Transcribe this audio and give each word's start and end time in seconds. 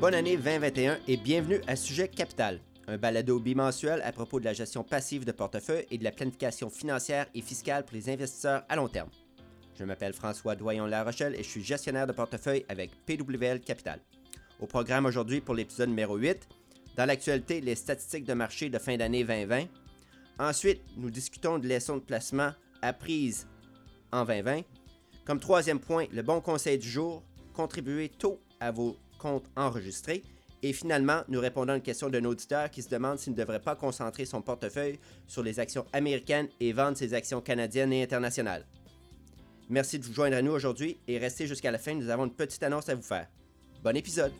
Bonne 0.00 0.14
année 0.14 0.36
2021 0.36 0.98
et 1.06 1.16
bienvenue 1.16 1.60
à 1.68 1.76
Sujet 1.76 2.08
Capital, 2.08 2.58
un 2.88 2.98
balado 2.98 3.38
bimensuel 3.38 4.02
à 4.02 4.10
propos 4.10 4.40
de 4.40 4.44
la 4.44 4.52
gestion 4.52 4.82
passive 4.82 5.24
de 5.24 5.30
portefeuille 5.30 5.86
et 5.92 5.98
de 5.98 6.02
la 6.02 6.10
planification 6.10 6.70
financière 6.70 7.26
et 7.34 7.40
fiscale 7.40 7.84
pour 7.84 7.94
les 7.94 8.10
investisseurs 8.10 8.64
à 8.68 8.74
long 8.74 8.88
terme. 8.88 9.10
Je 9.78 9.84
m'appelle 9.84 10.12
François 10.12 10.56
Doyon-La 10.56 11.04
Rochelle 11.04 11.34
et 11.34 11.44
je 11.44 11.48
suis 11.48 11.62
gestionnaire 11.62 12.06
de 12.06 12.12
portefeuille 12.12 12.64
avec 12.68 12.90
PWL 13.06 13.60
Capital. 13.60 14.00
Au 14.58 14.66
programme 14.66 15.06
aujourd'hui 15.06 15.40
pour 15.40 15.54
l'épisode 15.54 15.88
numéro 15.88 16.16
8, 16.16 16.48
dans 16.96 17.06
l'actualité, 17.06 17.60
les 17.60 17.74
statistiques 17.74 18.24
de 18.24 18.34
marché 18.34 18.68
de 18.70 18.78
fin 18.78 18.96
d'année 18.96 19.24
2020. 19.24 19.66
Ensuite, 20.38 20.82
nous 20.96 21.10
discutons 21.10 21.58
de 21.58 21.68
leçons 21.68 21.96
de 21.96 22.02
placement 22.02 22.50
apprises 22.82 23.46
en 24.12 24.24
2020. 24.24 24.62
Comme 25.24 25.38
troisième 25.38 25.78
point, 25.78 26.06
le 26.12 26.22
bon 26.22 26.40
conseil 26.40 26.78
du 26.78 26.88
jour, 26.88 27.22
contribuer 27.52 28.08
tôt 28.08 28.40
à 28.58 28.72
vos 28.72 28.96
compte 29.18 29.44
enregistré. 29.56 30.24
Et 30.64 30.72
finalement, 30.72 31.22
nous 31.28 31.40
répondons 31.40 31.72
à 31.72 31.76
une 31.76 31.82
question 31.82 32.08
d'un 32.08 32.24
auditeur 32.24 32.70
qui 32.70 32.82
se 32.82 32.88
demande 32.88 33.18
s'il 33.18 33.32
ne 33.32 33.38
devrait 33.38 33.60
pas 33.60 33.76
concentrer 33.76 34.24
son 34.24 34.42
portefeuille 34.42 34.98
sur 35.26 35.42
les 35.42 35.60
actions 35.60 35.86
américaines 35.92 36.48
et 36.60 36.72
vendre 36.72 36.96
ses 36.96 37.14
actions 37.14 37.40
canadiennes 37.40 37.92
et 37.92 38.02
internationales. 38.02 38.66
Merci 39.68 39.98
de 39.98 40.04
vous 40.04 40.12
joindre 40.12 40.36
à 40.36 40.42
nous 40.42 40.52
aujourd'hui 40.52 40.98
et 41.06 41.18
restez 41.18 41.46
jusqu'à 41.46 41.70
la 41.70 41.78
fin, 41.78 41.94
nous 41.94 42.10
avons 42.10 42.24
une 42.24 42.34
petite 42.34 42.62
annonce 42.62 42.88
à 42.88 42.94
vous 42.94 43.02
faire. 43.02 43.28
Bon 43.82 43.96
épisode! 43.96 44.32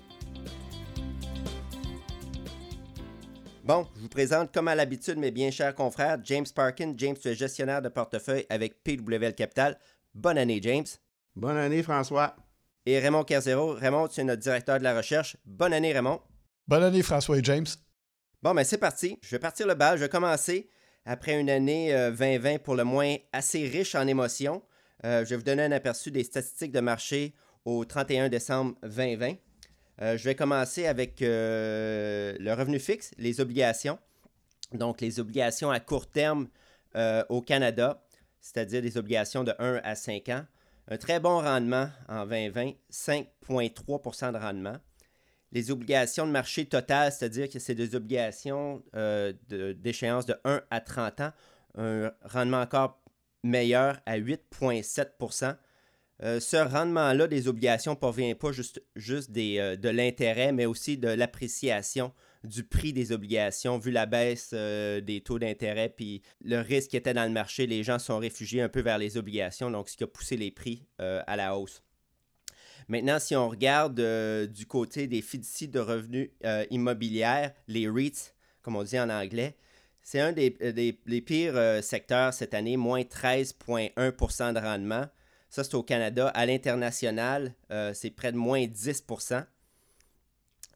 Bon, 3.64 3.86
je 3.94 4.00
vous 4.00 4.08
présente 4.08 4.52
comme 4.52 4.66
à 4.66 4.74
l'habitude 4.74 5.18
mes 5.18 5.30
bien 5.30 5.52
chers 5.52 5.72
confrères, 5.72 6.18
James 6.24 6.46
Parkin. 6.52 6.94
James, 6.96 7.16
tu 7.16 7.28
es 7.28 7.36
gestionnaire 7.36 7.80
de 7.80 7.88
portefeuille 7.88 8.44
avec 8.50 8.82
PWL 8.82 9.36
Capital. 9.36 9.78
Bonne 10.14 10.36
année, 10.36 10.60
James. 10.62 10.86
Bonne 11.36 11.56
année, 11.56 11.82
François 11.82 12.36
et 12.84 12.98
Raymond 12.98 13.24
Kerzero. 13.24 13.72
Raymond, 13.72 14.08
tu 14.08 14.20
es 14.20 14.24
notre 14.24 14.42
directeur 14.42 14.78
de 14.78 14.84
la 14.84 14.94
recherche. 14.94 15.36
Bonne 15.46 15.72
année, 15.72 15.92
Raymond. 15.92 16.20
Bonne 16.68 16.82
année, 16.82 17.02
François 17.02 17.38
et 17.38 17.44
James. 17.44 17.66
Bon, 18.42 18.54
ben 18.54 18.64
c'est 18.64 18.78
parti. 18.78 19.18
Je 19.22 19.30
vais 19.30 19.38
partir 19.38 19.66
le 19.66 19.74
bal. 19.74 19.96
Je 19.96 20.02
vais 20.02 20.08
commencer 20.10 20.68
après 21.06 21.40
une 21.40 21.48
année 21.48 21.92
2020 21.92 22.54
euh, 22.54 22.58
pour 22.58 22.74
le 22.74 22.84
moins 22.84 23.16
assez 23.32 23.66
riche 23.66 23.94
en 23.94 24.06
émotions. 24.06 24.62
Euh, 25.04 25.24
je 25.24 25.30
vais 25.30 25.36
vous 25.36 25.42
donner 25.42 25.62
un 25.62 25.72
aperçu 25.72 26.10
des 26.10 26.24
statistiques 26.24 26.72
de 26.72 26.80
marché 26.80 27.34
au 27.64 27.84
31 27.84 28.28
décembre 28.28 28.74
2020. 28.82 29.34
Euh, 30.00 30.16
je 30.18 30.24
vais 30.24 30.34
commencer 30.34 30.86
avec 30.86 31.20
le 31.20 32.54
revenu 32.54 32.78
fixe, 32.78 33.12
les 33.16 33.40
obligations. 33.40 33.98
Donc, 34.72 35.00
les 35.00 35.20
obligations 35.20 35.70
à 35.70 35.80
court 35.80 36.06
terme 36.06 36.48
au 37.28 37.40
Canada, 37.40 38.02
c'est-à-dire 38.42 38.82
des 38.82 38.98
obligations 38.98 39.44
de 39.44 39.54
1 39.58 39.80
à 39.82 39.94
5 39.94 40.28
ans. 40.28 40.44
Un 40.88 40.98
très 40.98 41.20
bon 41.20 41.40
rendement 41.40 41.88
en 42.08 42.26
2020, 42.26 42.72
5,3% 42.92 44.32
de 44.32 44.38
rendement. 44.38 44.76
Les 45.52 45.70
obligations 45.70 46.26
de 46.26 46.32
marché 46.32 46.66
total, 46.66 47.12
c'est-à-dire 47.12 47.48
que 47.48 47.58
c'est 47.58 47.74
des 47.74 47.94
obligations 47.94 48.82
euh, 48.94 49.32
d'échéance 49.48 50.26
de, 50.26 50.34
1 50.44 50.60
à 50.70 50.80
30 50.80 51.20
ans, 51.20 51.32
un 51.78 52.12
rendement 52.24 52.60
encore 52.60 53.00
meilleur 53.42 53.98
à 54.04 54.18
8,7% 54.18 55.56
euh, 56.22 56.38
ce 56.38 56.56
rendement-là 56.56 57.26
des 57.26 57.48
obligations 57.48 57.92
ne 57.92 57.96
provient 57.96 58.34
pas 58.34 58.52
juste, 58.52 58.80
juste 58.94 59.30
euh, 59.36 59.76
de 59.76 59.88
l'intérêt, 59.88 60.52
mais 60.52 60.66
aussi 60.66 60.96
de 60.96 61.08
l'appréciation 61.08 62.12
du 62.44 62.64
prix 62.64 62.92
des 62.92 63.12
obligations, 63.12 63.78
vu 63.78 63.90
la 63.90 64.06
baisse 64.06 64.50
euh, 64.52 65.00
des 65.00 65.20
taux 65.20 65.38
d'intérêt, 65.38 65.88
puis 65.88 66.22
le 66.44 66.60
risque 66.60 66.90
qui 66.90 66.96
était 66.96 67.14
dans 67.14 67.24
le 67.24 67.30
marché, 67.30 67.66
les 67.66 67.84
gens 67.84 67.98
sont 67.98 68.18
réfugiés 68.18 68.62
un 68.62 68.68
peu 68.68 68.80
vers 68.80 68.98
les 68.98 69.16
obligations, 69.16 69.70
donc 69.70 69.88
ce 69.88 69.96
qui 69.96 70.04
a 70.04 70.06
poussé 70.06 70.36
les 70.36 70.50
prix 70.50 70.86
euh, 71.00 71.22
à 71.26 71.36
la 71.36 71.56
hausse. 71.56 71.82
Maintenant, 72.88 73.20
si 73.20 73.36
on 73.36 73.48
regarde 73.48 74.00
euh, 74.00 74.46
du 74.46 74.66
côté 74.66 75.06
des 75.06 75.22
fiducies 75.22 75.68
de 75.68 75.78
revenus 75.78 76.30
immobilières, 76.70 77.52
les 77.68 77.88
REITs, 77.88 78.34
comme 78.60 78.76
on 78.76 78.82
dit 78.82 78.98
en 78.98 79.08
anglais, 79.08 79.56
c'est 80.02 80.18
un 80.18 80.32
des, 80.32 80.50
pires 81.24 81.80
secteurs 81.84 82.34
cette 82.34 82.54
année, 82.54 82.76
moins 82.76 83.02
13,1% 83.02 84.52
de 84.52 84.58
rendement. 84.58 85.06
Ça, 85.48 85.62
c'est 85.62 85.76
au 85.76 85.84
Canada. 85.84 86.26
À 86.28 86.44
l'international, 86.44 87.54
c'est 87.94 88.10
près 88.10 88.32
de 88.32 88.36
moins 88.36 88.66
10 88.66 89.04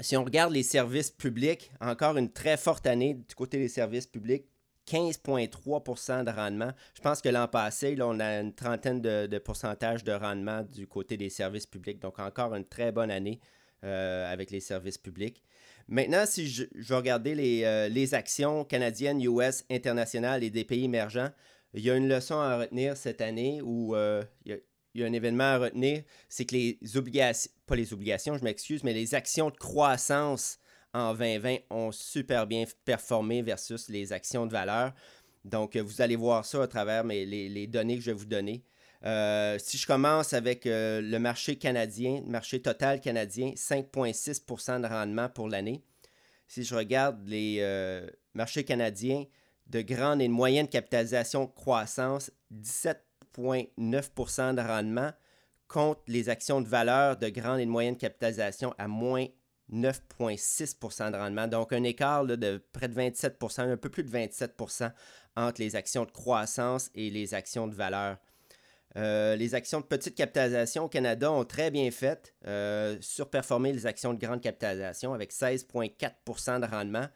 si 0.01 0.17
on 0.17 0.25
regarde 0.25 0.53
les 0.53 0.63
services 0.63 1.11
publics, 1.11 1.71
encore 1.81 2.17
une 2.17 2.31
très 2.31 2.57
forte 2.57 2.87
année 2.87 3.15
du 3.15 3.35
côté 3.35 3.59
des 3.59 3.69
services 3.69 4.07
publics. 4.07 4.47
15,3% 4.89 6.23
de 6.23 6.31
rendement. 6.31 6.71
Je 6.95 7.01
pense 7.01 7.21
que 7.21 7.29
l'an 7.29 7.49
passé, 7.49 7.97
là, 7.97 8.07
on 8.07 8.21
a 8.21 8.39
une 8.41 8.55
trentaine 8.55 9.01
de, 9.01 9.27
de 9.27 9.39
pourcentage 9.39 10.05
de 10.05 10.13
rendement 10.13 10.63
du 10.63 10.87
côté 10.87 11.17
des 11.17 11.29
services 11.29 11.67
publics. 11.67 11.99
Donc, 11.99 12.21
encore 12.21 12.55
une 12.55 12.65
très 12.65 12.93
bonne 12.93 13.11
année 13.11 13.41
euh, 13.85 14.33
avec 14.33 14.51
les 14.51 14.61
services 14.61 14.99
publics. 14.99 15.43
Maintenant, 15.89 16.25
si 16.25 16.49
je, 16.49 16.65
je 16.75 16.95
regarder 16.95 17.35
les, 17.35 17.65
euh, 17.65 17.89
les, 17.89 18.15
actions 18.15 18.65
canadiennes, 18.65 19.21
US, 19.23 19.65
internationales 19.71 20.43
et 20.43 20.51
des 20.51 20.65
pays 20.65 20.85
émergents, 20.85 21.31
il 21.75 21.85
y 21.85 21.91
a 21.91 21.95
une 21.95 22.09
leçon 22.09 22.37
à 22.37 22.59
retenir 22.59 22.97
cette 22.97 23.21
année 23.21 23.61
où 23.63 23.95
euh, 23.95 24.25
il 24.45 24.53
y 24.53 24.55
a 24.55 24.59
il 24.97 25.01
y 25.01 25.05
a 25.05 25.07
un 25.07 25.13
événement 25.13 25.45
à 25.45 25.59
retenir, 25.59 26.03
c'est 26.29 26.45
que 26.47 26.55
les 26.55 26.79
obligations, 26.97 27.51
pas 27.67 27.77
les 27.77 27.93
obligations, 27.93 28.37
je 28.39 28.45
m'excuse, 28.45 28.83
mais 28.83 28.95
les 28.95 29.15
actions 29.15 29.51
de 29.51 29.57
croissance 29.57 30.59
en 30.95 31.13
2020 31.13 31.59
ont 31.71 31.93
super 31.93 32.47
bien 32.47 32.65
performé 32.85 33.43
versus 33.43 33.89
les 33.89 34.13
actions 34.13 34.47
de 34.47 34.53
valeur. 34.53 34.93
Donc, 35.45 35.77
euh, 35.77 35.83
vous 35.83 36.01
allez 36.01 36.17
voir 36.17 36.45
ça 36.45 36.63
à 36.63 36.67
travers 36.67 37.05
les, 37.05 37.67
données 37.67 37.97
que 37.97 38.03
je 38.03 38.11
vais 38.11 38.17
vous 38.17 38.25
donner. 38.25 38.65
Euh, 39.05 39.59
si 39.59 39.77
je 39.77 39.87
commence 39.87 40.33
avec 40.33 40.67
euh, 40.67 41.03
le 41.03 41.19
marché 41.19 41.57
canadien, 41.57 42.23
le 42.25 42.31
marché 42.31 42.61
total 42.63 43.01
canadien, 43.01 43.51
5,6% 43.51 44.81
de 44.81 44.87
rendement 44.87 45.29
pour 45.29 45.49
l'année. 45.49 45.83
Si 46.49 46.65
je 46.65 46.75
regarde 46.75 47.19
les 47.27 47.61
marchés 48.35 48.65
canadiens 48.65 49.25
de 49.67 49.83
grande 49.83 50.23
et 50.23 50.29
de 50.29 50.33
moyenne 50.33 50.69
capitalisation 50.69 51.49
croissance, 51.49 52.31
17 52.53 53.06
9% 53.39 54.55
de 54.55 54.61
rendement 54.61 55.13
contre 55.69 56.03
les 56.07 56.29
actions 56.29 56.61
de 56.61 56.69
valeur 56.69 57.17
de 57.17 57.29
grande 57.29 57.61
et 57.61 57.67
de 57.67 57.71
moyenne 57.71 57.97
capitalisation 57.97 58.75
à 58.79 58.89
moins 58.89 59.27
9,6% 59.73 61.11
de 61.11 61.17
rendement. 61.17 61.49
Donc, 61.49 61.73
un 61.73 61.83
écart 61.83 62.25
de 62.25 62.63
près 62.73 62.89
de 62.89 62.95
27% 62.95 63.63
un 63.63 63.77
peu 63.77 63.89
plus 63.89 64.05
de 64.05 64.11
27% 64.11 64.93
entre 65.37 65.61
les 65.61 65.77
actions 65.77 66.05
de 66.05 66.11
croissance 66.11 66.91
et 66.95 67.11
les 67.11 67.35
actions 67.35 67.67
de 67.67 67.75
valeur. 67.75 68.17
Euh, 68.97 69.37
les 69.37 69.55
actions 69.55 69.81
de 69.81 69.85
petite 69.85 70.15
capitalisation 70.15 70.85
au 70.85 70.89
Canada 70.89 71.31
ont 71.31 71.45
très 71.45 71.71
bien 71.71 71.91
fait, 71.91 72.35
euh, 72.47 72.97
surperformé 73.01 73.73
les 73.73 73.85
actions 73.85 74.15
de 74.15 74.19
grande 74.19 74.41
capitalisation 74.41 75.13
avec 75.13 75.33
16,4% 75.33 76.61
de 76.61 76.67
rendement. 76.67 77.07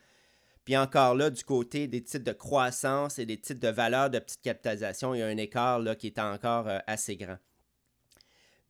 Puis 0.64 0.76
encore 0.76 1.14
là, 1.14 1.30
du 1.30 1.42
côté 1.42 1.86
des 1.86 2.02
titres 2.02 2.24
de 2.24 2.32
croissance 2.32 3.18
et 3.18 3.26
des 3.26 3.40
titres 3.40 3.60
de 3.60 3.68
valeur 3.68 4.10
de 4.10 4.18
petite 4.18 4.42
capitalisation, 4.42 5.14
il 5.14 5.18
y 5.18 5.22
a 5.22 5.26
un 5.26 5.36
écart 5.36 5.78
là, 5.78 5.94
qui 5.94 6.08
est 6.08 6.18
encore 6.18 6.68
euh, 6.68 6.78
assez 6.86 7.16
grand. 7.16 7.38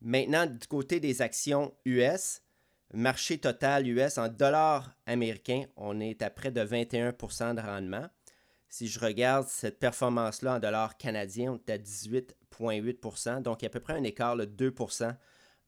Maintenant, 0.01 0.47
du 0.47 0.67
côté 0.67 0.99
des 0.99 1.21
actions 1.21 1.75
US, 1.85 2.43
marché 2.95 3.39
total 3.39 3.87
US 3.87 4.19
en 4.19 4.29
dollars 4.29 4.97
américains, 5.07 5.65
on 5.77 6.01
est 6.01 6.23
à 6.23 6.31
près 6.31 6.51
de 6.51 6.61
21% 6.61 7.55
de 7.55 7.61
rendement. 7.61 8.09
Si 8.69 8.89
je 8.89 9.01
regarde 9.01 9.49
cette 9.49 9.79
performance-là 9.79 10.57
en 10.57 10.59
dollars 10.61 10.97
canadiens, 10.97 11.53
on 11.53 11.57
est 11.57 11.71
à 11.71 11.79
18,8% 11.79 13.43
donc 13.43 13.63
à 13.65 13.69
peu 13.69 13.81
près 13.81 13.95
un 13.95 14.05
écart 14.05 14.37
de 14.37 14.45
2 14.45 14.73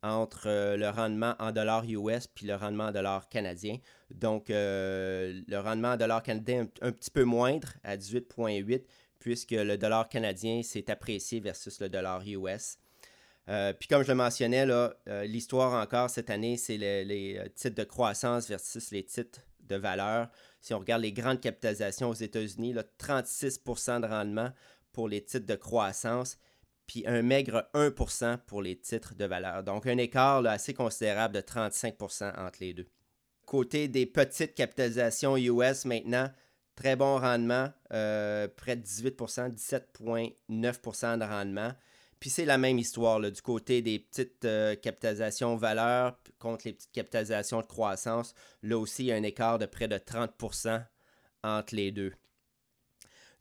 entre 0.02 0.46
euh, 0.46 0.76
le 0.76 0.88
rendement 0.88 1.34
en 1.38 1.52
dollars 1.52 1.84
US 1.88 2.26
puis 2.26 2.46
le 2.46 2.54
rendement 2.54 2.86
en 2.86 2.92
dollars 2.92 3.28
canadien. 3.28 3.78
Donc, 4.10 4.50
euh, 4.50 5.40
le 5.46 5.58
rendement 5.58 5.92
en 5.92 5.96
dollars 5.96 6.22
canadien 6.22 6.66
un, 6.80 6.88
un 6.88 6.92
petit 6.92 7.10
peu 7.10 7.24
moindre 7.24 7.68
à 7.84 7.96
18,8 7.96 8.82
puisque 9.18 9.52
le 9.52 9.76
dollar 9.76 10.08
canadien 10.08 10.62
s'est 10.64 10.90
apprécié 10.90 11.38
versus 11.38 11.80
le 11.80 11.88
dollar 11.88 12.22
US. 12.26 12.78
Euh, 13.49 13.72
puis 13.72 13.88
comme 13.88 14.02
je 14.02 14.08
le 14.08 14.16
mentionnais, 14.16 14.66
l'histoire 15.25 15.81
encore 15.81 16.10
cette 16.10 16.31
année, 16.31 16.56
c'est 16.56 16.76
les 16.76 17.40
titres 17.54 17.76
de 17.76 17.84
croissance 17.84 18.49
versus 18.49 18.90
les 18.90 19.04
titres 19.04 19.40
de 19.60 19.76
valeur. 19.76 20.28
Si 20.60 20.75
on 20.75 20.81
regarde 20.81 21.02
les 21.02 21.12
grandes 21.12 21.40
capitalisations 21.40 22.08
aux 22.08 22.14
États-Unis, 22.14 22.75
36% 22.99 24.00
de 24.00 24.06
rendement 24.06 24.50
pour 24.93 25.08
les 25.08 25.22
titres 25.25 25.46
de 25.46 25.54
croissance 25.54 26.38
puis 26.92 27.04
un 27.06 27.22
maigre 27.22 27.70
1% 27.72 28.36
pour 28.46 28.60
les 28.60 28.76
titres 28.76 29.14
de 29.14 29.24
valeur. 29.24 29.64
Donc 29.64 29.86
un 29.86 29.96
écart 29.96 30.44
assez 30.44 30.74
considérable 30.74 31.34
de 31.34 31.40
35% 31.40 32.38
entre 32.38 32.58
les 32.60 32.74
deux. 32.74 32.86
Côté 33.46 33.88
des 33.88 34.04
petites 34.04 34.54
capitalisations 34.54 35.38
US 35.38 35.86
maintenant, 35.86 36.30
très 36.76 36.94
bon 36.94 37.18
rendement, 37.18 37.70
euh, 37.94 38.46
près 38.46 38.76
de 38.76 38.82
18%, 38.82 39.54
17,9% 39.54 41.16
de 41.16 41.24
rendement. 41.24 41.72
Puis 42.20 42.28
c'est 42.28 42.44
la 42.44 42.58
même 42.58 42.78
histoire 42.78 43.20
du 43.20 43.40
côté 43.40 43.80
des 43.80 43.98
petites 43.98 44.44
euh, 44.44 44.76
capitalisations 44.76 45.56
valeur 45.56 46.20
contre 46.38 46.66
les 46.66 46.74
petites 46.74 46.92
capitalisations 46.92 47.62
de 47.62 47.66
croissance. 47.66 48.34
Là 48.62 48.76
aussi, 48.76 49.04
il 49.04 49.06
y 49.06 49.12
a 49.12 49.16
un 49.16 49.22
écart 49.22 49.58
de 49.58 49.64
près 49.64 49.88
de 49.88 49.96
30% 49.96 50.84
entre 51.42 51.74
les 51.74 51.90
deux. 51.90 52.12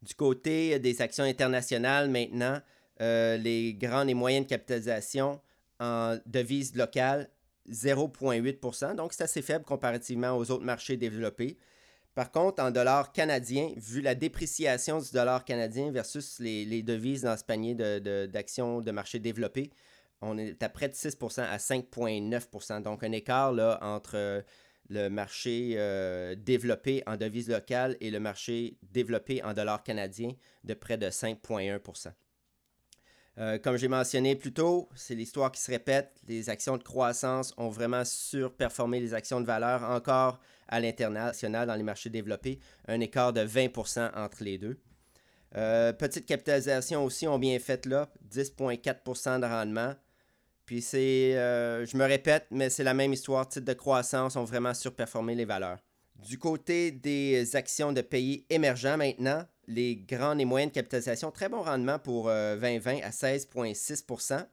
Du 0.00 0.14
côté 0.14 0.78
des 0.78 1.02
actions 1.02 1.24
internationales 1.24 2.08
maintenant, 2.08 2.58
les 3.02 3.74
grandes 3.74 4.08
et 4.08 4.14
moyennes 4.14 4.46
capitalisations 4.46 5.40
en 5.80 6.16
devises 6.26 6.74
locales, 6.76 7.28
0,8% 7.70 8.94
Donc, 8.96 9.12
c'est 9.12 9.24
assez 9.24 9.42
faible 9.42 9.64
comparativement 9.64 10.36
aux 10.36 10.50
autres 10.50 10.64
marchés 10.64 10.96
développés. 10.96 11.58
Par 12.14 12.30
contre, 12.30 12.62
en 12.62 12.70
dollars 12.70 13.12
canadiens, 13.12 13.70
vu 13.76 14.02
la 14.02 14.14
dépréciation 14.14 15.00
du 15.00 15.10
dollar 15.12 15.44
canadien 15.44 15.90
versus 15.90 16.38
les, 16.40 16.82
devises 16.82 17.22
dans 17.22 17.36
ce 17.36 17.44
panier 17.44 17.74
d'actions 17.74 18.80
de, 18.80 18.84
de, 18.84 18.90
marché 18.90 19.18
développés, 19.18 19.70
on 20.20 20.36
est 20.36 20.62
à 20.62 20.68
près 20.68 20.88
de 20.88 20.94
6% 20.94 21.40
à 21.40 21.56
5,9% 21.56 22.82
Donc, 22.82 23.02
un 23.02 23.12
écart 23.12 23.52
là, 23.52 23.78
entre 23.80 24.16
euh, 24.16 24.42
le 24.90 25.08
marché 25.08 25.74
euh, 25.76 26.34
développé 26.36 27.02
en 27.06 27.16
devises 27.16 27.48
locales 27.48 27.96
et 28.00 28.10
le 28.10 28.20
marché 28.20 28.76
développé 28.82 29.42
en 29.42 29.54
dollars 29.54 29.82
canadiens 29.82 30.32
de 30.64 30.74
près 30.74 30.98
de 30.98 31.06
5,1 31.06 31.80
euh, 33.38 33.58
comme 33.58 33.76
j'ai 33.76 33.88
mentionné 33.88 34.36
plus 34.36 34.52
tôt, 34.52 34.88
c'est 34.94 35.14
l'histoire 35.14 35.50
qui 35.50 35.60
se 35.60 35.70
répète. 35.70 36.12
Les 36.28 36.50
actions 36.50 36.76
de 36.76 36.82
croissance 36.82 37.54
ont 37.56 37.70
vraiment 37.70 38.04
surperformé 38.04 39.00
les 39.00 39.14
actions 39.14 39.40
de 39.40 39.46
valeur 39.46 39.82
encore 39.84 40.38
à 40.68 40.80
l'international 40.80 41.66
dans 41.66 41.74
les 41.74 41.82
marchés 41.82 42.10
développés, 42.10 42.58
un 42.88 43.00
écart 43.00 43.32
de 43.32 43.40
20% 43.40 44.10
entre 44.14 44.44
les 44.44 44.58
deux. 44.58 44.78
Euh, 45.54 45.92
petite 45.92 46.26
capitalisation 46.26 47.04
aussi 47.04 47.26
ont 47.26 47.38
bien 47.38 47.58
fait 47.58 47.84
là, 47.86 48.08
10,4% 48.30 49.40
de 49.40 49.46
rendement. 49.46 49.94
Puis 50.64 50.80
c'est, 50.80 51.36
euh, 51.36 51.84
je 51.84 51.96
me 51.96 52.04
répète, 52.04 52.46
mais 52.50 52.70
c'est 52.70 52.84
la 52.84 52.94
même 52.94 53.12
histoire, 53.12 53.48
titres 53.48 53.66
de 53.66 53.72
croissance 53.72 54.36
ont 54.36 54.44
vraiment 54.44 54.72
surperformé 54.72 55.34
les 55.34 55.44
valeurs. 55.44 55.78
Du 56.16 56.38
côté 56.38 56.90
des 56.90 57.56
actions 57.56 57.92
de 57.92 58.00
pays 58.00 58.46
émergents 58.48 58.96
maintenant, 58.96 59.44
les 59.66 59.96
grandes 59.96 60.40
et 60.40 60.44
moyennes 60.44 60.70
capitalisations, 60.70 61.30
très 61.30 61.48
bon 61.48 61.62
rendement 61.62 61.98
pour 61.98 62.24
2020 62.24 62.96
euh, 62.96 63.00
à 63.02 63.10
16,6% 63.10 64.46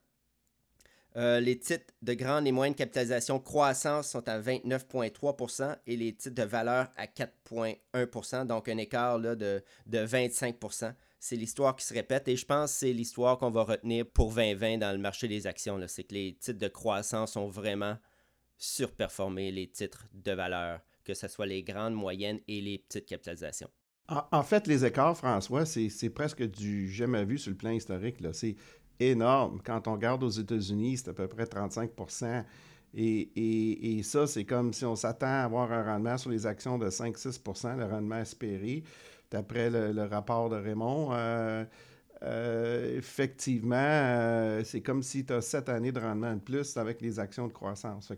euh, 1.18 1.40
les 1.40 1.58
titres 1.58 1.92
de 2.04 2.14
grande 2.14 2.46
et 2.48 2.52
moyenne 2.52 2.76
capitalisation 2.76 3.40
croissance 3.40 4.10
sont 4.10 4.28
à 4.30 4.40
29,3% 4.40 5.76
et 5.88 5.98
les 5.98 6.14
titres 6.14 6.36
de 6.36 6.48
valeur 6.48 6.88
à 6.98 7.08
4,1% 7.08 8.46
donc 8.46 8.70
un 8.70 8.78
écart 8.78 9.20
de, 9.20 9.64
de 9.88 9.98
25% 9.98 10.94
C'est 11.20 11.36
l'histoire 11.36 11.76
qui 11.76 11.84
se 11.84 11.96
répète 11.96 12.28
et 12.28 12.36
je 12.36 12.46
pense 12.46 12.72
que 12.74 12.80
c'est 12.80 12.94
l'histoire 12.94 13.40
qu'on 13.40 13.50
va 13.50 13.64
retenir 13.64 14.06
pour 14.06 14.32
2020 14.34 14.78
dans 14.78 14.92
le 14.92 15.00
marché 15.00 15.28
des 15.28 15.48
actions. 15.48 15.80
C'est 15.88 16.04
que 16.04 16.14
les 16.14 16.38
titres 16.40 16.60
de 16.60 16.68
croissance 16.68 17.36
ont 17.36 17.48
vraiment 17.50 17.98
surperformé 18.58 19.52
les 19.52 19.68
titres 19.68 20.06
de 20.14 20.32
valeur, 20.32 20.80
que 21.04 21.16
ce 21.16 21.28
soit 21.28 21.48
les 21.48 21.64
grandes, 21.64 21.96
moyennes 21.96 22.40
et 22.48 22.62
les 22.62 22.78
petites 22.78 23.08
capitalisations. 23.08 23.70
En, 24.32 24.44
fait, 24.44 24.66
les 24.68 24.86
écarts, 24.86 25.16
François, 25.16 25.66
c'est 25.66 26.10
presque 26.10 26.44
du 26.44 26.92
jamais 26.92 27.26
vu 27.26 27.38
sur 27.38 27.52
le 27.52 27.58
plan 27.58 27.72
historique. 27.72 28.18
C'est 28.34 28.56
énorme. 29.00 29.62
Quand 29.64 29.88
on 29.88 29.94
regarde 29.94 30.24
aux 30.24 30.30
États-Unis, 30.30 30.98
c'est 30.98 31.10
à 31.10 31.14
peu 31.14 31.28
près 31.28 31.46
35 31.46 31.92
et, 32.96 33.98
et, 33.98 34.04
ça, 34.04 34.26
c'est 34.26 34.46
comme 34.46 34.74
si 34.74 34.84
on 34.84 34.96
s'attend 34.96 35.28
à 35.28 35.44
avoir 35.44 35.72
un 35.72 35.84
rendement 35.84 36.18
sur 36.18 36.32
les 36.32 36.48
actions 36.48 36.80
de 36.80 36.90
5-6% 36.90 37.78
le 37.78 37.86
rendement 37.86 38.18
espéré, 38.18 38.84
d'après 39.30 39.70
le, 39.70 40.04
rapport 40.06 40.50
de 40.50 40.56
Raymond. 40.56 41.10
Euh, 41.14 41.66
euh, 42.24 42.98
effectivement, 42.98 43.76
euh, 43.78 44.64
c'est 44.64 44.82
comme 44.82 45.04
si 45.04 45.24
tu 45.24 45.34
as 45.34 45.42
sept 45.42 45.70
années 45.70 45.92
de 45.92 46.00
rendement 46.00 46.34
de 46.34 46.40
plus 46.40 46.76
avec 46.78 47.00
les 47.02 47.20
actions 47.20 47.48
de 47.48 47.54
croissance. 47.54 48.12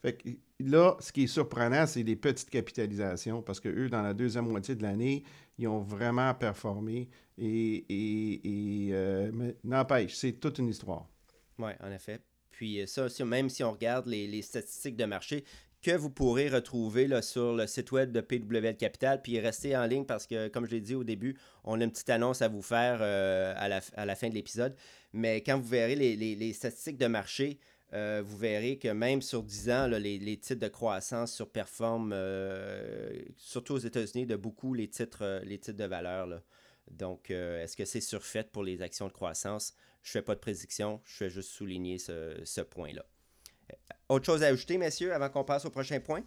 Fait 0.00 0.18
là, 0.60 0.96
ce 1.00 1.12
qui 1.12 1.24
est 1.24 1.28
surprenant, 1.28 1.86
c'est 1.86 2.02
les 2.02 2.16
petites 2.16 2.50
capitalisations 2.50 3.42
parce 3.42 3.60
que 3.60 3.68
eux, 3.68 3.88
dans 3.88 4.02
la 4.02 4.14
deuxième 4.14 4.46
moitié 4.46 4.74
de 4.74 4.82
l'année, 4.82 5.24
ils 5.58 5.68
ont 5.68 5.80
vraiment 5.80 6.32
performé. 6.34 7.08
Et, 7.38 8.90
euh, 8.92 9.52
n'empêche, 9.64 10.14
c'est 10.14 10.32
toute 10.32 10.58
une 10.58 10.68
histoire. 10.68 11.08
Oui, 11.58 11.70
en 11.80 11.90
effet. 11.90 12.20
Puis 12.50 12.86
ça, 12.86 13.08
même 13.24 13.48
si 13.48 13.64
on 13.64 13.72
regarde 13.72 14.06
les, 14.06 14.42
statistiques 14.42 14.96
de 14.96 15.04
marché, 15.04 15.44
que 15.82 15.90
vous 15.90 16.08
pourrez 16.08 16.48
retrouver 16.48 17.08
sur 17.20 17.52
le 17.52 17.66
site 17.66 17.92
web 17.92 18.10
de 18.10 18.20
PWL 18.20 18.76
Capital. 18.76 19.20
Puis 19.20 19.38
restez 19.38 19.76
en 19.76 19.84
ligne 19.86 20.04
parce 20.04 20.26
que, 20.26 20.48
comme 20.48 20.64
je 20.64 20.70
l'ai 20.70 20.80
dit 20.80 20.94
au 20.94 21.04
début, 21.04 21.36
on 21.62 21.80
a 21.80 21.84
une 21.84 21.90
petite 21.90 22.08
annonce 22.08 22.40
à 22.40 22.48
vous 22.48 22.62
faire 22.62 22.98
euh, 23.02 23.52
à, 23.56 23.68
la, 23.68 24.14
fin 24.14 24.28
de 24.28 24.34
l'épisode. 24.34 24.74
Mais 25.12 25.42
quand 25.42 25.58
vous 25.58 25.68
verrez 25.68 25.94
les, 25.94 26.52
statistiques 26.54 26.96
de 26.96 27.06
marché, 27.06 27.58
euh, 27.92 28.22
vous 28.24 28.36
verrez 28.36 28.78
que 28.78 28.88
même 28.88 29.22
sur 29.22 29.42
10 29.42 29.70
ans, 29.70 29.86
les, 29.86 30.36
titres 30.38 30.60
de 30.60 30.68
croissance 30.68 31.32
surperforment, 31.32 32.12
euh, 32.12 33.12
surtout 33.36 33.74
aux 33.74 33.78
États-Unis, 33.78 34.26
de 34.26 34.36
beaucoup 34.36 34.74
les 34.74 34.88
titres, 34.88 35.42
les 35.44 35.58
titres 35.58 35.78
de 35.78 35.84
valeur. 35.84 36.28
Donc, 36.90 37.30
est-ce 37.30 37.76
que 37.76 37.84
c'est 37.84 38.00
surfait 38.00 38.44
pour 38.44 38.62
les 38.62 38.82
actions 38.82 39.06
de 39.06 39.12
croissance? 39.12 39.74
Je 40.02 40.10
ne 40.10 40.12
fais 40.12 40.22
pas 40.22 40.34
de 40.34 40.40
prédiction, 40.40 41.00
je 41.04 41.16
fais 41.16 41.30
juste 41.30 41.50
souligner 41.50 41.98
ce 41.98 42.60
point-là. 42.60 43.04
Autre 44.08 44.26
chose 44.26 44.42
à 44.42 44.48
ajouter, 44.48 44.76
messieurs, 44.76 45.14
avant 45.14 45.28
qu'on 45.28 45.44
passe 45.44 45.64
au 45.64 45.70
prochain 45.70 46.00
point? 46.00 46.22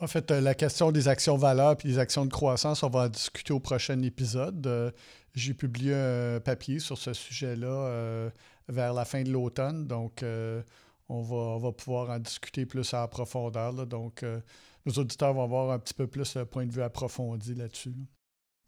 En 0.00 0.06
fait, 0.06 0.30
euh, 0.30 0.40
la 0.40 0.54
question 0.54 0.92
des 0.92 1.08
actions 1.08 1.36
valeurs 1.36 1.76
et 1.84 1.88
des 1.88 1.98
actions 1.98 2.24
de 2.24 2.30
croissance, 2.30 2.82
on 2.82 2.88
va 2.88 3.04
en 3.04 3.08
discuter 3.08 3.52
au 3.52 3.60
prochain 3.60 4.00
épisode. 4.02 4.66
Euh, 4.66 4.90
j'ai 5.34 5.54
publié 5.54 5.94
un 5.94 6.40
papier 6.40 6.78
sur 6.78 6.98
ce 6.98 7.12
sujet-là 7.12 7.66
euh, 7.66 8.30
vers 8.68 8.92
la 8.92 9.04
fin 9.04 9.22
de 9.22 9.30
l'automne, 9.30 9.86
donc 9.86 10.24
on 11.08 11.22
va, 11.58 11.72
pouvoir 11.72 12.10
en 12.10 12.18
discuter 12.18 12.66
plus 12.66 12.92
à 12.94 13.06
profondeur. 13.08 13.86
donc, 13.86 14.24
nos 14.86 14.92
auditeurs 14.92 15.34
vont 15.34 15.44
avoir 15.44 15.70
un 15.70 15.78
petit 15.78 15.94
peu 15.94 16.06
plus 16.06 16.36
le 16.36 16.44
point 16.44 16.66
de 16.66 16.72
vue 16.72 16.82
approfondi 16.82 17.54
là-dessus. 17.54 17.92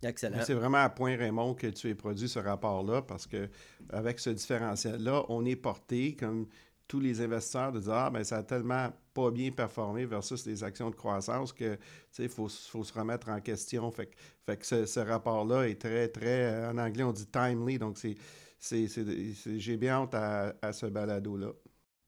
Excellent. 0.02 0.38
C'est 0.44 0.54
vraiment 0.54 0.78
à 0.78 0.88
point, 0.88 1.16
Raymond, 1.16 1.54
que 1.54 1.66
tu 1.66 1.88
aies 1.88 1.94
produit 1.94 2.28
ce 2.28 2.38
rapport-là, 2.38 3.02
parce 3.02 3.26
que 3.26 3.48
avec 3.90 4.18
ce 4.18 4.30
différentiel-là, 4.30 5.24
on 5.28 5.44
est 5.44 5.56
porté 5.56 6.16
comme 6.16 6.46
tous 6.88 7.00
les 7.00 7.20
investisseurs 7.20 7.70
de 7.70 7.80
dire 7.80 7.92
Ah, 7.92 8.10
ben 8.10 8.24
ça 8.24 8.38
a 8.38 8.42
tellement 8.42 8.90
pas 9.12 9.30
bien 9.30 9.50
performé 9.50 10.06
versus 10.06 10.46
les 10.46 10.64
actions 10.64 10.90
de 10.90 10.94
croissance 10.94 11.52
que 11.52 11.78
il 12.18 12.28
faut, 12.28 12.48
faut, 12.48 12.82
se 12.82 12.92
remettre 12.92 13.28
en 13.28 13.40
question. 13.40 13.90
Fait, 13.90 14.10
fait 14.46 14.56
que 14.56 14.86
ce, 14.86 15.00
rapport-là 15.00 15.68
est 15.68 15.80
très, 15.80 16.08
très, 16.08 16.52
euh, 16.52 16.70
en 16.70 16.78
anglais 16.78 17.04
on 17.04 17.12
dit 17.12 17.26
timely, 17.26 17.78
donc 17.78 17.98
c'est, 17.98 18.16
j'ai 18.60 19.76
bien 19.76 20.02
hâte 20.02 20.14
à, 20.62 20.72
ce 20.72 20.86
balado-là. 20.86 21.52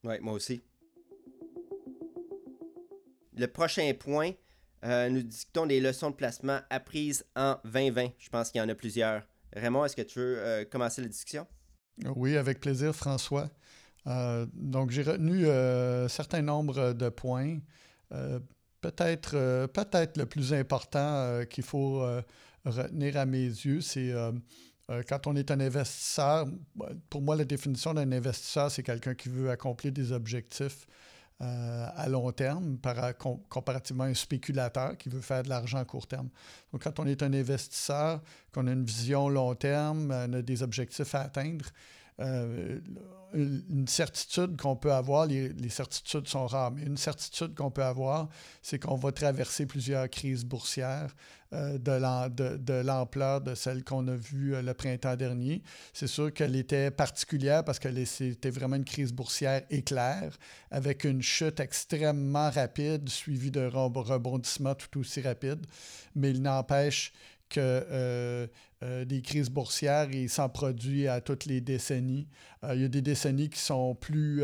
Oui, 0.05 0.15
moi 0.21 0.35
aussi. 0.35 0.63
Le 3.35 3.47
prochain 3.47 3.91
point, 3.99 4.33
euh, 4.85 5.09
nous 5.09 5.23
discutons 5.23 5.67
des 5.67 5.81
leçons 5.81 6.11
de 6.11 6.17
placement 6.17 6.61
apprises 6.69 7.25
en 7.35 7.57
2020. 7.65 8.09
Je 8.19 8.29
pense 8.29 8.51
qu'il 8.51 8.61
y 8.61 8.65
en 8.65 8.69
a 8.69 8.75
plusieurs. 8.75 9.23
Raymond, 9.55 9.85
est-ce 9.85 9.97
que 9.97 10.03
tu 10.03 10.19
veux 10.19 10.39
euh, 10.39 10.65
commencer 10.65 11.01
la 11.01 11.09
discussion? 11.09 11.47
Oui, 12.17 12.37
avec 12.37 12.61
plaisir, 12.61 12.95
François. 12.95 13.51
Euh, 14.07 14.47
donc, 14.55 14.91
j'ai 14.91 15.03
retenu 15.03 15.45
euh, 15.47 16.07
un 16.07 16.09
certain 16.09 16.43
nombre 16.43 16.93
de 16.93 17.09
points. 17.09 17.59
Euh, 18.13 18.41
peut-être, 18.81 19.67
peut-être 19.67 20.17
le 20.17 20.27
plus 20.27 20.53
important 20.53 21.43
qu'il 21.49 21.65
faut 21.65 22.05
retenir 22.65 23.17
à 23.17 23.27
mes 23.27 23.45
yeux, 23.45 23.81
c'est 23.81 24.13
quand 25.09 25.27
on 25.27 25.37
est 25.37 25.51
un 25.51 25.61
investisseur, 25.61 26.47
pour 27.09 27.23
moi, 27.23 27.37
la 27.37 27.45
définition 27.45 27.95
d'un 27.95 28.11
investisseur, 28.13 28.71
c'est 28.71 28.83
quelqu'un 28.83 29.15
qui 29.15 29.29
veut 29.29 29.51
accomplir 29.51 29.93
des 29.93 30.13
objectifs 30.13 30.87
à 31.41 32.09
long 32.09 32.31
terme 32.31 32.79
par, 32.79 33.17
comparativement 33.49 34.05
à 34.05 34.09
un 34.09 34.15
spéculateur 34.15 34.97
qui 34.97 35.09
veut 35.09 35.21
faire 35.21 35.43
de 35.43 35.49
l'argent 35.49 35.79
à 35.79 35.85
court 35.85 36.07
terme. 36.07 36.29
Donc, 36.73 36.85
quand 36.85 37.01
on 37.01 37.07
est 37.07 37.23
un 37.23 37.33
investisseur, 37.33 38.21
qu'on 38.53 38.67
a 38.67 38.73
une 38.73 38.85
vision 38.85 39.29
long 39.29 39.55
terme, 39.55 40.13
on 40.13 40.33
a 40.35 40.43
des 40.43 40.63
objectifs 40.63 41.15
à 41.15 41.23
atteindre, 41.23 41.65
euh, 42.23 42.81
une 43.35 43.89
certitude 43.89 44.61
qu'on 44.61 44.77
peut 44.77 44.93
avoir, 44.93 45.27
les, 45.27 45.69
certitudes 45.69 46.29
sont 46.29 46.47
rares, 46.47 46.71
mais 46.71 46.83
une 46.83 46.97
certitude 46.97 47.55
qu'on 47.55 47.71
peut 47.71 47.83
avoir, 47.83 48.29
c'est 48.61 48.79
qu'on 48.79 48.97
va 48.97 49.13
traverser 49.13 49.67
plusieurs 49.67 50.09
crises 50.11 50.45
boursières 50.45 51.15
euh, 51.55 51.79
de 51.79 52.83
l'ampleur 52.83 53.41
de, 53.41 53.55
celle 53.55 53.85
qu'on 53.85 54.07
a 54.09 54.15
vue 54.15 54.55
euh, 54.55 54.63
le 54.63 54.75
printemps 54.75 55.17
dernier. 55.17 55.63
C'est 55.93 56.07
sûr 56.07 56.33
qu'elle 56.33 56.57
était 56.57 56.91
particulière 56.91 57.65
parce 57.65 57.79
que 57.79 58.05
c'était 58.05 58.51
vraiment 58.51 58.77
une 58.77 58.85
crise 58.85 59.13
boursière 59.13 59.63
éclair, 59.71 60.37
avec 60.71 61.05
une 61.05 61.23
chute 61.23 61.61
extrêmement 61.61 62.51
rapide, 62.51 63.09
suivie 63.09 63.51
d'un 63.51 63.69
rebondissement 63.71 64.75
tout 64.75 65.01
aussi 65.01 65.21
rapide, 65.21 65.67
mais 66.15 66.31
il 66.31 66.43
n'empêche 66.43 67.13
que 67.53 67.61
euh, 67.61 68.47
euh, 68.83 69.05
des 69.05 69.21
crises 69.21 69.51
boursières, 69.51 70.11
il 70.11 70.31
s'en 70.31 70.49
produit 70.49 71.07
à 71.07 71.21
toutes 71.21 71.45
les 71.45 71.61
décennies. 71.61 72.27
Euh, 72.65 72.75
il 72.75 72.81
y 72.81 72.85
a 72.85 72.89
des 72.89 73.03
décennies 73.03 73.51
qui 73.51 73.61
sont 73.61 73.95
plus 73.95 74.43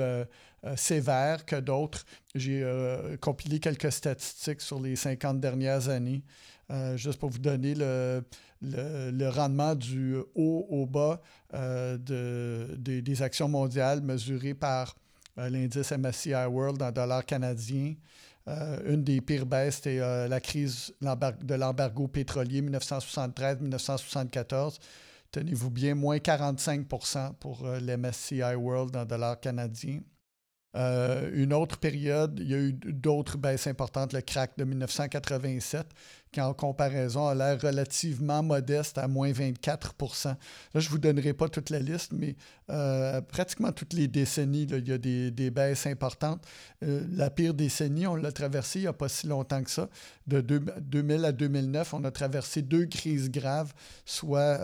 sévères 0.76 1.44
que 1.44 1.56
d'autres. 1.56 2.04
J'ai 2.34 2.64
compilé 3.20 3.58
quelques 3.58 3.90
statistiques 3.90 4.60
sur 4.60 4.80
les 4.80 4.96
50 4.96 5.40
dernières 5.40 5.88
années, 5.88 6.22
juste 6.96 7.18
pour 7.18 7.30
vous 7.30 7.38
donner 7.38 7.74
le, 7.74 8.22
le, 8.60 9.28
rendement 9.28 9.74
du 9.74 10.16
haut 10.34 10.66
au 10.68 10.84
bas 10.84 11.20
de, 11.52 12.76
des 12.76 13.22
actions 13.22 13.48
mondiales 13.48 14.02
mesurées 14.02 14.54
par 14.54 14.96
l'indice 15.36 15.92
MSCI 15.92 16.34
World 16.34 16.82
en 16.82 16.90
dollars 16.90 17.24
canadiens. 17.24 17.94
Euh, 18.48 18.94
une 18.94 19.04
des 19.04 19.20
pires 19.20 19.46
baisses, 19.46 19.76
c'était 19.76 20.00
euh, 20.00 20.26
la 20.26 20.40
crise 20.40 20.92
de 21.00 21.54
l'embargo 21.54 22.08
pétrolier 22.08 22.62
1973-1974. 22.62 24.78
tenez-vous 25.30 25.70
bien, 25.70 25.94
moins 25.94 26.16
45% 26.16 27.34
pour 27.34 27.66
l'MSCI 27.66 28.54
World 28.54 28.96
en 28.96 29.04
dollars 29.04 29.38
canadiens. 29.38 30.00
Euh, 30.76 31.30
une 31.32 31.52
autre 31.52 31.78
période, 31.78 32.38
il 32.40 32.50
y 32.50 32.54
a 32.54 32.58
eu 32.58 32.72
d'autres 32.72 33.38
baisses 33.38 33.66
importantes, 33.66 34.12
le 34.12 34.20
crack 34.20 34.56
de 34.58 34.64
1987, 34.64 35.86
qui 36.32 36.40
en 36.40 36.54
comparaison 36.54 37.26
a 37.26 37.35
l'air 37.35 37.61
relativement 37.61 38.42
modeste 38.42 38.99
à 38.99 39.08
moins 39.08 39.32
24 39.32 39.94
Là, 40.25 40.37
je 40.75 40.87
ne 40.87 40.90
vous 40.90 40.99
donnerai 40.99 41.32
pas 41.32 41.49
toute 41.49 41.70
la 41.70 41.78
liste, 41.78 42.12
mais 42.12 42.37
euh, 42.70 43.20
pratiquement 43.20 43.73
toutes 43.73 43.92
les 43.92 44.08
décennies, 44.08 44.62
il 44.64 44.88
y 44.88 44.92
a 44.92 44.99
des, 44.99 45.50
baisses 45.50 45.87
importantes. 45.87 46.44
Euh, 46.82 47.04
la 47.11 47.30
pire 47.30 47.54
décennie, 47.54 48.06
on 48.06 48.16
l'a 48.16 48.32
traversée 48.32 48.80
il 48.80 48.82
n'y 48.82 48.88
a 48.88 48.92
pas 48.92 49.08
si 49.08 49.26
longtemps 49.26 49.62
que 49.62 49.70
ça. 49.70 49.88
De 50.26 50.40
2000 50.40 51.25
à 51.25 51.32
2009, 51.32 51.94
on 51.94 52.04
a 52.04 52.11
traversé 52.11 52.62
deux 52.62 52.87
crises 52.87 53.30
graves, 53.30 53.73
soit 54.04 54.58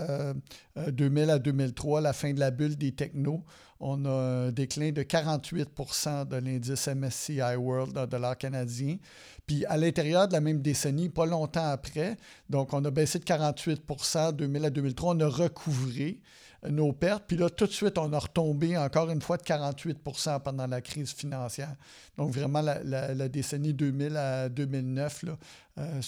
2000 0.76 1.30
à 1.30 1.38
2003, 1.38 2.00
la 2.00 2.12
fin 2.12 2.32
de 2.32 2.40
la 2.40 2.50
bulle 2.50 2.76
des 2.76 2.92
technos 2.92 3.42
on 3.80 4.04
a 4.06 4.10
un 4.10 4.50
déclin 4.50 4.92
de 4.92 5.02
48% 5.02 6.28
de 6.28 6.36
l'indice 6.36 6.88
MSCI 6.88 7.56
World 7.56 7.98
en 7.98 8.06
dollars 8.06 8.38
canadiens. 8.38 8.96
Puis 9.46 9.64
à 9.66 9.76
l'intérieur 9.76 10.26
de 10.28 10.32
la 10.32 10.40
même 10.40 10.62
décennie, 10.62 11.08
pas 11.10 11.26
longtemps 11.26 11.68
après, 11.68 12.16
donc 12.48 12.72
on 12.72 12.84
a 12.84 12.90
baissé 12.90 13.18
de 13.18 13.24
48% 13.24 14.32
2000 14.32 14.64
à 14.64 14.70
2003, 14.70 15.14
on 15.14 15.20
a 15.20 15.28
recouvré 15.28 16.20
nos 16.68 16.92
pertes. 16.92 17.24
Puis 17.26 17.36
là, 17.36 17.50
tout 17.50 17.66
de 17.66 17.72
suite, 17.72 17.98
on 17.98 18.12
a 18.12 18.18
retombé 18.18 18.76
encore 18.76 19.10
une 19.10 19.20
fois 19.20 19.36
de 19.36 19.42
48% 19.42 20.40
pendant 20.40 20.66
la 20.66 20.80
crise 20.80 21.12
financière. 21.12 21.76
Donc 22.16 22.30
vraiment, 22.30 22.62
la, 22.62 23.28
décennie 23.28 23.74
2000 23.74 24.16
à 24.16 24.48
2009, 24.48 25.22
là, 25.24 25.36
euh, 25.78 26.00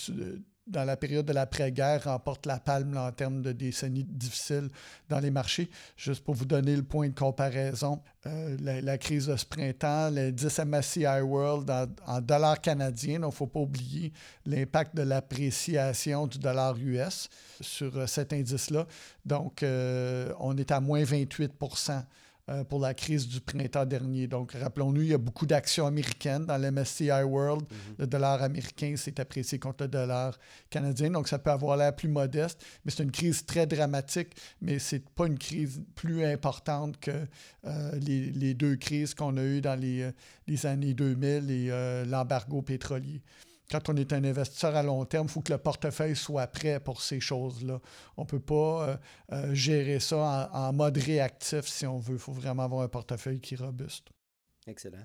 dans 0.67 0.85
la 0.85 0.97
période 0.97 1.27
de 1.27 1.33
l'après-guerre, 1.33 2.05
remporte 2.05 2.47
la 2.47 2.59
palme 2.59 2.97
en 2.97 3.13
termes 3.13 3.43
de 3.43 3.53
décennies 3.53 4.05
difficiles 4.05 4.69
dans 5.09 5.21
les 5.21 5.31
marchés. 5.31 5.71
Juste 5.97 6.25
pour 6.25 6.35
vous 6.35 6.45
donner 6.45 6.75
le 6.75 6.83
point 6.83 7.09
de 7.09 7.15
comparaison, 7.15 8.03
euh, 8.27 8.57
la, 8.61 8.99
crise 8.99 9.27
de 9.27 9.37
ce 9.37 9.47
printemps, 9.47 10.11
l'indice 10.11 10.59
MSCI 10.59 11.21
World 11.23 11.71
en, 12.07 12.21
dollars 12.21 12.61
canadiens, 12.61 13.15
il 13.15 13.21
ne 13.21 13.31
faut 13.31 13.47
pas 13.47 13.61
oublier 13.61 14.13
l'impact 14.45 14.97
de 14.97 15.03
l'appréciation 15.03 16.27
du 16.27 16.39
dollar 16.39 16.77
US 16.79 17.29
sur 17.61 17.97
euh, 17.97 18.07
cet 18.07 18.33
indice-là. 18.33 18.87
Donc, 19.25 19.63
euh, 19.63 20.33
on 20.41 20.57
est 20.57 20.73
à 20.73 20.81
moins 20.81 21.05
28 21.05 21.53
euh, 22.49 22.63
pour 22.63 22.79
la 22.79 22.95
crise 22.95 23.27
du 23.27 23.41
printemps 23.41 23.85
dernier. 23.85 24.29
Donc, 24.29 24.53
rappelons-nous, 24.53 25.03
il 25.03 25.09
y 25.09 25.15
a 25.15 25.19
beaucoup 25.19 25.47
d'actions 25.47 25.85
américaines 25.85 26.47
dans 26.47 26.57
l'MSCI 26.57 27.11
World. 27.25 27.63
Mhm. 27.63 27.95
Le 27.99 28.07
dollar 28.07 28.41
américain 28.41 28.95
s'est 28.97 29.21
apprécié 29.21 29.59
contre 29.59 29.83
le 29.83 29.89
dollar 29.89 30.39
canadien, 30.71 31.11
donc 31.11 31.27
ça 31.27 31.41
peut 31.41 31.51
avoir 31.51 31.77
l'air 31.77 31.95
plus 31.97 32.09
modeste, 32.09 32.65
mais 32.85 32.93
c'est 32.93 33.03
une 33.03 33.11
crise 33.11 33.45
très 33.45 33.67
dramatique, 33.67 34.37
mais 34.61 34.79
ce 34.79 34.95
n'est 34.95 35.03
pas 35.17 35.27
une 35.27 35.39
crise 35.39 35.83
plus 35.97 36.25
importante 36.25 37.01
que 37.01 37.27
euh, 37.65 37.93
les, 37.99 38.55
deux 38.55 38.77
crises 38.77 39.13
qu'on 39.13 39.37
a 39.39 39.43
eues 39.43 39.61
dans 39.61 39.79
les, 39.79 40.03
euh, 40.03 40.13
les 40.47 40.67
années 40.67 40.95
2000 40.95 41.51
et 41.51 42.05
l'embargo 42.07 42.63
pétrolier 42.63 43.23
quand 43.71 43.89
on 43.89 43.97
est 43.97 44.13
un 44.13 44.23
investisseur 44.23 44.77
à 44.77 44.83
long 44.83 45.05
terme, 45.05 45.27
il 45.27 45.31
faut 45.31 45.41
que 45.41 45.53
le 45.53 45.59
portefeuille 45.59 46.17
soit 46.17 46.47
prêt 46.47 46.79
pour 46.81 47.03
ces 47.03 47.21
choses-là. 47.21 47.81
On 48.17 48.23
ne 48.23 48.27
peut 48.27 48.41
pas 48.41 48.55
euh, 48.89 48.97
euh, 49.33 49.55
gérer 49.55 50.01
ça 50.01 50.51
en, 50.53 50.73
mode 50.73 50.99
réactif 50.99 51.67
si 51.67 51.87
on 51.87 51.99
veut. 51.99 52.15
Il 52.15 52.21
faut 52.21 52.33
vraiment 52.33 52.65
avoir 52.65 52.83
un 52.83 52.89
portefeuille 52.89 53.41
qui 53.41 53.55
est 53.55 53.61
robuste. 53.61 54.09
Excellent. 54.67 55.05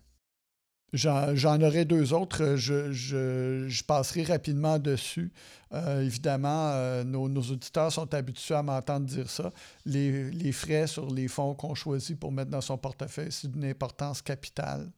J'en 0.93 1.61
aurai 1.61 1.85
deux 1.85 2.11
autres. 2.11 2.55
Je, 2.57 3.83
passerai 3.83 4.23
rapidement 4.23 4.77
dessus. 4.77 5.31
Euh, 5.71 6.01
évidemment, 6.01 7.03
nos, 7.05 7.41
auditeurs 7.41 7.91
sont 7.91 8.13
habitués 8.13 8.55
à 8.55 8.63
m'entendre 8.63 9.05
dire 9.05 9.29
ça. 9.29 9.51
Les, 9.85 10.29
les, 10.31 10.51
frais 10.51 10.87
sur 10.87 11.09
les 11.09 11.29
fonds 11.29 11.55
qu'on 11.55 11.75
choisit 11.75 12.19
pour 12.19 12.33
mettre 12.33 12.51
dans 12.51 12.61
son 12.61 12.77
portefeuille, 12.77 13.31
c'est 13.31 13.49
d'une 13.49 13.65
importance 13.65 14.21
capitale. 14.21 14.91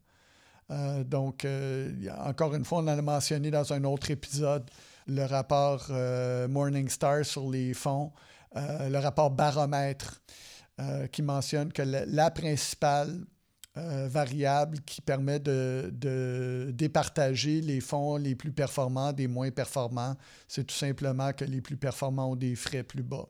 Euh, 0.71 1.03
donc, 1.03 1.45
euh, 1.45 1.91
encore 2.25 2.55
une 2.55 2.65
fois, 2.65 2.79
on 2.79 2.87
en 2.87 2.97
a 2.97 3.01
mentionné 3.01 3.51
dans 3.51 3.73
un 3.73 3.83
autre 3.83 4.11
épisode 4.11 4.69
le 5.07 5.25
rapport 5.25 5.87
euh, 5.89 6.47
Morningstar 6.47 7.25
sur 7.25 7.49
les 7.49 7.73
fonds, 7.73 8.11
le 8.55 8.97
rapport 8.99 9.31
baromètre 9.31 10.21
qui 11.11 11.23
mentionne 11.23 11.73
que 11.73 11.81
la, 11.81 12.29
principale 12.29 13.25
variable 13.75 14.79
qui 14.81 15.01
permet 15.01 15.39
de, 15.39 15.89
de, 15.91 16.69
départager 16.71 17.61
les 17.61 17.81
fonds 17.81 18.17
les 18.17 18.35
plus 18.35 18.51
performants 18.51 19.11
des 19.11 19.27
moins 19.27 19.49
performants, 19.49 20.15
c'est 20.47 20.65
tout 20.65 20.75
simplement 20.75 21.33
que 21.33 21.45
les 21.45 21.61
plus 21.61 21.77
performants 21.77 22.31
ont 22.31 22.35
des 22.35 22.55
frais 22.55 22.83
plus 22.83 23.01
bas. 23.01 23.27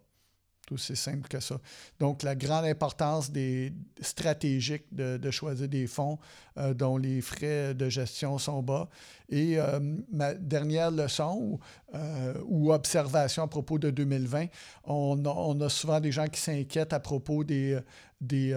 Tout 0.66 0.76
aussi 0.76 0.96
simple 0.96 1.28
que 1.28 1.40
ça. 1.40 1.60
Donc, 2.00 2.24
la 2.24 2.36
grande 2.36 2.66
importance 2.66 3.30
des 3.30 3.74
stratégiques 4.00 4.86
de, 4.92 5.32
choisir 5.32 5.68
des 5.68 5.88
fonds 5.88 6.20
euh, 6.58 6.74
dont 6.74 6.98
les 6.98 7.20
frais 7.22 7.74
de 7.74 7.90
gestion 7.90 8.38
sont 8.38 8.64
bas. 8.64 8.88
Et 9.30 9.60
euh, 9.60 9.80
ma 10.12 10.34
dernière 10.34 10.90
leçon 10.92 11.60
euh, 11.94 12.34
ou, 12.46 12.72
observation 12.72 13.44
à 13.44 13.48
propos 13.48 13.78
de 13.78 13.90
2020, 13.90 14.48
on 14.86 15.60
a, 15.60 15.70
souvent 15.70 16.00
des 16.00 16.12
gens 16.12 16.28
qui 16.28 16.40
s'inquiètent 16.40 16.94
à 16.94 17.00
propos 17.00 17.44
des, 17.44 17.80
des 18.22 18.54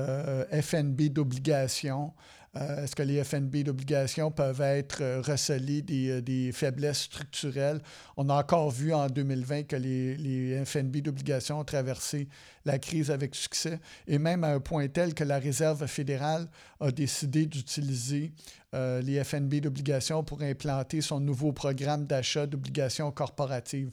FNB 0.52 1.08
d'obligations. 1.08 2.12
Euh, 2.56 2.84
est-ce 2.84 2.96
que 2.96 3.02
les 3.02 3.22
FNB 3.22 3.64
d'obligation 3.64 4.30
peuvent 4.30 4.60
être 4.60 5.02
euh, 5.02 5.20
recelés 5.20 5.84
euh, 5.90 6.20
des, 6.20 6.52
faiblesses 6.52 7.02
structurelles? 7.02 7.80
On 8.16 8.28
a 8.28 8.34
encore 8.34 8.70
vu 8.70 8.94
en 8.94 9.08
2020 9.08 9.64
que 9.64 9.76
les, 9.76 10.62
FNB 10.64 10.98
d'obligation 10.98 11.60
ont 11.60 11.64
traversé 11.64 12.28
la 12.64 12.78
crise 12.78 13.10
avec 13.10 13.34
succès 13.34 13.78
et 14.06 14.18
même 14.18 14.42
à 14.44 14.48
un 14.48 14.60
point 14.60 14.88
tel 14.88 15.14
que 15.14 15.24
la 15.24 15.38
Réserve 15.38 15.86
fédérale 15.86 16.48
a 16.80 16.90
décidé 16.90 17.46
d'utiliser 17.46 18.32
les 18.72 19.24
FNB 19.24 19.60
d'obligation 19.60 20.22
pour 20.22 20.42
implanter 20.42 21.00
son 21.00 21.18
nouveau 21.18 21.52
programme 21.52 22.04
d'achat 22.04 22.46
d'obligations 22.46 23.10
corporatives. 23.10 23.90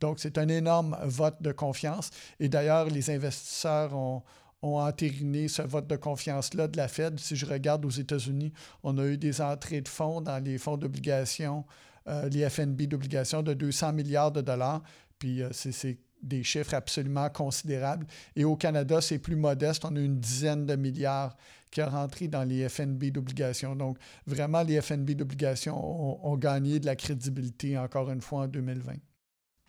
Donc, 0.00 0.18
c'est 0.18 0.36
un 0.36 0.48
énorme 0.48 0.96
vote 1.04 1.40
de 1.40 1.52
confiance. 1.52 2.10
Et 2.38 2.50
d'ailleurs, 2.50 2.86
les 2.86 3.08
investisseurs 3.08 3.94
ont, 3.94 4.22
ont 4.62 4.78
entériné 4.78 5.48
ce 5.48 5.62
vote 5.62 5.86
de 5.86 5.96
confiance-là 5.96 6.68
de 6.68 6.76
la 6.76 6.88
Fed. 6.88 7.20
Si 7.20 7.36
je 7.36 7.46
regarde 7.46 7.84
aux 7.84 7.90
États-Unis, 7.90 8.52
on 8.82 8.98
a 8.98 9.04
eu 9.06 9.18
des 9.18 9.40
entrées 9.40 9.80
de 9.80 9.88
fonds 9.88 10.20
dans 10.20 10.42
les 10.42 10.58
fonds 10.58 10.76
d'obligation, 10.76 11.64
euh, 12.08 12.28
les 12.28 12.48
FNB 12.48 12.82
d'obligation 12.82 13.42
de 13.42 13.54
200 13.54 13.92
milliards 13.92 14.32
de 14.32 14.40
dollars. 14.40 14.82
Puis 15.18 15.42
euh, 15.42 15.48
c'est 15.52 15.98
des 16.22 16.42
chiffres 16.42 16.74
absolument 16.74 17.28
considérables. 17.30 18.06
Et 18.34 18.44
au 18.44 18.56
Canada, 18.56 19.00
c'est 19.00 19.18
plus 19.18 19.36
modeste. 19.36 19.84
On 19.84 19.94
a 19.96 20.00
une 20.00 20.18
dizaine 20.18 20.66
de 20.66 20.76
milliards 20.76 21.36
qui 21.70 21.82
ont 21.82 21.90
rentré 21.90 22.28
dans 22.28 22.44
les 22.44 22.68
FNB 22.68 23.04
d'obligation. 23.10 23.76
Donc, 23.76 23.98
vraiment, 24.26 24.62
les 24.62 24.80
FNB 24.80 25.12
d'obligation 25.12 26.26
ont, 26.26 26.36
gagné 26.36 26.80
de 26.80 26.86
la 26.86 26.96
crédibilité 26.96 27.76
encore 27.78 28.10
une 28.10 28.20
fois 28.20 28.42
en 28.42 28.48
2020. 28.48 28.94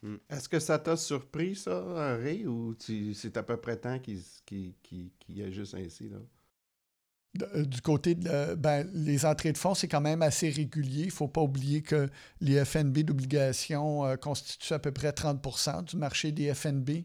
Hmm. 0.04 0.18
Est-ce 0.30 0.48
que 0.48 0.60
ça 0.60 0.78
t'a 0.78 0.96
surpris, 0.96 1.56
ça, 1.56 2.16
Ray, 2.18 2.46
ou 2.46 2.76
c'est 3.14 3.38
à 3.38 3.44
peu 3.44 3.58
près 3.58 3.78
temps 3.78 4.00
qu'il 4.00 4.22
qui, 4.46 4.76
qui, 4.84 5.44
agisse 5.44 5.74
ainsi? 5.74 6.10
Là? 6.10 6.18
Euh, 7.56 7.66
du 7.66 7.82
côté 7.82 8.16
de 8.16 8.56
ben, 8.56 8.88
les 8.94 9.26
entrées 9.26 9.52
de 9.52 9.58
fonds, 9.58 9.76
c'est 9.76 9.88
quand 9.88 10.02
même 10.02 10.22
assez 10.22 10.50
régulier. 10.50 11.04
Il 11.04 11.08
ne 11.08 11.12
faut 11.12 11.28
pas 11.28 11.42
oublier 11.42 11.82
que 11.82 12.10
les 12.42 12.64
FNB 12.64 13.00
d'obligation 13.00 14.06
euh, 14.06 14.16
constituent 14.16 14.74
à 14.74 14.80
peu 14.80 14.92
près 14.92 15.10
30% 15.10 15.86
du 15.86 15.98
marché 15.98 16.32
des 16.32 16.54
FNB 16.54 17.04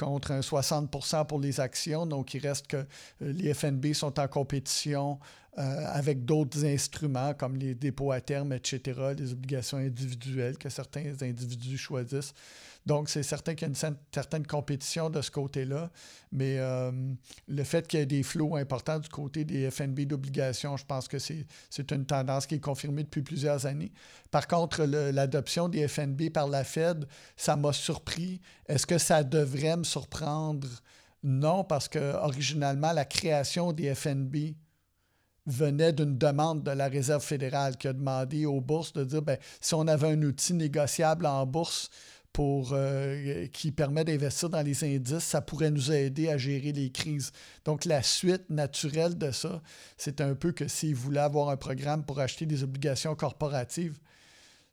contre 0.00 0.30
un 0.32 0.40
60% 0.40 1.26
pour 1.26 1.40
les 1.40 1.60
actions. 1.60 2.06
Donc, 2.06 2.32
il 2.34 2.40
reste 2.46 2.66
que 2.66 2.76
euh, 2.78 2.84
les 3.20 3.52
FNB 3.52 3.92
sont 3.92 4.18
en 4.18 4.28
compétition 4.28 5.18
euh, 5.58 5.84
avec 5.92 6.24
d'autres 6.24 6.64
instruments 6.64 7.34
comme 7.34 7.56
les 7.56 7.74
dépôts 7.74 8.12
à 8.12 8.20
terme, 8.20 8.52
etc., 8.52 8.98
les 9.18 9.32
obligations 9.32 9.78
individuelles 9.78 10.56
que 10.56 10.70
certains 10.70 11.12
individus 11.20 11.76
choisissent. 11.76 12.32
Donc, 12.86 13.08
c'est 13.08 13.22
certain 13.22 13.54
qu'il 13.54 13.68
y 13.68 13.70
a 13.70 13.88
une 13.88 13.96
certaine 14.12 14.46
compétition 14.46 15.10
de 15.10 15.20
ce 15.20 15.30
côté-là, 15.30 15.90
mais 16.32 16.58
euh, 16.58 16.90
le 17.46 17.64
fait 17.64 17.86
qu'il 17.86 18.00
y 18.00 18.02
ait 18.02 18.06
des 18.06 18.22
flots 18.22 18.56
importants 18.56 18.98
du 18.98 19.08
côté 19.08 19.44
des 19.44 19.70
FNB 19.70 20.00
d'obligations, 20.00 20.76
je 20.76 20.86
pense 20.86 21.06
que 21.06 21.18
c'est 21.18 21.92
une 21.92 22.06
tendance 22.06 22.46
qui 22.46 22.54
est 22.56 22.60
confirmée 22.60 23.04
depuis 23.04 23.22
plusieurs 23.22 23.66
années. 23.66 23.92
Par 24.30 24.46
contre, 24.48 24.84
l'adoption 24.84 25.68
des 25.68 25.86
FNB 25.86 26.30
par 26.32 26.48
la 26.48 26.64
Fed, 26.64 27.06
ça 27.36 27.56
m'a 27.56 27.72
surpris. 27.72 28.40
Est-ce 28.66 28.86
que 28.86 28.98
ça 28.98 29.22
devrait 29.22 29.76
me 29.76 29.84
surprendre? 29.84 30.68
Non, 31.22 31.64
parce 31.64 31.88
que 31.88 32.14
originalement, 32.16 32.92
la 32.92 33.04
création 33.04 33.72
des 33.72 33.94
FNB 33.94 34.54
venait 35.46 35.92
d'une 35.92 36.16
demande 36.16 36.62
de 36.62 36.70
la 36.70 36.88
Réserve 36.88 37.22
fédérale 37.22 37.76
qui 37.76 37.88
a 37.88 37.92
demandé 37.92 38.46
aux 38.46 38.60
bourses 38.60 38.92
de 38.92 39.04
dire 39.04 39.22
ben, 39.22 39.38
si 39.60 39.74
on 39.74 39.86
avait 39.86 40.08
un 40.08 40.22
outil 40.22 40.54
négociable 40.54 41.26
en 41.26 41.46
bourse 41.46 41.90
euh, 42.38 43.46
qui 43.52 43.72
permet 43.72 44.04
d'investir 44.04 44.48
dans 44.48 44.62
les 44.62 44.84
indices, 44.84 45.24
ça 45.24 45.40
pourrait 45.40 45.70
nous 45.70 45.92
aider 45.92 46.28
à 46.28 46.38
gérer 46.38 46.72
les 46.72 46.90
crises. 46.90 47.32
Donc, 47.64 47.84
la 47.84 48.02
suite 48.02 48.48
naturelle 48.48 49.18
de 49.18 49.30
ça, 49.30 49.62
c'est 49.96 50.20
un 50.20 50.34
peu 50.34 50.52
que 50.52 50.68
s'ils 50.68 50.94
voulaient 50.94 51.20
avoir 51.20 51.50
un 51.50 51.56
programme 51.56 52.04
pour 52.04 52.20
acheter 52.20 52.46
des 52.46 52.62
obligations 52.62 53.14
corporatives, 53.14 53.98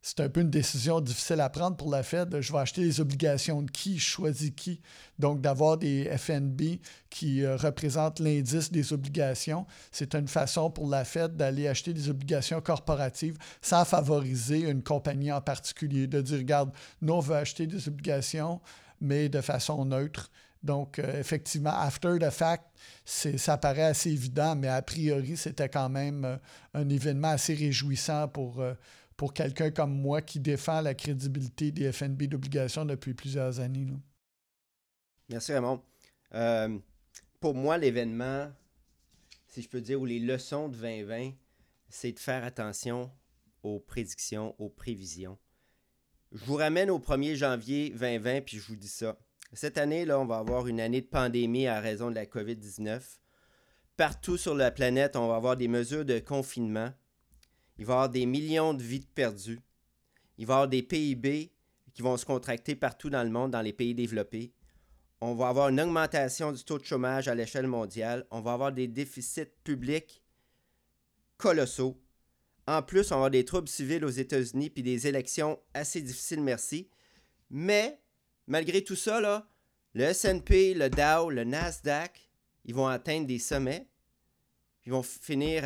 c'est 0.07 0.21
un 0.21 0.29
peu 0.29 0.39
une 0.39 0.49
décision 0.49 1.01
difficile 1.01 1.41
à 1.41 1.49
prendre 1.49 1.75
pour 1.75 1.91
la 1.91 2.01
Fed. 2.01 2.39
Je 2.39 2.53
vais 2.53 2.59
acheter 2.59 2.81
les 2.81 3.01
obligations 3.01 3.61
de 3.61 3.69
qui, 3.69 3.99
je 3.99 4.05
choisis 4.05 4.51
qui. 4.55 4.79
Donc, 5.19 5.41
d'avoir 5.41 5.77
des 5.77 6.09
FNB 6.17 6.79
qui 7.09 7.43
euh, 7.43 7.57
représentent 7.57 8.21
l'indice 8.21 8.71
des 8.71 8.93
obligations, 8.93 9.65
c'est 9.91 10.15
une 10.15 10.29
façon 10.29 10.71
pour 10.71 10.87
la 10.87 11.03
Fed 11.03 11.35
d'aller 11.35 11.67
acheter 11.67 11.91
des 11.91 12.07
obligations 12.09 12.61
corporatives 12.61 13.37
sans 13.61 13.83
favoriser 13.83 14.61
une 14.61 14.81
compagnie 14.81 15.29
en 15.29 15.41
particulier. 15.41 16.07
De 16.07 16.21
dire, 16.21 16.37
regarde, 16.37 16.71
nous, 17.01 17.11
on 17.11 17.19
veut 17.19 17.35
acheter 17.35 17.67
des 17.67 17.89
obligations, 17.89 18.61
mais 19.01 19.27
de 19.27 19.41
façon 19.41 19.83
neutre. 19.83 20.31
Donc, 20.63 20.99
euh, 20.99 21.19
effectivement, 21.19 21.77
after 21.77 22.17
the 22.17 22.29
fact, 22.29 22.63
ça 23.03 23.57
paraît 23.57 23.83
assez 23.83 24.11
évident, 24.11 24.55
mais 24.55 24.69
a 24.69 24.81
priori, 24.81 25.35
c'était 25.35 25.67
quand 25.67 25.89
même 25.89 26.23
euh, 26.23 26.37
un 26.73 26.87
événement 26.87 27.31
assez 27.31 27.53
réjouissant 27.53 28.29
pour, 28.29 28.63
pour 29.17 29.33
quelqu'un 29.33 29.71
comme 29.71 29.99
moi 29.99 30.21
qui 30.21 30.39
défend 30.39 30.81
la 30.81 30.93
crédibilité 30.93 31.71
des 31.71 31.91
FNB 31.91 32.23
d'obligation 32.23 32.85
depuis 32.85 33.15
plusieurs 33.15 33.59
années. 33.59 33.87
Merci 35.27 35.53
Raymond. 35.53 35.81
Euh, 36.35 36.77
pour 37.39 37.55
moi, 37.55 37.77
l'événement, 37.77 38.51
si 39.47 39.63
je 39.63 39.69
peux 39.69 39.81
dire, 39.81 39.99
ou 39.99 40.05
les 40.05 40.19
leçons 40.19 40.69
de 40.69 40.77
2020, 40.77 41.31
c'est 41.89 42.11
de 42.11 42.19
faire 42.19 42.43
attention 42.43 43.11
aux 43.63 43.79
prédictions, 43.79 44.55
aux 44.59 44.69
prévisions. 44.69 45.37
Je 46.31 46.45
vous 46.45 46.55
ramène 46.55 46.89
au 46.89 46.99
1er 46.99 47.35
janvier 47.35 47.89
2020, 47.89 48.41
puis 48.41 48.57
je 48.57 48.67
vous 48.67 48.75
dis 48.75 48.87
ça. 48.87 49.17
Cette 49.53 49.77
année, 49.77 50.05
là, 50.05 50.19
on 50.19 50.25
va 50.25 50.37
avoir 50.37 50.67
une 50.67 50.79
année 50.79 51.01
de 51.01 51.07
pandémie 51.07 51.67
à 51.67 51.79
raison 51.79 52.09
de 52.09 52.15
la 52.15 52.25
COVID-19. 52.25 53.01
Partout 53.95 54.37
sur 54.37 54.53
la 54.53 54.71
planète, 54.71 55.15
on 55.15 55.27
va 55.27 55.37
avoir 55.37 55.57
des 55.57 55.69
mesures 55.69 56.05
de 56.05 56.19
confinement. 56.19 56.91
Il 57.77 57.85
va 57.85 57.93
y 57.93 57.95
avoir 57.95 58.09
des 58.09 58.25
millions 58.25 58.73
de 58.73 58.83
vies 58.83 59.07
perdues. 59.13 59.59
Il 60.37 60.45
va 60.45 60.53
y 60.53 60.55
avoir 60.55 60.67
des 60.67 60.83
PIB 60.83 61.51
qui 61.93 62.01
vont 62.01 62.17
se 62.17 62.25
contracter 62.25 62.75
partout 62.75 63.09
dans 63.09 63.23
le 63.23 63.29
monde, 63.29 63.51
dans 63.51 63.61
les 63.61 63.73
pays 63.73 63.95
développés. 63.95 64.53
On 65.19 65.33
va 65.33 65.49
avoir 65.49 65.69
une 65.69 65.81
augmentation 65.81 66.51
du 66.51 66.63
taux 66.63 66.77
de 66.77 66.85
chômage 66.85 67.27
à 67.27 67.33
l'échelle 67.33 67.67
mondiale. 67.67 68.25
On 68.29 68.41
va 68.41 68.53
avoir 68.53 68.71
des 68.71 68.87
déficits 68.87 69.47
publics 69.63 70.21
colossaux. 71.37 71.99
En 72.67 72.83
plus, 72.83 73.11
on 73.11 73.15
va 73.15 73.15
avoir 73.15 73.31
des 73.31 73.45
troubles 73.45 73.67
civils 73.67 74.05
aux 74.05 74.09
États-Unis 74.09 74.69
puis 74.69 74.83
des 74.83 75.07
élections 75.07 75.59
assez 75.73 76.01
difficiles, 76.01 76.41
merci. 76.41 76.89
Mais, 77.49 77.99
malgré 78.45 78.83
tout 78.83 78.95
ça, 78.95 79.47
le 79.93 80.13
SP, 80.13 80.75
le 80.75 80.89
Dow, 80.89 81.29
le 81.29 81.43
Nasdaq, 81.45 82.29
ils 82.65 82.75
vont 82.75 82.87
atteindre 82.87 83.25
des 83.25 83.39
sommets 83.39 83.87
ils 84.87 84.91
vont 84.91 85.03
finir 85.03 85.65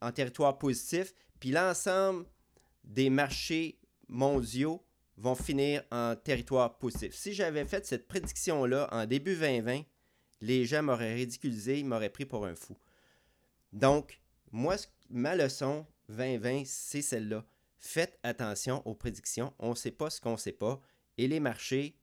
en 0.00 0.10
territoire 0.10 0.56
positif, 0.56 1.12
puis 1.38 1.50
l'ensemble 1.50 2.24
des 2.82 3.10
marchés 3.10 3.78
mondiaux 4.08 4.82
vont 5.18 5.34
finir 5.34 5.82
en 5.90 6.16
territoire 6.16 6.78
positif. 6.78 7.14
Si 7.14 7.34
j'avais 7.34 7.66
fait 7.66 7.84
cette 7.84 8.08
prédiction-là 8.08 8.88
en 8.90 9.04
début 9.04 9.34
2020, 9.34 9.82
les 10.40 10.64
gens 10.64 10.82
m'auraient 10.82 11.12
ridiculisé, 11.12 11.80
ils 11.80 11.84
m'auraient 11.84 12.08
pris 12.08 12.24
pour 12.24 12.46
un 12.46 12.54
fou. 12.54 12.74
Donc, 13.74 14.18
moi, 14.50 14.76
ma 15.10 15.36
leçon 15.36 15.84
2020, 16.08 16.62
c'est 16.64 17.02
celle-là. 17.02 17.44
Faites 17.76 18.18
attention 18.22 18.80
aux 18.86 18.94
prédictions. 18.94 19.52
On 19.58 19.70
ne 19.70 19.74
sait 19.74 19.90
pas 19.90 20.08
ce 20.08 20.22
qu'on 20.22 20.32
ne 20.32 20.36
sait 20.38 20.52
pas. 20.52 20.80
Et 21.18 21.28
les 21.28 21.40
marchés, 21.40 21.98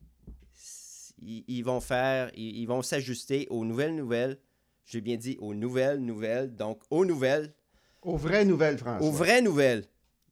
ils, 1.17 1.63
vont 1.63 1.81
faire, 1.81 2.29
ils 2.35 2.67
vont 2.67 2.83
s'ajuster 2.83 3.47
aux 3.49 3.65
nouvelles 3.65 3.95
nouvelles 3.95 4.37
j'ai 4.85 5.01
bien 5.01 5.17
dit 5.17 5.37
aux 5.39 5.53
nouvelles 5.53 5.99
nouvelles. 5.99 6.55
Donc, 6.55 6.81
aux 6.89 7.05
nouvelles. 7.05 7.53
Aux 8.01 8.17
vraies 8.17 8.45
nouvelles, 8.45 8.77
François. 8.77 9.07
Aux 9.07 9.11
vraies 9.11 9.41
nouvelles. 9.41 9.85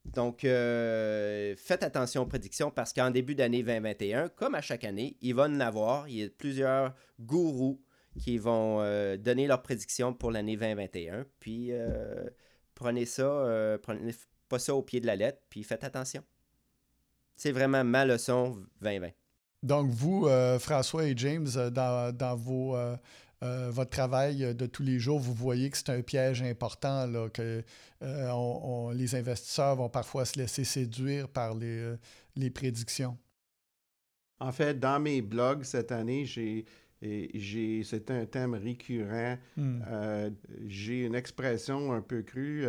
Donc, 0.05 0.43
euh, 0.43 1.55
faites 1.57 1.83
attention 1.83 2.23
aux 2.23 2.25
prédictions 2.25 2.71
parce 2.71 2.91
qu'en 2.91 3.11
début 3.11 3.35
d'année 3.35 3.63
2021, 3.63 4.29
comme 4.29 4.55
à 4.55 4.61
chaque 4.61 4.83
année, 4.83 5.15
il 5.21 5.35
va 5.35 5.43
en 5.43 5.59
avoir. 5.59 6.07
Il 6.07 6.15
y 6.15 6.23
a 6.23 6.29
plusieurs 6.29 6.93
gourous 7.19 7.81
qui 8.19 8.37
vont 8.37 8.81
euh, 8.81 9.15
donner 9.15 9.47
leurs 9.47 9.61
prédictions 9.61 10.13
pour 10.13 10.31
l'année 10.31 10.57
2021. 10.57 11.25
Puis, 11.39 11.71
euh, 11.71 12.29
prenez 12.75 13.05
ça, 13.05 13.77
prenez 13.83 14.13
pas 14.49 14.59
ça 14.59 14.75
au 14.75 14.81
pied 14.81 14.99
de 14.99 15.07
la 15.07 15.15
lettre, 15.15 15.39
puis 15.49 15.63
faites 15.63 15.83
attention. 15.83 16.23
C'est 17.37 17.51
vraiment 17.51 17.83
ma 17.83 18.05
leçon 18.05 18.57
2020. 18.81 19.09
Donc, 19.63 19.89
vous, 19.91 20.27
François 20.59 21.05
et 21.05 21.13
James, 21.15 21.47
dans, 21.71 22.15
dans 22.15 22.35
vos 22.35 22.75
euh, 23.43 23.71
votre 23.71 23.89
travail 23.89 24.53
de 24.53 24.65
tous 24.67 24.83
les 24.83 24.99
jours, 24.99 25.19
vous 25.19 25.33
voyez 25.33 25.71
que 25.71 25.77
c'est 25.77 25.89
un 25.89 26.01
piège 26.01 26.43
important, 26.43 27.07
là, 27.07 27.27
que 27.29 27.63
euh, 28.03 28.93
les 28.93 29.15
investisseurs 29.15 29.75
vont 29.75 29.89
parfois 29.89 30.25
se 30.25 30.37
laisser 30.37 30.63
séduire 30.63 31.27
par 31.27 31.55
les, 31.55 31.79
euh, 31.79 31.97
les 32.35 32.51
prédictions. 32.51 33.17
En 34.39 34.51
fait, 34.51 34.79
dans 34.79 34.99
mes 34.99 35.21
blogs 35.21 35.63
cette 35.63 35.91
année, 35.91 36.25
j'ai 36.25 36.65
c'est 37.83 38.11
un 38.11 38.25
thème 38.27 38.53
récurrent. 38.53 39.35
Hmm. 39.57 39.79
j'ai 40.67 41.05
une 41.05 41.15
expression 41.15 41.93
un 41.93 42.01
peu 42.01 42.21
crue. 42.21 42.67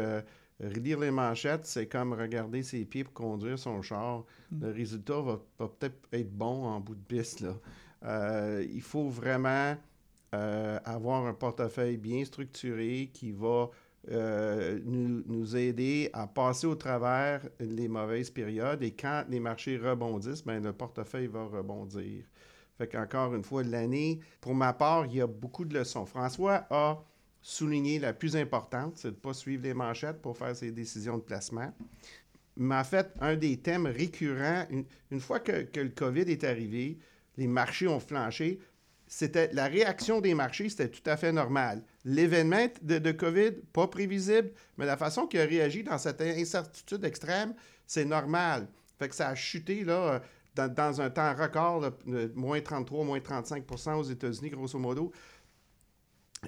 relire 0.59 1.01
les 1.01 1.11
manchettes, 1.11 1.67
c'est 1.67 1.87
comme 1.87 2.15
regarder 2.15 2.63
ses 2.63 2.87
pieds 2.87 3.05
pour 3.05 3.13
conduire 3.13 3.59
son 3.59 3.83
char. 3.83 4.25
Hmm. 4.51 4.63
Le 4.63 4.71
résultat 4.71 5.21
va, 5.21 5.39
va 5.59 5.69
peut-être 5.69 6.09
être 6.13 6.33
bon 6.33 6.65
en 6.65 6.81
bout 6.81 6.95
de 6.95 7.03
piste. 7.03 7.43
Là. 7.43 8.63
il 8.63 8.81
faut 8.81 9.11
vraiment 9.11 9.77
euh, 10.35 10.79
avoir 10.85 11.27
un 11.27 11.35
portefeuille 11.35 11.97
bien 11.97 12.25
structuré 12.25 13.11
qui 13.13 13.33
va 13.33 13.71
euh, 14.11 14.81
nous, 14.85 15.23
nous, 15.27 15.57
aider 15.57 16.11
à 16.13 16.27
passer 16.27 16.67
au 16.67 16.75
travers 16.75 17.43
les 17.61 17.87
mauvaises 17.87 18.31
périodes 18.31 18.83
et 18.83 18.91
quand 18.93 19.25
les 19.29 19.39
marchés 19.39 19.77
rebondissent, 19.77 20.45
ben, 20.45 20.63
le 20.63 20.73
portefeuille 20.73 21.29
va 21.29 21.45
rebondir. 21.45 22.25
Fait 22.79 22.89
qu'encore 22.89 23.35
une 23.35 23.45
fois, 23.45 23.63
l'année, 23.63 24.21
pour 24.41 24.55
ma 24.55 24.73
part, 24.73 25.07
il 25.07 25.17
y 25.17 25.21
a 25.21 25.27
beaucoup 25.27 25.65
de 25.65 25.79
leçons. 25.79 26.07
François 26.07 26.67
a 26.71 27.05
souligné 27.43 27.99
la 27.99 28.13
plus 28.13 28.35
importante, 28.35 28.97
c'est 28.97 29.11
de 29.11 29.15
ne 29.15 29.21
pas 29.21 29.35
suivre 29.35 29.63
les 29.65 29.75
manchettes 29.75 30.23
pour 30.23 30.37
faire 30.37 30.57
ses 30.57 30.73
décisions 30.73 31.19
de 31.19 31.23
placement. 31.23 31.73
Mais 32.57 32.77
en 32.77 32.85
fait, 32.85 33.13
un 33.21 33.37
des 33.37 33.59
thèmes 33.59 33.87
récurrents, 33.87 34.67
une, 35.11 35.21
fois 35.21 35.41
que, 35.41 35.63
que, 35.63 35.81
le 35.81 35.91
COVID 35.91 36.23
est 36.23 36.45
arrivé, 36.45 36.99
les 37.37 37.47
marchés 37.47 37.89
ont 37.89 38.01
flanché, 38.01 38.61
c'était 39.15 39.51
la 39.53 39.67
réaction 39.67 40.23
des 40.23 40.33
marchés, 40.33 40.71
c'était 40.71 40.89
tout 40.89 41.03
à 41.05 41.19
fait 41.19 41.33
normal. 41.33 41.83
L'événement 42.07 42.67
de, 42.81 43.13
COVID, 43.13 43.51
pas 43.71 43.87
prévisible, 43.87 44.53
mais 44.79 44.87
la 44.87 44.97
façon 44.97 45.27
qu'il 45.27 45.39
a 45.39 45.45
réagi 45.45 45.83
dans 45.83 45.99
cette 45.99 46.23
incertitude 46.23 47.05
extrême, 47.05 47.53
c'est 47.87 48.07
normal. 48.07 48.69
Fait 48.99 49.11
que 49.11 49.15
ça 49.15 49.29
a 49.29 49.35
chuté 49.35 49.85
là, 49.85 50.23
dans, 50.55 50.99
un 51.03 51.11
temps 51.11 51.35
record, 51.35 51.91
moins 52.35 52.63
33, 52.63 53.05
moins 53.05 53.19
35% 53.19 53.97
aux 53.97 54.03
États-Unis, 54.05 54.49
grosso 54.49 54.79
modo. 54.79 55.13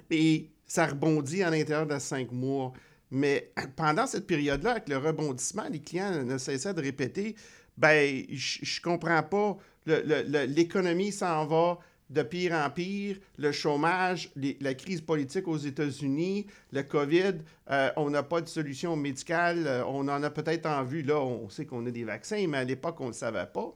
Et 0.09 0.49
ça 0.65 0.87
rebondit 0.87 1.43
à 1.43 1.51
l'intérieur 1.51 1.85
de 1.85 1.99
cinq 1.99 2.31
mois. 2.31 2.73
Mais 3.11 3.51
pendant 3.75 4.07
cette 4.07 4.25
période-là, 4.25 4.71
avec 4.71 4.89
le 4.89 4.97
rebondissement, 4.97 5.67
les 5.69 5.81
clients 5.81 6.23
ne 6.23 6.39
cessaient 6.39 6.73
de 6.73 6.81
répéter 6.81 7.35
ben, 7.77 8.25
je 8.29 8.81
comprends 8.81 9.23
pas, 9.23 9.57
l'économie 9.85 11.11
s'en 11.11 11.45
va, 11.45 11.79
de 12.09 12.21
pire 12.21 12.53
en 12.53 12.69
pire, 12.69 13.17
le 13.37 13.51
chômage, 13.51 14.31
la 14.35 14.73
crise 14.73 15.01
politique 15.01 15.47
aux 15.47 15.57
États-Unis, 15.57 16.45
le 16.71 16.83
COVID, 16.83 17.35
euh, 17.71 17.89
on 17.95 18.09
n'a 18.09 18.23
pas 18.23 18.41
de 18.41 18.47
solution 18.47 18.95
médicale, 18.95 19.65
euh, 19.65 19.85
on 19.85 20.07
en 20.07 20.21
a 20.21 20.29
peut-être 20.29 20.67
en 20.67 20.83
vue, 20.83 21.01
là, 21.01 21.19
on 21.19 21.49
sait 21.49 21.65
qu'on 21.65 21.85
a 21.85 21.91
des 21.91 22.03
vaccins, 22.03 22.45
mais 22.47 22.59
à 22.59 22.63
l'époque, 22.63 22.99
on 22.99 23.05
ne 23.05 23.09
le 23.09 23.15
savait 23.15 23.47
pas. 23.51 23.75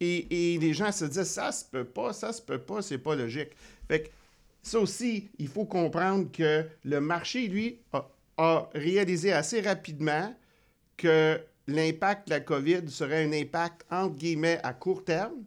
Et, 0.00 0.58
les 0.60 0.72
gens 0.74 0.90
se 0.90 1.04
disent, 1.04 1.22
ça 1.22 1.52
se 1.52 1.64
peut 1.64 1.84
pas, 1.84 2.12
ça 2.12 2.32
se 2.32 2.42
peut 2.42 2.58
pas, 2.58 2.82
c'est 2.82 2.98
pas 2.98 3.14
logique. 3.14 3.50
Fait 3.86 4.10
ça 4.62 4.80
aussi, 4.80 5.30
il 5.38 5.48
faut 5.48 5.64
comprendre 5.64 6.30
que 6.32 6.64
le 6.84 7.00
marché, 7.00 7.46
lui, 7.46 7.78
a 8.36 8.68
réalisé 8.74 9.32
assez 9.32 9.60
rapidement 9.60 10.34
que 10.96 11.40
l'impact 11.68 12.28
de 12.28 12.34
la 12.34 12.40
COVID 12.40 12.88
serait 12.88 13.24
un 13.24 13.32
impact, 13.32 13.84
entre 13.90 14.16
guillemets, 14.16 14.58
à 14.62 14.72
court 14.72 15.04
terme, 15.04 15.44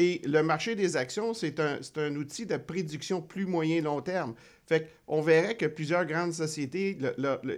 et 0.00 0.22
le 0.24 0.42
marché 0.42 0.76
des 0.76 0.96
actions, 0.96 1.34
c'est 1.34 1.60
un, 1.60 1.78
un, 1.96 2.16
outil 2.16 2.46
de 2.46 2.56
prédiction 2.56 3.20
plus 3.20 3.44
moyen-long 3.44 4.00
terme. 4.00 4.34
Fait 4.66 4.88
qu'on 5.06 5.20
verrait 5.20 5.58
que 5.58 5.66
plusieurs 5.66 6.06
grandes 6.06 6.32
sociétés 6.32 6.96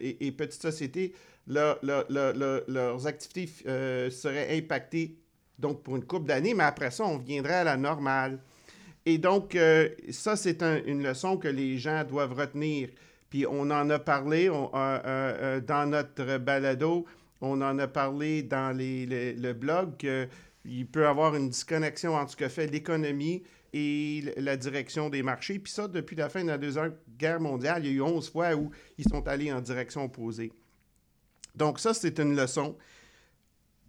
et, 0.01 0.33
petites 0.33 0.61
sociétés, 0.61 1.13
leurs 1.47 3.07
activités 3.07 3.49
euh, 3.69 4.11
seraient 4.11 4.59
impactées 4.59 5.19
donc 5.57 5.85
pour 5.85 5.95
une 5.95 6.05
couple 6.05 6.27
d'années, 6.27 6.53
mais 6.53 6.65
après 6.65 6.91
ça, 6.91 7.05
on 7.05 7.19
viendrait 7.19 7.55
à 7.55 7.65
la 7.65 7.77
normale. 7.77 8.41
Et 9.07 9.19
donc, 9.19 9.55
euh, 9.55 9.89
ça, 10.11 10.35
c'est 10.35 10.63
une 10.63 11.05
leçon 11.05 11.37
que 11.37 11.47
les 11.49 11.79
gens 11.79 12.03
doivent 12.03 12.35
retenir. 12.35 12.89
Puis 13.31 13.47
on 13.47 13.71
en 13.71 13.89
a 13.89 14.01
parlé 14.01 14.51
euh, 14.51 15.61
dans 15.61 15.89
notre 15.89 16.39
balado, 16.39 17.07
on 17.41 17.63
en 17.63 17.79
a 17.79 17.87
parlé 17.87 18.43
dans 18.43 18.77
les, 18.77 19.07
le 19.35 19.53
blog 19.53 19.93
il 20.65 20.87
peut 20.87 21.07
avoir 21.07 21.35
une 21.35 21.49
disconnexion 21.49 22.15
entre 22.15 22.33
ce 22.33 22.37
que 22.37 22.49
fait 22.49 22.67
l'économie 22.67 23.43
et 23.73 24.33
la 24.37 24.57
direction 24.57 25.09
des 25.09 25.23
marchés. 25.23 25.59
Puis 25.59 25.73
ça, 25.73 25.89
depuis 25.89 26.17
la 26.17 26.29
fin 26.29 26.43
de 26.43 26.49
la 26.49 26.59
Deuxième 26.59 26.95
Guerre 27.19 27.41
mondiale, 27.41 27.85
il 27.85 27.93
y 27.93 27.95
a 27.95 27.97
eu 27.97 28.03
11 28.03 28.31
fois 28.31 28.55
où 28.55 28.71
ils 28.99 29.09
sont 29.09 29.27
allés 29.27 29.53
en 29.53 29.61
direction 29.61 30.05
opposée. 30.05 30.53
Donc 31.55 31.79
ça, 31.79 31.95
c'est 31.95 32.19
une 32.19 32.37
leçon. 32.37 32.77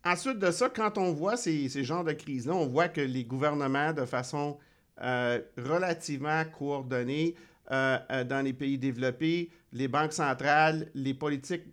ensuite 0.05 0.39
de 0.39 0.51
ça, 0.51 0.69
quand 0.69 0.97
on 0.97 1.11
voit 1.13 1.37
ces, 1.37 1.69
ces 1.69 1.83
genres 1.83 2.03
de 2.03 2.13
crises-là, 2.13 2.53
on 2.53 2.67
voit 2.67 2.87
que 2.87 3.01
les 3.01 3.23
gouvernements, 3.23 3.93
de 3.93 4.05
façon 4.05 4.57
euh, 5.01 5.41
relativement 5.57 6.43
coordonnée, 6.45 7.35
euh, 7.71 7.97
euh, 8.11 8.23
dans 8.23 8.41
les 8.41 8.53
pays 8.53 8.77
développés, 8.77 9.49
les 9.71 9.87
banques 9.87 10.13
centrales, 10.13 10.89
les 10.93 11.15
politiques 11.15 11.63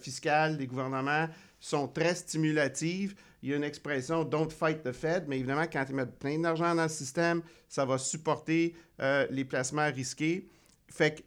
fiscales 0.00 0.56
des 0.56 0.66
gouvernements 0.66 1.26
sont 1.58 1.88
très 1.88 2.14
stimulatives. 2.14 3.14
Il 3.42 3.50
y 3.50 3.52
a 3.54 3.56
une 3.56 3.64
expression 3.64 4.24
don't 4.24 4.50
fight 4.50 4.82
the 4.82 4.92
Fed, 4.92 5.24
mais 5.28 5.38
évidemment, 5.38 5.66
quand 5.72 5.84
ils 5.88 5.94
mettent 5.94 6.18
plein 6.18 6.38
d'argent 6.38 6.74
dans 6.74 6.82
le 6.82 6.88
système, 6.88 7.42
ça 7.68 7.84
va 7.84 7.98
supporter 7.98 8.74
les 9.30 9.44
placements 9.44 9.90
risqués. 9.90 10.48
Fait 10.88 11.14
que 11.14 11.22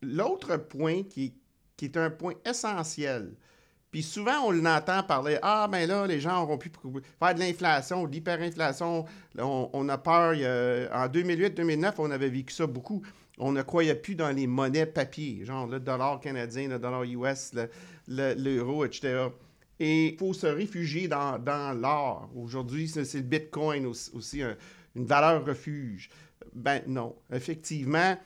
l'autre 0.00 0.56
point 0.56 1.02
qui, 1.02 1.34
qui 1.76 1.84
est 1.86 1.96
un 1.96 2.10
point 2.10 2.34
essentiel, 2.46 3.34
puis 3.90 4.02
souvent, 4.02 4.44
on 4.44 4.50
l'entend 4.50 5.02
parler 5.02 5.38
Ah, 5.42 5.66
ben 5.70 5.88
là, 5.88 6.06
les 6.06 6.20
gens 6.20 6.42
auront 6.42 6.58
pu 6.58 6.70
faire 7.18 7.34
de 7.34 7.40
l'inflation, 7.40 8.06
de 8.06 8.12
l'hyperinflation. 8.12 9.06
On, 9.38 9.88
a 9.88 9.98
peur. 9.98 10.32
en 10.92 11.06
2008-2009, 11.08 11.94
on 11.98 12.10
avait 12.10 12.28
vécu 12.28 12.52
ça 12.52 12.66
beaucoup. 12.66 13.02
On 13.38 13.52
ne 13.52 13.62
croyait 13.62 13.94
plus 13.94 14.14
dans 14.14 14.30
les 14.30 14.46
monnaies 14.46 14.84
papier, 14.84 15.44
genre 15.44 15.66
le 15.66 15.80
dollar 15.80 16.20
canadien, 16.20 16.68
le 16.68 16.78
dollar 16.78 17.04
US, 17.04 17.52
l'euro, 18.08 18.84
etc. 18.84 19.28
Et 19.80 20.08
il 20.08 20.18
faut 20.18 20.32
se 20.32 20.46
réfugier 20.46 21.08
dans, 21.08 21.78
l'or. 21.80 22.30
Aujourd'hui, 22.34 22.88
c'est 22.88 23.12
le 23.14 23.20
Bitcoin 23.22 23.86
aussi, 23.86 24.42
une 24.94 25.04
valeur 25.04 25.44
refuge. 25.44 26.10
Ben 26.54 26.82
non. 26.86 27.14
Effectivement, 27.32 28.16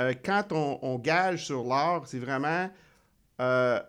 euh, 0.00 0.14
quand 0.24 0.52
on, 0.52 0.98
gage 0.98 1.46
sur 1.46 1.64
l'or, 1.64 2.04
c'est 2.06 2.18
vraiment. 2.18 2.70
Euh, 3.40 3.80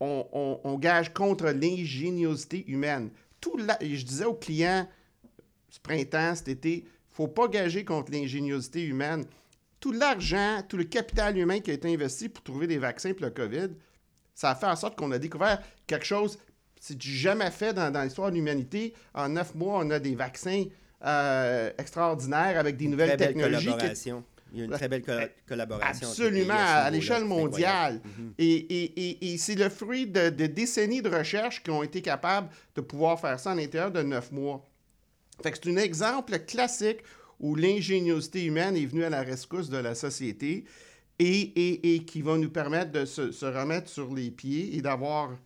on, 0.00 0.78
gage 0.78 1.12
contre 1.12 1.46
l'ingéniosité 1.46 2.64
humaine. 2.68 3.10
Tout 3.40 3.58
je 3.58 4.04
disais 4.04 4.24
aux 4.24 4.34
clients 4.34 4.86
ce 5.70 5.80
printemps, 5.80 6.34
cet 6.34 6.48
été, 6.48 6.78
il 6.78 6.84
ne 6.84 7.14
faut 7.14 7.28
pas 7.28 7.48
gager 7.48 7.84
contre 7.84 8.12
l'ingéniosité 8.12 8.84
humaine. 8.84 9.24
Tout 9.80 9.92
l'argent, 9.92 10.62
tout 10.68 10.76
le 10.76 10.84
capital 10.84 11.36
humain 11.36 11.60
qui 11.60 11.70
a 11.70 11.74
été 11.74 11.92
investi 11.92 12.28
pour 12.28 12.42
trouver 12.42 12.66
des 12.66 12.78
vaccins 12.78 13.12
pour 13.12 13.26
le 13.26 13.30
COVID, 13.30 13.68
ça 14.34 14.50
a 14.50 14.54
fait 14.54 14.66
en 14.66 14.76
sorte 14.76 14.96
qu'on 14.96 15.10
a 15.12 15.18
découvert 15.18 15.62
quelque 15.86 16.06
chose, 16.06 16.38
c'est 16.88 17.02
jamais 17.02 17.50
fait 17.50 17.74
dans, 17.74 18.02
l'histoire 18.02 18.30
de 18.30 18.36
l'humanité. 18.36 18.94
En 19.14 19.28
neuf 19.28 19.54
mois, 19.54 19.80
on 19.84 19.90
a 19.90 19.98
des 19.98 20.14
vaccins 20.14 20.64
euh, 21.04 21.70
extraordinaires 21.78 22.58
avec 22.58 22.76
des 22.76 22.88
nouvelles 22.88 23.16
technologies. 23.16 23.70
Il 24.50 24.60
y 24.60 24.62
a 24.62 24.64
une 24.64 24.70
très 24.70 24.88
belle 24.88 25.04
collaboration. 25.46 26.08
Absolument, 26.08 26.54
à, 26.56 26.90
l'échelle 26.90 27.24
mondiale. 27.24 28.00
Et, 28.38 29.36
c'est 29.38 29.56
le 29.56 29.68
fruit 29.68 30.06
de, 30.06 30.30
décennies 30.46 31.02
de 31.02 31.10
recherche 31.10 31.62
qui 31.62 31.70
ont 31.70 31.82
été 31.82 32.00
capables 32.00 32.48
de 32.74 32.80
pouvoir 32.80 33.20
faire 33.20 33.38
ça 33.38 33.50
en 33.50 33.54
l'intérieur 33.54 33.90
de 33.90 34.02
neuf 34.02 34.32
mois. 34.32 34.66
Fait 35.42 35.50
que 35.52 35.58
c'est 35.62 35.70
un 35.70 35.76
exemple 35.76 36.38
classique 36.40 37.00
où 37.38 37.54
l'ingéniosité 37.54 38.44
humaine 38.44 38.76
est 38.76 38.86
venue 38.86 39.04
à 39.04 39.10
la 39.10 39.22
rescousse 39.22 39.68
de 39.68 39.76
la 39.76 39.94
société 39.94 40.64
et, 41.18 42.04
qui 42.06 42.22
va 42.22 42.38
nous 42.38 42.50
permettre 42.50 42.92
de 42.92 43.04
se, 43.04 43.44
remettre 43.44 43.88
sur 43.88 44.14
les 44.14 44.30
pieds 44.30 44.76
et 44.76 44.80
d'avoir 44.80 45.36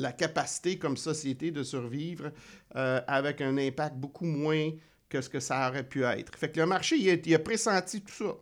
la 0.00 0.12
capacité 0.12 0.78
comme 0.78 0.96
société 0.96 1.50
de 1.50 1.62
survivre 1.62 2.30
euh, 2.76 3.00
avec 3.06 3.40
un 3.40 3.56
impact 3.58 3.96
beaucoup 3.96 4.24
moins 4.24 4.70
que 5.08 5.20
ce 5.20 5.28
que 5.28 5.40
ça 5.40 5.68
aurait 5.68 5.88
pu 5.88 6.04
être. 6.04 6.36
Fait 6.36 6.50
que 6.50 6.60
le 6.60 6.66
marché, 6.66 6.96
il 6.96 7.34
a, 7.34 7.38
pressenti 7.38 8.00
tout 8.00 8.12
ça, 8.12 8.36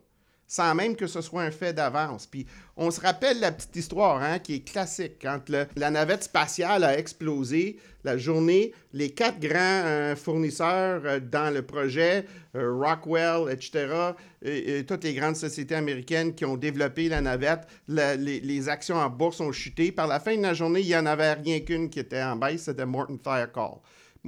sans 0.49 0.75
même 0.75 0.97
que 0.97 1.07
ce 1.07 1.21
soit 1.21 1.43
un 1.43 1.51
fait 1.51 1.73
d'avance. 1.73 2.27
Puis 2.27 2.47
on 2.77 2.91
se 2.91 3.01
rappelle 3.01 3.39
la 3.39 3.53
petite 3.53 3.77
histoire 3.77 4.23
hein, 4.23 4.39
qui 4.39 4.55
est 4.55 4.69
classique. 4.69 5.19
Quand 5.23 5.41
la 5.49 5.91
navette 5.91 6.25
spatiale 6.25 6.83
a 6.83 6.99
explosé, 6.99 7.79
la 8.05 8.17
journée, 8.17 8.73
les 8.93 9.11
quatre 9.11 9.39
grands 9.39 9.83
euh, 9.85 10.17
fournisseurs 10.17 11.03
euh, 11.05 11.21
dans 11.21 11.53
le 11.53 11.63
projet, 11.63 12.25
euh, 12.57 12.73
Rockwell, 12.73 13.53
etc., 13.53 14.13
et, 14.43 14.85
toutes 14.87 15.05
les 15.05 15.15
grandes 15.15 15.37
sociétés 15.37 15.75
américaines 15.75 16.35
qui 16.35 16.45
ont 16.45 16.57
développé 16.57 17.09
la 17.09 17.21
navette, 17.21 17.67
les, 17.89 18.69
actions 18.69 18.97
en 18.97 19.11
bourse 19.11 19.41
ont 19.41 19.53
chuté. 19.53 19.93
Par 19.93 20.07
la 20.07 20.21
fin 20.21 20.37
de 20.37 20.43
la 20.43 20.55
journée, 20.55 20.81
il 20.81 20.87
n'y 20.87 20.97
en 20.97 21.07
avait 21.07 21.35
rien 21.35 21.61
qu'une 21.61 21.91
qui 21.91 21.99
était 21.99 22.23
en 22.23 22.37
baisse, 22.37 22.63
c'était 22.63 22.87
Morton 22.87 23.19
Firecall. 23.23 23.79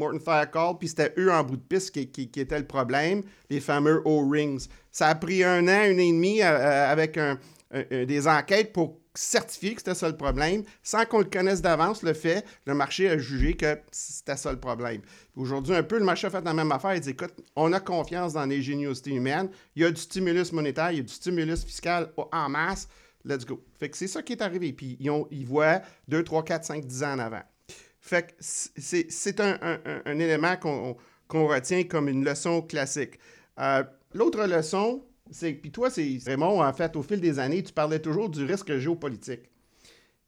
Morton 0.00 0.18
Firecall, 0.18 0.78
puis 0.78 0.88
c'était 0.88 1.14
eux 1.18 1.30
en 1.30 1.44
bout 1.44 1.56
de 1.56 1.62
piste 1.62 1.92
qui, 1.92 2.08
qui, 2.10 2.40
était 2.40 2.58
le 2.58 2.66
problème, 2.66 3.22
les 3.50 3.60
fameux 3.60 4.02
O-rings. 4.04 4.66
Ça 4.90 5.08
a 5.08 5.14
pris 5.14 5.44
un 5.44 5.68
an, 5.68 5.70
un 5.70 5.94
an 5.94 5.98
et 5.98 6.12
demi 6.12 6.42
euh, 6.42 6.46
euh, 6.46 6.90
avec 6.90 7.18
des 7.72 8.26
enquêtes 8.26 8.72
pour 8.72 9.00
certifier 9.14 9.74
que 9.74 9.80
c'était 9.80 9.94
ça 9.94 10.08
le 10.08 10.16
problème. 10.16 10.62
Sans 10.82 11.04
qu'on 11.04 11.18
le 11.18 11.24
connaisse 11.24 11.60
d'avance, 11.60 12.02
le 12.02 12.14
fait, 12.14 12.44
le 12.66 12.74
marché 12.74 13.08
a 13.08 13.18
jugé 13.18 13.54
que 13.54 13.78
c'était 13.90 14.36
ça 14.36 14.52
le 14.52 14.60
problème. 14.60 15.02
Aujourd'hui, 15.36 15.74
un 15.74 15.82
peu, 15.82 15.98
le 15.98 16.04
marché 16.04 16.26
a 16.26 16.30
fait 16.30 16.44
la 16.44 16.54
même 16.54 16.72
affaire. 16.72 16.94
Il 16.94 17.00
dit 17.00 17.10
écoute, 17.10 17.34
on 17.56 17.72
a 17.72 17.80
confiance 17.80 18.34
dans 18.34 18.46
l'ingéniosité 18.46 19.10
humaine. 19.10 19.50
Il 19.76 19.82
y 19.82 19.84
a 19.84 19.90
du 19.90 20.00
stimulus 20.00 20.52
monétaire, 20.52 20.90
il 20.92 20.98
y 20.98 21.00
a 21.00 21.04
du 21.04 21.12
stimulus 21.12 21.64
fiscal 21.64 22.12
en 22.16 22.48
masse. 22.48 22.88
Let's 23.24 23.44
go. 23.44 23.62
C'est 23.92 24.06
ça 24.06 24.22
qui 24.22 24.32
est 24.32 24.42
arrivé. 24.42 24.72
Puis 24.72 24.96
ils 24.98 25.46
voient 25.46 25.82
2, 26.08 26.24
3, 26.24 26.44
4, 26.44 26.64
5, 26.64 26.86
10 26.86 27.02
ans 27.02 27.12
en 27.14 27.18
avant. 27.18 27.42
Fait 28.10 28.26
que 28.26 28.32
c'est 28.40 29.40
un, 29.40 30.18
élément 30.18 30.56
qu'on 31.28 31.46
retient 31.46 31.84
comme 31.84 32.08
une 32.08 32.24
leçon 32.24 32.60
classique. 32.60 33.20
Euh, 33.60 33.84
l'autre 34.14 34.44
leçon, 34.46 35.04
c'est, 35.30 35.52
puis 35.52 35.70
toi, 35.70 35.90
c'est 35.90 36.18
Raymond, 36.26 36.60
en 36.60 36.72
fait, 36.72 36.96
au 36.96 37.04
fil 37.04 37.20
des 37.20 37.38
années, 37.38 37.62
tu 37.62 37.72
parlais 37.72 38.00
toujours 38.00 38.28
du 38.28 38.44
risque 38.44 38.76
géopolitique. 38.78 39.42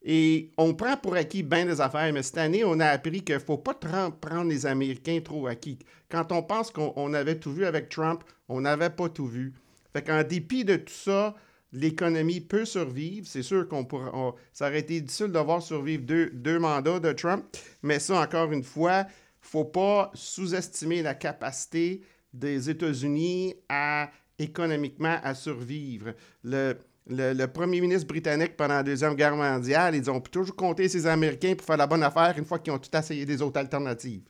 Et 0.00 0.52
on 0.58 0.74
prend 0.74 0.96
pour 0.96 1.16
acquis 1.16 1.42
bien 1.42 1.66
des 1.66 1.80
affaires, 1.80 2.12
mais 2.12 2.22
cette 2.22 2.38
année, 2.38 2.62
on 2.64 2.78
a 2.78 2.86
appris 2.86 3.24
qu'il 3.24 3.34
ne 3.34 3.40
faut 3.40 3.58
pas 3.58 3.74
prendre 3.74 4.48
les 4.48 4.64
Américains 4.64 5.18
trop 5.20 5.48
acquis. 5.48 5.80
Quand 6.08 6.30
on 6.30 6.44
pense 6.44 6.70
qu'on 6.70 7.12
avait 7.14 7.40
tout 7.40 7.52
vu 7.52 7.64
avec 7.64 7.88
Trump, 7.88 8.22
on 8.48 8.60
n'avait 8.60 8.90
pas 8.90 9.08
tout 9.08 9.26
vu. 9.26 9.54
Fait 9.92 10.02
qu'en 10.02 10.22
dépit 10.22 10.64
de 10.64 10.76
tout 10.76 10.92
ça, 10.92 11.34
l'économie 11.72 12.40
peut 12.40 12.64
survivre. 12.64 13.26
C'est 13.26 13.42
sûr 13.42 13.66
qu'on 13.68 13.84
pourra. 13.84 14.34
ça 14.52 14.68
aurait 14.68 14.80
été 14.80 15.00
difficile 15.00 15.32
de 15.32 15.38
voir 15.38 15.62
survivre 15.62 16.04
deux, 16.04 16.30
deux, 16.30 16.58
mandats 16.58 17.00
de 17.00 17.12
Trump, 17.12 17.44
mais 17.82 17.98
ça, 17.98 18.20
encore 18.20 18.52
une 18.52 18.62
fois, 18.62 19.00
il 19.00 19.46
ne 19.46 19.48
faut 19.48 19.64
pas 19.64 20.10
sous-estimer 20.14 21.02
la 21.02 21.14
capacité 21.14 22.02
des 22.32 22.70
États-Unis 22.70 23.54
à 23.68 24.10
économiquement 24.38 25.18
à 25.22 25.34
survivre. 25.34 26.14
Le, 26.42 26.76
le, 27.06 27.46
premier 27.46 27.80
ministre 27.80 28.06
britannique 28.06 28.56
pendant 28.56 28.74
la 28.74 28.82
Deuxième 28.82 29.14
Guerre 29.14 29.36
mondiale, 29.36 29.94
ils 29.94 30.10
ont 30.10 30.20
toujours 30.20 30.56
compté 30.56 30.88
ces 30.88 31.06
Américains 31.06 31.54
pour 31.54 31.66
faire 31.66 31.76
la 31.76 31.86
bonne 31.86 32.02
affaire 32.02 32.34
une 32.38 32.44
fois 32.44 32.58
qu'ils 32.58 32.72
ont 32.72 32.78
tout 32.78 32.96
essayé 32.96 33.26
des 33.26 33.42
autres 33.42 33.58
alternatives. 33.58 34.22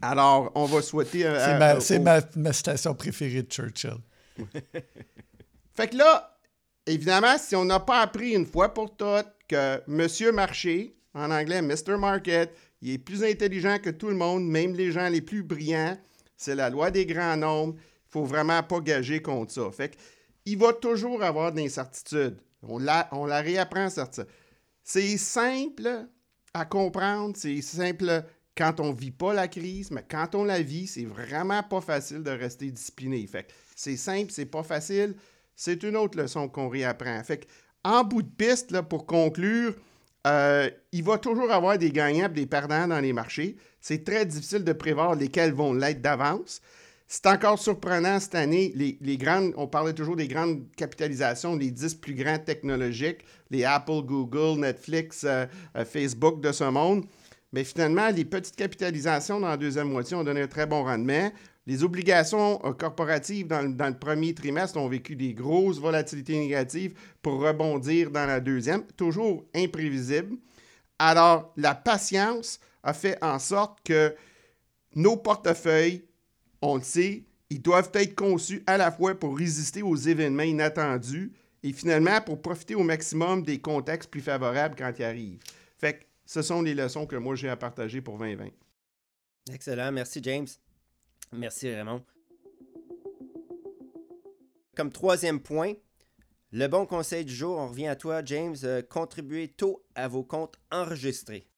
Alors, 0.00 0.52
on 0.54 0.64
va 0.64 0.80
souhaiter... 0.80 1.22
c'est 1.80 1.98
ma, 1.98 2.20
ma, 2.36 2.52
citation 2.52 2.94
préférée 2.94 3.42
de 3.42 3.50
Churchill. 3.50 3.98
Fait 5.76 5.88
que 5.88 5.96
là, 5.96 6.38
évidemment, 6.86 7.36
si 7.36 7.54
on 7.54 7.66
n'a 7.66 7.80
pas 7.80 8.00
appris 8.00 8.32
une 8.32 8.46
fois 8.46 8.72
pour 8.72 8.96
toutes 8.96 9.28
que 9.46 9.80
Monsieur 9.86 10.32
Marché, 10.32 10.96
en 11.12 11.30
anglais 11.30 11.60
Mr. 11.60 11.98
Market, 11.98 12.50
il 12.80 12.92
est 12.92 12.98
plus 12.98 13.22
intelligent 13.22 13.78
que 13.78 13.90
tout 13.90 14.08
le 14.08 14.14
monde, 14.14 14.46
même 14.48 14.74
les 14.74 14.90
gens 14.90 15.08
les 15.08 15.20
plus 15.20 15.42
brillants, 15.42 15.98
c'est 16.36 16.54
la 16.54 16.70
loi 16.70 16.90
des 16.90 17.04
grands 17.04 17.36
nombres. 17.36 17.74
Il 17.76 18.10
faut 18.10 18.24
vraiment 18.24 18.62
pas 18.62 18.80
gager 18.80 19.20
contre 19.20 19.52
ça. 19.52 19.70
Fait 19.70 19.90
que, 19.90 19.96
il 20.46 20.56
va 20.56 20.72
toujours 20.72 21.22
avoir 21.22 21.52
de 21.52 21.58
l'incertitude. 21.58 22.38
On 22.62 22.78
la, 22.78 23.08
on 23.12 23.26
la 23.26 23.40
réapprend, 23.42 23.90
ça. 23.90 24.08
C'est 24.82 25.18
simple 25.18 26.06
à 26.54 26.64
comprendre, 26.64 27.36
c'est 27.36 27.60
simple 27.60 28.24
quand 28.56 28.80
on 28.80 28.92
vit 28.92 29.10
pas 29.10 29.34
la 29.34 29.48
crise, 29.48 29.90
mais 29.90 30.04
quand 30.08 30.34
on 30.34 30.44
la 30.44 30.62
vit, 30.62 30.86
c'est 30.86 31.04
vraiment 31.04 31.62
pas 31.62 31.82
facile 31.82 32.22
de 32.22 32.30
rester 32.30 32.70
discipliné. 32.70 33.26
Fait 33.26 33.52
c'est 33.74 33.98
simple, 33.98 34.30
c'est 34.30 34.46
pas 34.46 34.62
facile 34.62 35.14
c'est 35.56 35.82
une 35.82 35.96
autre 35.96 36.18
leçon 36.18 36.48
qu'on 36.48 36.68
réapprend. 36.68 37.22
En 37.82 38.04
bout 38.04 38.22
de 38.22 38.28
piste, 38.28 38.80
pour 38.82 39.06
conclure, 39.06 39.74
euh, 40.26 40.68
il 40.92 41.02
va 41.02 41.18
toujours 41.18 41.50
avoir 41.50 41.78
des 41.78 41.90
gagnants 41.90 42.26
et 42.26 42.32
des 42.32 42.46
perdants 42.46 42.86
dans 42.88 43.00
les 43.00 43.12
marchés. 43.12 43.56
C'est 43.80 44.04
très 44.04 44.26
difficile 44.26 44.64
de 44.64 44.72
prévoir 44.72 45.14
lesquels 45.14 45.52
vont 45.52 45.72
l'être 45.72 46.02
d'avance. 46.02 46.60
C'est 47.08 47.26
encore 47.26 47.58
surprenant 47.58 48.18
cette 48.18 48.34
année, 48.34 48.74
on 49.56 49.68
parlait 49.68 49.92
toujours 49.92 50.16
des 50.16 50.26
grandes 50.26 50.64
capitalisations, 50.76 51.54
les 51.54 51.70
10 51.70 51.94
plus 51.94 52.14
grands 52.14 52.38
technologiques, 52.38 53.24
les 53.50 53.64
Apple, 53.64 54.02
Google, 54.02 54.58
Netflix, 54.58 55.22
euh, 55.22 55.46
euh, 55.76 55.84
Facebook 55.84 56.40
de 56.40 56.50
ce 56.50 56.64
monde. 56.64 57.04
Mais 57.52 57.62
finalement, 57.62 58.08
les 58.08 58.24
petites 58.24 58.56
capitalisations 58.56 59.38
dans 59.38 59.48
la 59.48 59.56
deuxième 59.56 59.88
moitié 59.88 60.16
ont 60.16 60.24
donné 60.24 60.42
un 60.42 60.48
très 60.48 60.66
bon 60.66 60.82
rendement. 60.82 61.30
Les 61.66 61.82
obligations 61.82 62.60
euh, 62.64 62.72
corporatives 62.72 63.48
dans, 63.48 63.62
le 63.62 63.98
premier 63.98 64.34
trimestre 64.34 64.78
ont 64.78 64.88
vécu 64.88 65.16
des 65.16 65.34
grosses 65.34 65.78
volatilités 65.78 66.38
négatives 66.38 66.94
pour 67.22 67.40
rebondir 67.40 68.10
dans 68.10 68.26
la 68.26 68.40
deuxième, 68.40 68.84
toujours 68.96 69.44
imprévisible. 69.54 70.36
Alors, 70.98 71.52
la 71.56 71.74
patience 71.74 72.60
a 72.82 72.92
fait 72.92 73.18
en 73.22 73.38
sorte 73.38 73.80
que 73.84 74.14
nos 74.94 75.16
portefeuilles, 75.16 76.04
on 76.62 76.76
le 76.76 76.82
sait, 76.82 77.24
ils 77.50 77.60
doivent 77.60 77.90
être 77.94 78.14
conçus 78.14 78.62
à 78.66 78.76
la 78.76 78.90
fois 78.90 79.14
pour 79.14 79.36
résister 79.36 79.82
aux 79.82 79.96
événements 79.96 80.42
inattendus 80.42 81.32
et 81.62 81.72
finalement 81.72 82.20
pour 82.20 82.40
profiter 82.40 82.74
au 82.76 82.82
maximum 82.82 83.42
des 83.42 83.60
contextes 83.60 84.10
plus 84.10 84.20
favorables 84.20 84.76
quand 84.76 84.92
ils 84.98 85.04
arrivent. 85.04 85.42
Fait 85.78 86.06
ce 86.24 86.42
sont 86.42 86.62
les 86.62 86.74
leçons 86.74 87.06
que 87.06 87.16
moi 87.16 87.36
j'ai 87.36 87.48
à 87.48 87.56
partager 87.56 88.00
pour 88.00 88.18
2020. 88.18 88.48
Excellent. 89.52 89.92
Merci, 89.92 90.20
James. 90.22 90.46
Merci, 91.32 91.74
Raymond. 91.74 92.02
Comme 94.76 94.92
troisième 94.92 95.40
point, 95.40 95.72
le 96.52 96.68
bon 96.68 96.86
conseil 96.86 97.24
du 97.24 97.34
jour, 97.34 97.58
on 97.58 97.68
revient 97.68 97.88
à 97.88 97.96
toi, 97.96 98.24
James. 98.24 98.56
Euh, 98.64 98.82
contribuez 98.82 99.48
tôt 99.48 99.82
à 99.94 100.06
vos 100.06 100.22
comptes 100.22 100.56
enregistrés. 100.70 101.48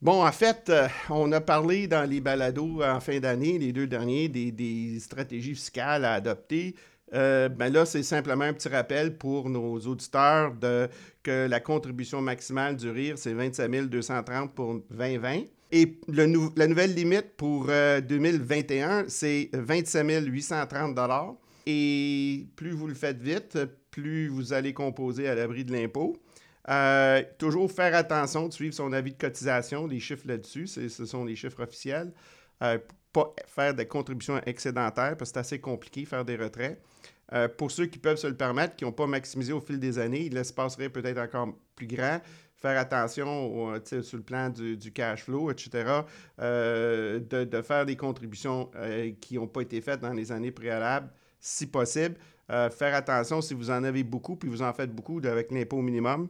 Bon, 0.00 0.26
en 0.26 0.32
fait, 0.32 0.68
euh, 0.68 0.88
on 1.10 1.30
a 1.30 1.40
parlé 1.40 1.86
dans 1.86 2.08
les 2.08 2.20
balados 2.20 2.82
en 2.82 3.00
fin 3.00 3.20
d'année, 3.20 3.58
les 3.58 3.72
deux 3.72 3.86
derniers, 3.86 4.28
des, 4.28 4.98
stratégies 4.98 5.54
fiscales 5.54 6.04
à 6.04 6.14
adopter. 6.14 6.74
Euh, 7.14 7.48
ben 7.48 7.72
là, 7.72 7.84
c'est 7.84 8.02
simplement 8.02 8.44
un 8.44 8.52
petit 8.52 8.68
rappel 8.68 9.16
pour 9.16 9.48
nos 9.48 9.78
auditeurs 9.78 10.54
de, 10.54 10.88
que 11.22 11.46
la 11.46 11.60
contribution 11.60 12.20
maximale 12.20 12.76
du 12.76 12.90
RIR, 12.90 13.18
c'est 13.18 13.34
27 13.34 13.88
230 13.88 14.54
pour 14.54 14.80
2020. 14.90 15.42
Et 15.74 15.98
la 16.06 16.26
nouvelle 16.26 16.94
limite 16.94 17.34
pour 17.36 17.66
2021, 17.66 19.06
c'est 19.08 19.48
27 19.54 20.22
830 20.26 20.98
et 21.66 22.46
plus 22.56 22.72
vous 22.72 22.86
le 22.86 22.94
faites 22.94 23.20
vite, 23.20 23.58
plus 23.90 24.28
vous 24.28 24.52
allez 24.52 24.74
composer 24.74 25.28
à 25.28 25.34
l'abri 25.34 25.64
de 25.64 25.72
l'impôt. 25.72 26.16
Euh, 26.68 27.22
toujours 27.38 27.70
faire 27.70 27.94
attention 27.94 28.48
de 28.48 28.52
suivre 28.52 28.74
son 28.74 28.92
avis 28.92 29.12
de 29.12 29.18
cotisation, 29.18 29.86
les 29.86 29.98
chiffres 29.98 30.26
là-dessus, 30.26 30.66
ce 30.66 31.06
sont 31.06 31.24
les 31.24 31.36
chiffres 31.36 31.62
officiels. 31.62 32.12
Euh, 32.62 32.78
pas 33.12 33.34
faire 33.46 33.74
des 33.74 33.86
contributions 33.86 34.40
excédentaires 34.46 35.16
parce 35.16 35.30
que 35.30 35.34
c'est 35.34 35.40
assez 35.40 35.60
compliqué 35.60 36.04
faire 36.04 36.24
des 36.24 36.36
retraits. 36.36 36.80
Euh, 37.32 37.48
pour 37.48 37.70
ceux 37.70 37.86
qui 37.86 37.98
peuvent 37.98 38.16
se 38.16 38.26
le 38.26 38.36
permettre, 38.36 38.76
qui 38.76 38.84
n'ont 38.84 38.92
pas 38.92 39.06
maximisé 39.06 39.52
au 39.52 39.60
fil 39.60 39.78
des 39.78 39.98
années, 39.98 40.28
l'espace 40.28 40.74
serait 40.74 40.90
peut-être 40.90 41.18
encore 41.18 41.48
plus 41.74 41.86
grand. 41.86 42.20
Faire 42.62 42.78
attention 42.78 43.74
sur 43.84 44.16
le 44.16 44.22
plan 44.22 44.48
du, 44.48 44.92
cash 44.92 45.24
flow, 45.24 45.50
etc. 45.50 46.02
De, 46.38 47.44
de, 47.44 47.62
faire 47.62 47.84
des 47.84 47.96
contributions 47.96 48.70
qui 49.20 49.34
n'ont 49.34 49.48
pas 49.48 49.62
été 49.62 49.80
faites 49.80 50.00
dans 50.00 50.12
les 50.12 50.30
années 50.30 50.52
préalables 50.52 51.10
si 51.42 51.66
possible. 51.66 52.14
Euh, 52.50 52.70
faire 52.70 52.94
attention 52.94 53.40
si 53.40 53.54
vous 53.54 53.70
en 53.70 53.84
avez 53.84 54.02
beaucoup, 54.04 54.36
puis 54.36 54.48
vous 54.48 54.62
en 54.62 54.72
faites 54.72 54.94
beaucoup 54.94 55.20
avec 55.24 55.50
l'impôt 55.50 55.80
minimum, 55.80 56.28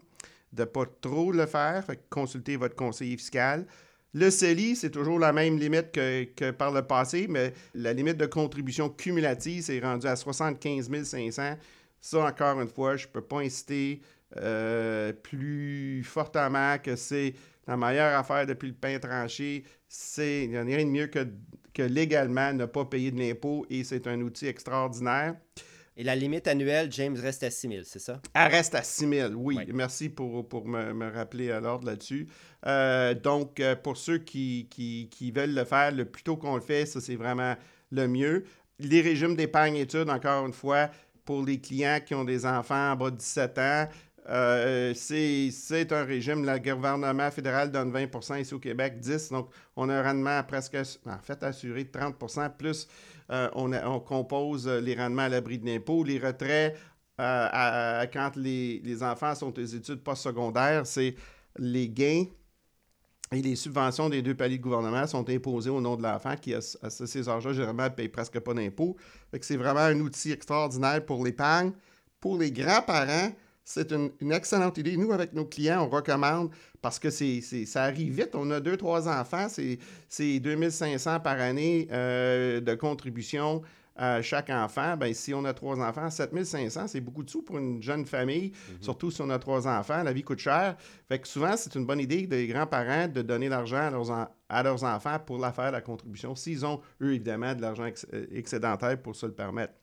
de 0.52 0.62
ne 0.62 0.66
pas 0.66 0.84
trop 1.00 1.32
le 1.32 1.46
faire. 1.46 1.84
consultez 2.10 2.56
votre 2.56 2.74
conseiller 2.74 3.16
fiscal. 3.16 3.66
Le 4.14 4.30
CELI, 4.30 4.76
c'est 4.76 4.90
toujours 4.90 5.18
la 5.18 5.32
même 5.32 5.58
limite 5.58 5.90
que, 5.92 6.50
par 6.50 6.70
le 6.70 6.82
passé, 6.82 7.26
mais 7.28 7.54
la 7.74 7.92
limite 7.92 8.18
de 8.18 8.26
contribution 8.26 8.90
cumulative, 8.90 9.62
c'est 9.62 9.80
rendu 9.80 10.06
à 10.06 10.16
75 10.16 10.90
500. 11.04 11.56
Ça, 12.00 12.26
encore 12.26 12.60
une 12.60 12.68
fois, 12.68 12.96
je 12.96 13.06
ne 13.06 13.12
peux 13.12 13.22
pas 13.22 13.40
inciter 13.40 14.02
euh, 14.36 15.12
plus 15.12 16.02
fortement 16.04 16.78
que 16.78 16.96
c'est 16.96 17.34
la 17.66 17.76
meilleure 17.76 18.18
affaire 18.18 18.46
depuis 18.46 18.68
le 18.68 18.74
pain 18.74 18.98
tranché. 18.98 19.64
Il 20.18 20.50
n'y 20.50 20.56
a 20.56 20.62
rien 20.62 20.84
de 20.84 20.90
mieux 20.90 21.06
que 21.06 21.26
que 21.72 21.82
légalement 21.82 22.52
ne 22.52 22.66
pas 22.66 22.84
payer 22.84 23.10
de 23.10 23.18
l'impôt 23.18 23.66
et 23.70 23.84
c'est 23.84 24.06
un 24.06 24.20
outil 24.20 24.46
extraordinaire. 24.46 25.36
Et 25.96 26.04
la 26.04 26.16
limite 26.16 26.48
annuelle, 26.48 26.90
James, 26.90 27.16
reste 27.20 27.42
à 27.42 27.50
6 27.50 27.68
000, 27.68 27.80
c'est 27.84 27.98
ça? 27.98 28.20
Elle 28.32 28.50
reste 28.50 28.74
à 28.74 28.82
6 28.82 29.08
000, 29.08 29.32
oui. 29.34 29.58
Merci 29.74 30.08
pour, 30.08 30.48
pour 30.48 30.66
me, 30.66 31.12
rappeler 31.12 31.50
à 31.50 31.60
l'ordre 31.60 31.86
là-dessus. 31.86 32.28
Euh, 32.66 33.12
donc, 33.12 33.60
euh, 33.60 33.76
pour 33.76 33.98
ceux 33.98 34.16
qui, 34.16 34.68
qui, 34.70 35.30
veulent 35.32 35.54
le 35.54 35.64
faire, 35.64 35.92
le 35.92 36.06
plus 36.06 36.22
tôt 36.22 36.36
qu'on 36.36 36.54
le 36.54 36.62
fait, 36.62 36.86
ça, 36.86 37.02
c'est 37.02 37.16
vraiment 37.16 37.56
le 37.90 38.08
mieux. 38.08 38.44
Les 38.78 39.02
régimes 39.02 39.36
d'épargne 39.36 39.76
études, 39.76 40.08
encore 40.08 40.46
une 40.46 40.54
fois, 40.54 40.88
pour 41.26 41.44
les 41.44 41.60
clients 41.60 42.00
qui 42.04 42.14
ont 42.14 42.24
des 42.24 42.46
enfants 42.46 42.92
en 42.92 42.96
bas 42.96 43.10
de 43.10 43.16
17 43.16 43.58
ans, 43.58 43.88
euh, 44.28 44.92
c'est 44.94 45.92
un 45.92 46.04
régime, 46.04 46.44
le 46.44 46.58
gouvernement 46.58 47.30
fédéral 47.30 47.70
donne 47.70 47.92
20% 47.92 48.40
ici 48.40 48.54
au 48.54 48.60
Québec, 48.60 49.00
10 49.00 49.30
Donc, 49.30 49.48
on 49.76 49.88
a 49.88 49.94
un 49.94 50.02
rendement 50.02 50.42
presque, 50.44 50.76
en 51.06 51.18
fait, 51.22 51.42
assuré 51.42 51.84
de 51.84 51.90
30% 51.90 52.56
plus 52.56 52.88
euh, 53.30 53.48
on, 53.54 54.00
compose 54.00 54.68
les 54.68 54.94
rendements 54.94 55.22
à 55.22 55.28
l'abri 55.28 55.58
de 55.58 55.66
l'impôt. 55.66 56.04
Les 56.04 56.18
retraits, 56.18 56.76
euh, 57.20 58.06
quand 58.12 58.36
les, 58.36 59.02
enfants 59.02 59.34
sont 59.34 59.58
aux 59.58 59.64
études 59.64 60.02
postsecondaires, 60.02 60.86
c'est 60.86 61.14
les 61.58 61.88
gains 61.88 62.24
et 63.32 63.40
les 63.40 63.56
subventions 63.56 64.10
des 64.10 64.20
deux 64.20 64.34
paliers 64.34 64.58
de 64.58 64.62
gouvernement 64.62 65.06
sont 65.06 65.28
imposés 65.30 65.70
au 65.70 65.80
nom 65.80 65.96
de 65.96 66.02
l'enfant 66.02 66.36
qui, 66.36 66.54
à, 66.54 66.60
ces 66.60 67.28
âges-là, 67.28 67.52
généralement, 67.54 67.84
ne 67.84 67.88
paye 67.88 68.08
presque 68.08 68.38
pas 68.40 68.52
d'impôt. 68.52 68.96
C'est 69.40 69.56
vraiment 69.56 69.80
un 69.80 69.98
outil 70.00 70.32
extraordinaire 70.32 71.04
pour 71.04 71.24
l'épargne. 71.24 71.72
Pour 72.20 72.38
les 72.38 72.52
grands-parents, 72.52 73.32
c'est 73.64 73.92
une, 73.92 74.32
excellente 74.32 74.78
idée. 74.78 74.96
Nous, 74.96 75.12
avec 75.12 75.32
nos 75.32 75.44
clients, 75.44 75.84
on 75.84 75.88
recommande 75.88 76.50
parce 76.80 76.98
que 76.98 77.10
c'est, 77.10 77.40
ça 77.40 77.84
arrive 77.84 78.14
vite. 78.14 78.34
On 78.34 78.50
a 78.50 78.60
deux, 78.60 78.76
trois 78.76 79.08
enfants, 79.08 79.46
c'est, 79.48 80.40
2500 80.40 81.20
par 81.20 81.40
année 81.40 81.88
euh, 81.92 82.60
de 82.60 82.74
contribution 82.74 83.62
à 83.94 84.22
chaque 84.22 84.50
enfant. 84.50 84.96
Bien, 84.96 85.12
si 85.12 85.34
on 85.34 85.44
a 85.44 85.52
trois 85.52 85.78
enfants, 85.80 86.08
7500, 86.08 86.88
c'est 86.88 87.00
beaucoup 87.00 87.22
de 87.22 87.30
sous 87.30 87.42
pour 87.42 87.58
une 87.58 87.82
jeune 87.82 88.06
famille, 88.06 88.48
mm-hmm. 88.48 88.82
surtout 88.82 89.10
si 89.10 89.22
on 89.22 89.30
a 89.30 89.38
trois 89.38 89.68
enfants. 89.68 90.02
La 90.02 90.12
vie 90.12 90.22
coûte 90.22 90.38
cher. 90.38 90.76
Fait 91.08 91.18
que 91.18 91.28
souvent, 91.28 91.56
c'est 91.56 91.74
une 91.74 91.86
bonne 91.86 92.00
idée 92.00 92.26
des 92.26 92.46
grands-parents 92.46 93.08
de 93.08 93.22
donner 93.22 93.48
l'argent 93.48 93.90
à 94.48 94.62
leurs, 94.62 94.84
enfants 94.84 95.18
pour 95.24 95.38
la 95.38 95.52
faire, 95.52 95.70
la 95.70 95.80
contribution, 95.80 96.34
s'ils 96.34 96.64
ont, 96.64 96.80
eux, 97.00 97.14
évidemment, 97.14 97.54
de 97.54 97.62
l'argent 97.62 97.88
euh, 98.14 98.26
excédentaire 98.32 99.00
pour 99.00 99.14
se 99.14 99.26
le 99.26 99.32
permettre. 99.32 99.74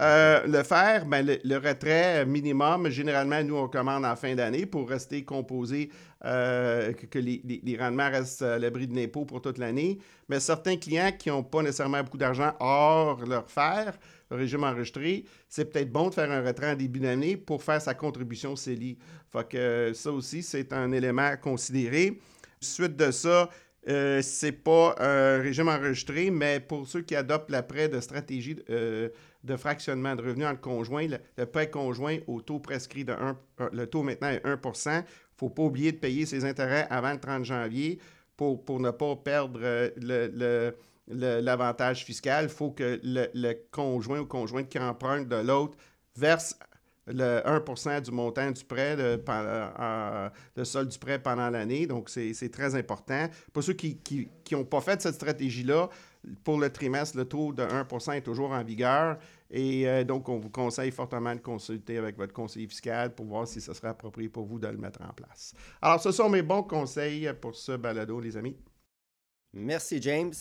Euh, 0.00 0.46
le 0.46 0.62
faire, 0.62 1.04
ben, 1.06 1.26
le, 1.26 1.56
retrait 1.56 2.24
minimum, 2.26 2.88
généralement, 2.88 3.42
nous, 3.42 3.56
on 3.56 3.68
commande 3.68 4.04
en 4.04 4.16
fin 4.16 4.34
d'année 4.34 4.66
pour 4.66 4.88
rester 4.88 5.24
composé, 5.24 5.90
euh, 6.24 6.92
que, 6.92 7.18
les, 7.18 7.76
rendements 7.78 8.10
restent 8.10 8.42
à 8.42 8.58
l'abri 8.58 8.86
de 8.86 8.94
l'impôt 8.94 9.24
pour 9.24 9.42
toute 9.42 9.58
l'année. 9.58 9.98
Mais 10.28 10.40
certains 10.40 10.76
clients 10.76 11.12
qui 11.18 11.28
n'ont 11.28 11.42
pas 11.42 11.62
nécessairement 11.62 12.02
beaucoup 12.02 12.18
d'argent 12.18 12.52
hors 12.60 13.24
leur 13.26 13.50
faire, 13.50 13.98
le 14.30 14.36
régime 14.36 14.64
enregistré, 14.64 15.24
c'est 15.48 15.66
peut-être 15.66 15.92
bon 15.92 16.08
de 16.08 16.14
faire 16.14 16.30
un 16.30 16.42
retrait 16.42 16.72
en 16.72 16.76
début 16.76 17.00
d'année 17.00 17.36
pour 17.36 17.62
faire 17.62 17.80
sa 17.80 17.94
contribution 17.94 18.56
CELI. 18.56 18.96
Fait 19.30 19.48
que 19.48 19.56
euh, 19.56 19.94
ça 19.94 20.10
aussi, 20.12 20.42
c'est 20.42 20.72
un 20.72 20.92
élément 20.92 21.26
à 21.26 21.36
considérer. 21.36 22.18
Suite 22.60 22.96
de 22.96 23.10
ça, 23.10 23.50
euh, 23.88 24.22
c'est 24.22 24.52
pas 24.52 24.94
un 24.98 25.42
régime 25.42 25.68
enregistré, 25.68 26.30
mais 26.30 26.60
pour 26.60 26.86
ceux 26.86 27.02
qui 27.02 27.14
adoptent 27.14 27.50
l'après 27.50 27.88
de 27.88 28.00
stratégie 28.00 28.56
euh, 28.70 29.08
de 29.44 29.56
fractionnement 29.56 30.16
de 30.16 30.22
revenus 30.22 30.46
entre 30.46 30.60
conjoints, 30.60 31.06
le, 31.06 31.46
prêt 31.46 31.70
conjoint 31.70 32.18
au 32.26 32.40
taux 32.40 32.58
prescrit 32.58 33.04
de 33.04 33.12
1, 33.12 33.38
euh, 33.60 33.68
le 33.72 33.86
taux 33.86 34.02
maintenant 34.02 34.30
est 34.30 34.44
1 34.44 34.58
Il 34.64 34.90
ne 34.90 35.02
faut 35.36 35.50
pas 35.50 35.62
oublier 35.62 35.92
de 35.92 35.98
payer 35.98 36.26
ses 36.26 36.44
intérêts 36.44 36.86
avant 36.90 37.12
le 37.12 37.20
30 37.20 37.44
janvier 37.44 37.98
pour, 38.36 38.64
pour 38.64 38.80
ne 38.80 38.90
pas 38.90 39.14
perdre 39.16 39.60
l'avantage 41.08 42.04
fiscal. 42.04 42.46
Il 42.46 42.50
faut 42.50 42.70
que 42.70 43.00
le, 43.04 43.52
conjoint 43.70 44.20
ou 44.20 44.26
conjointe 44.26 44.68
qui 44.68 44.78
emprunte 44.78 45.28
de 45.28 45.36
l'autre 45.36 45.76
verse 46.16 46.58
le 47.06 47.42
1% 47.44 48.00
du 48.00 48.10
montant 48.12 48.50
du 48.50 48.64
prêt, 48.64 48.96
le, 48.96 49.22
le 50.56 50.64
solde 50.64 50.88
du 50.88 50.98
prêt 50.98 51.18
pendant 51.18 51.50
l'année. 51.50 51.86
Donc, 51.86 52.08
c'est 52.08 52.50
très 52.50 52.74
important. 52.74 53.28
Pour 53.52 53.62
ceux 53.62 53.74
qui 53.74 54.30
n'ont 54.52 54.64
pas 54.64 54.80
fait 54.80 55.02
cette 55.02 55.16
stratégie-là, 55.16 55.90
pour 56.42 56.58
le 56.58 56.70
trimestre, 56.70 57.16
le 57.16 57.24
taux 57.24 57.52
de 57.52 57.62
1% 57.62 58.14
est 58.14 58.22
toujours 58.22 58.52
en 58.52 58.64
vigueur. 58.64 59.18
Et 59.50 59.88
euh, 59.88 60.04
donc, 60.04 60.28
on 60.28 60.38
vous 60.38 60.50
conseille 60.50 60.90
fortement 60.90 61.34
de 61.34 61.40
consulter 61.40 61.98
avec 61.98 62.16
votre 62.16 62.32
conseiller 62.32 62.66
fiscal 62.66 63.14
pour 63.14 63.26
voir 63.26 63.46
si 63.46 63.60
ce 63.60 63.72
serait 63.72 63.88
approprié 63.88 64.28
pour 64.28 64.46
vous 64.46 64.58
de 64.58 64.66
le 64.66 64.78
mettre 64.78 65.02
en 65.02 65.12
place. 65.12 65.54
Alors, 65.80 66.00
ce 66.00 66.12
sont 66.12 66.28
mes 66.28 66.42
bons 66.42 66.62
conseils 66.62 67.30
pour 67.40 67.54
ce 67.54 67.72
balado, 67.72 68.20
les 68.20 68.36
amis. 68.36 68.56
Merci, 69.52 70.00
James. 70.02 70.32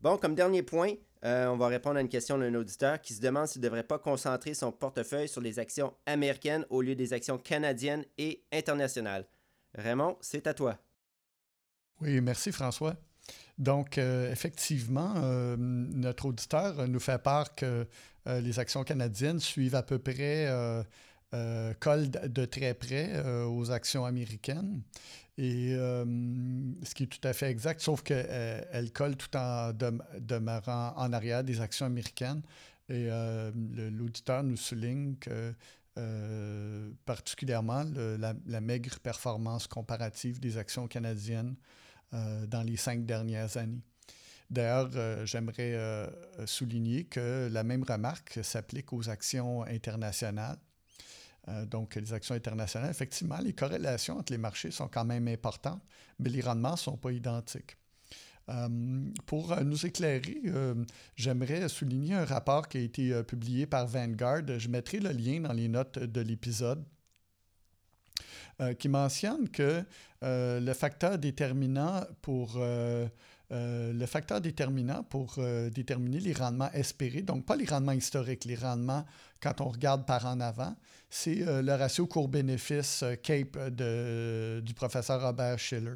Bon, 0.00 0.18
comme 0.18 0.34
dernier 0.34 0.62
point, 0.62 0.92
euh, 1.24 1.46
on 1.46 1.56
va 1.56 1.68
répondre 1.68 1.96
à 1.96 2.00
une 2.00 2.08
question 2.08 2.38
d'un 2.38 2.54
auditeur 2.54 3.00
qui 3.00 3.14
se 3.14 3.20
demande 3.20 3.46
s'il 3.46 3.60
ne 3.62 3.66
devrait 3.66 3.82
pas 3.82 3.98
concentrer 3.98 4.54
son 4.54 4.70
portefeuille 4.70 5.28
sur 5.28 5.40
les 5.40 5.58
actions 5.58 5.94
américaines 6.04 6.66
au 6.70 6.82
lieu 6.82 6.94
des 6.94 7.12
actions 7.12 7.38
canadiennes 7.38 8.04
et 8.18 8.44
internationales. 8.52 9.26
Raymond, 9.74 10.16
c'est 10.20 10.46
à 10.46 10.54
toi. 10.54 10.78
Oui, 12.00 12.20
merci 12.20 12.52
François. 12.52 12.94
Donc, 13.58 13.98
euh, 13.98 14.30
effectivement, 14.30 15.14
euh, 15.16 15.56
notre 15.58 16.26
auditeur 16.26 16.86
nous 16.88 17.00
fait 17.00 17.22
part 17.22 17.54
que 17.54 17.86
les 18.26 18.58
actions 18.58 18.82
canadiennes 18.82 19.38
suivent 19.38 19.76
à 19.76 19.84
peu 19.84 20.00
près, 20.00 20.48
collent 21.78 22.10
de 22.10 22.44
très 22.44 22.74
près 22.74 23.22
aux 23.44 23.70
actions 23.70 24.04
américaines. 24.04 24.82
Et 25.38 25.74
euh, 25.74 26.04
ce 26.82 26.94
qui 26.94 27.02
est 27.02 27.06
tout 27.06 27.26
à 27.26 27.32
fait 27.34 27.50
exact, 27.50 27.80
sauf 27.82 28.02
qu'elle 28.02 28.26
euh, 28.30 28.88
colle 28.94 29.16
tout 29.16 29.34
en 29.36 29.72
demeurant 29.72 30.94
en 30.96 31.12
arrière 31.12 31.44
des 31.44 31.60
actions 31.60 31.86
américaines. 31.86 32.40
Et 32.88 33.08
euh, 33.10 33.50
l'auditeur 33.92 34.42
nous 34.42 34.56
souligne 34.56 35.16
que 35.16 35.54
particulièrement 37.06 37.84
la, 38.18 38.60
maigre 38.60 38.98
performance 39.00 39.66
comparative 39.66 40.38
des 40.40 40.58
actions 40.58 40.86
canadiennes 40.88 41.54
dans 42.12 42.62
les 42.62 42.76
cinq 42.76 43.04
dernières 43.04 43.56
années. 43.56 43.82
D'ailleurs, 44.48 44.90
j'aimerais 45.26 46.08
souligner 46.46 47.04
que 47.04 47.48
la 47.50 47.64
même 47.64 47.82
remarque 47.82 48.38
s'applique 48.42 48.92
aux 48.92 49.08
actions 49.08 49.62
internationales. 49.64 50.58
donc 51.66 51.96
les 51.96 52.12
actions 52.12 52.34
internationales, 52.34 52.90
effectivement, 52.90 53.38
les 53.38 53.52
corrélations 53.52 54.18
entre 54.18 54.32
les 54.32 54.38
marchés 54.38 54.70
sont 54.70 54.88
quand 54.88 55.04
même 55.04 55.28
importantes, 55.28 55.82
mais 56.18 56.30
les 56.30 56.40
rendements 56.40 56.72
ne 56.72 56.76
sont 56.76 56.96
pas 56.96 57.12
identiques. 57.12 57.76
pour 59.26 59.56
nous 59.64 59.86
éclairer, 59.86 60.40
j'aimerais 61.16 61.68
souligner 61.68 62.14
un 62.14 62.24
rapport 62.24 62.68
qui 62.68 62.78
a 62.78 62.80
été 62.80 63.22
publié 63.24 63.66
par 63.66 63.86
Vanguard. 63.86 64.42
Je 64.58 64.68
mettrai 64.68 65.00
le 65.00 65.10
lien 65.10 65.40
dans 65.40 65.52
les 65.52 65.68
notes 65.68 65.98
de 65.98 66.20
l'épisode. 66.20 66.84
Qui 68.78 68.88
mentionne 68.88 69.48
que 69.48 69.82
le 70.22 70.72
facteur 70.72 71.18
déterminant 71.18 72.00
pour 72.22 72.58
euh, 73.52 73.92
le 73.92 74.06
facteur 74.06 74.40
déterminant 74.40 75.04
pour 75.04 75.36
euh, 75.38 75.70
déterminer 75.70 76.18
les 76.18 76.32
rendements 76.32 76.70
espérés, 76.72 77.22
donc 77.22 77.46
pas 77.46 77.54
les 77.54 77.64
rendements 77.64 77.92
historiques, 77.92 78.44
les 78.44 78.56
rendements 78.56 79.04
quand 79.40 79.60
on 79.60 79.68
regarde 79.68 80.04
par 80.04 80.26
en 80.26 80.40
avant, 80.40 80.74
c'est 81.10 81.46
euh, 81.46 81.62
le 81.62 81.72
ratio 81.74 82.08
court-bénéfice 82.08 83.04
CAPE 83.22 83.68
du 84.64 84.74
professeur 84.74 85.22
Robert 85.22 85.60
Schiller. 85.60 85.94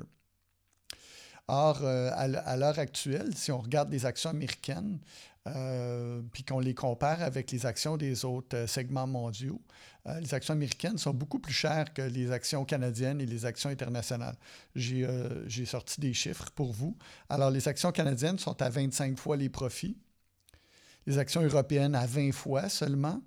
Or, 1.48 1.84
à 1.84 2.56
l'heure 2.56 2.78
actuelle, 2.78 3.34
si 3.34 3.50
on 3.50 3.58
regarde 3.58 3.90
les 3.90 4.06
actions 4.06 4.30
américaines, 4.30 5.00
euh, 5.46 6.20
puis 6.32 6.44
qu'on 6.44 6.60
les 6.60 6.74
compare 6.74 7.22
avec 7.22 7.50
les 7.50 7.64
actions 7.64 7.96
des 7.96 8.26
autres 8.26 8.54
euh, 8.54 8.66
segments 8.66 9.06
mondiaux, 9.06 9.58
euh, 10.06 10.20
les 10.20 10.34
actions 10.34 10.52
américaines 10.52 10.98
sont 10.98 11.14
beaucoup 11.14 11.38
plus 11.38 11.54
chères 11.54 11.94
que 11.94 12.02
les 12.02 12.30
actions 12.30 12.66
canadiennes 12.66 13.22
et 13.22 13.26
les 13.26 13.46
actions 13.46 13.70
internationales. 13.70 14.36
J'ai 14.74 15.64
sorti 15.64 15.98
des 15.98 16.12
chiffres 16.12 16.50
pour 16.54 16.72
vous. 16.72 16.94
Alors, 17.30 17.50
les 17.50 17.68
actions 17.68 17.90
canadiennes 17.90 18.38
sont 18.38 18.60
à 18.60 18.68
25 18.68 19.18
fois 19.18 19.38
les 19.38 19.48
profits, 19.48 19.96
les 21.06 21.16
actions 21.16 21.42
européennes 21.42 21.94
à 21.94 22.04
20 22.04 22.32
fois 22.32 22.68
seulement, 22.68 23.22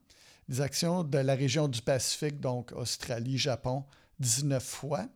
les 0.49 0.61
actions 0.61 1.03
de 1.03 1.17
la 1.17 1.33
région 1.33 1.67
du 1.67 1.81
Pacifique, 1.81 2.39
donc 2.39 2.73
Australie, 2.73 3.39
Japon, 3.39 3.85
19 4.19 4.63
fois, 4.63 5.07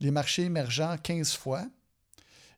les 0.00 0.10
marchés 0.10 0.44
émergents 0.44 0.96
15 0.96 1.34
fois, 1.34 1.66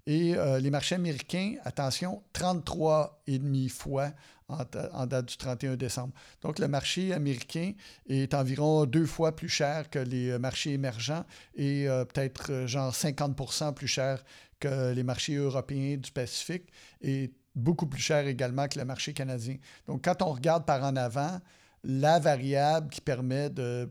et 0.07 0.37
euh, 0.37 0.59
les 0.59 0.71
marchés 0.71 0.97
américains, 0.97 1.55
attention, 1.65 2.23
33,5 2.35 3.69
fois 3.71 4.11
en, 4.49 5.07
date 5.07 5.27
du 5.27 5.37
31 5.39 5.77
décembre. 5.77 6.13
Donc, 6.43 6.59
le 6.59 6.69
marché 6.69 7.15
américain 7.15 7.73
est 8.07 8.35
environ 8.35 8.85
deux 8.85 9.07
fois 9.07 9.35
plus 9.35 9.49
cher 9.49 9.89
que 9.89 9.99
les 9.99 10.31
euh, 10.31 10.39
marchés 10.39 10.75
émergents 10.75 11.25
et 11.55 11.89
euh, 11.89 12.05
peut-être 12.05 12.67
genre 12.67 12.93
50% 12.93 13.73
plus 13.73 13.89
cher 13.89 14.23
que 14.61 14.93
les 14.93 15.03
marchés 15.03 15.37
européens 15.37 15.97
du 15.97 16.13
Pacifique 16.13 16.71
et 17.01 17.33
beaucoup 17.55 17.87
plus 17.87 18.03
cher 18.03 18.27
également 18.27 18.69
que 18.69 18.79
le 18.79 18.85
marché 18.85 19.15
canadien. 19.15 19.57
Donc, 19.87 20.05
quand 20.05 20.21
on 20.21 20.33
regarde 20.33 20.67
par 20.67 20.85
en 20.85 20.97
avant, 20.97 21.41
la 21.83 22.19
variable 22.19 22.91
qui 22.91 23.01
permet 23.01 23.49
de 23.49 23.89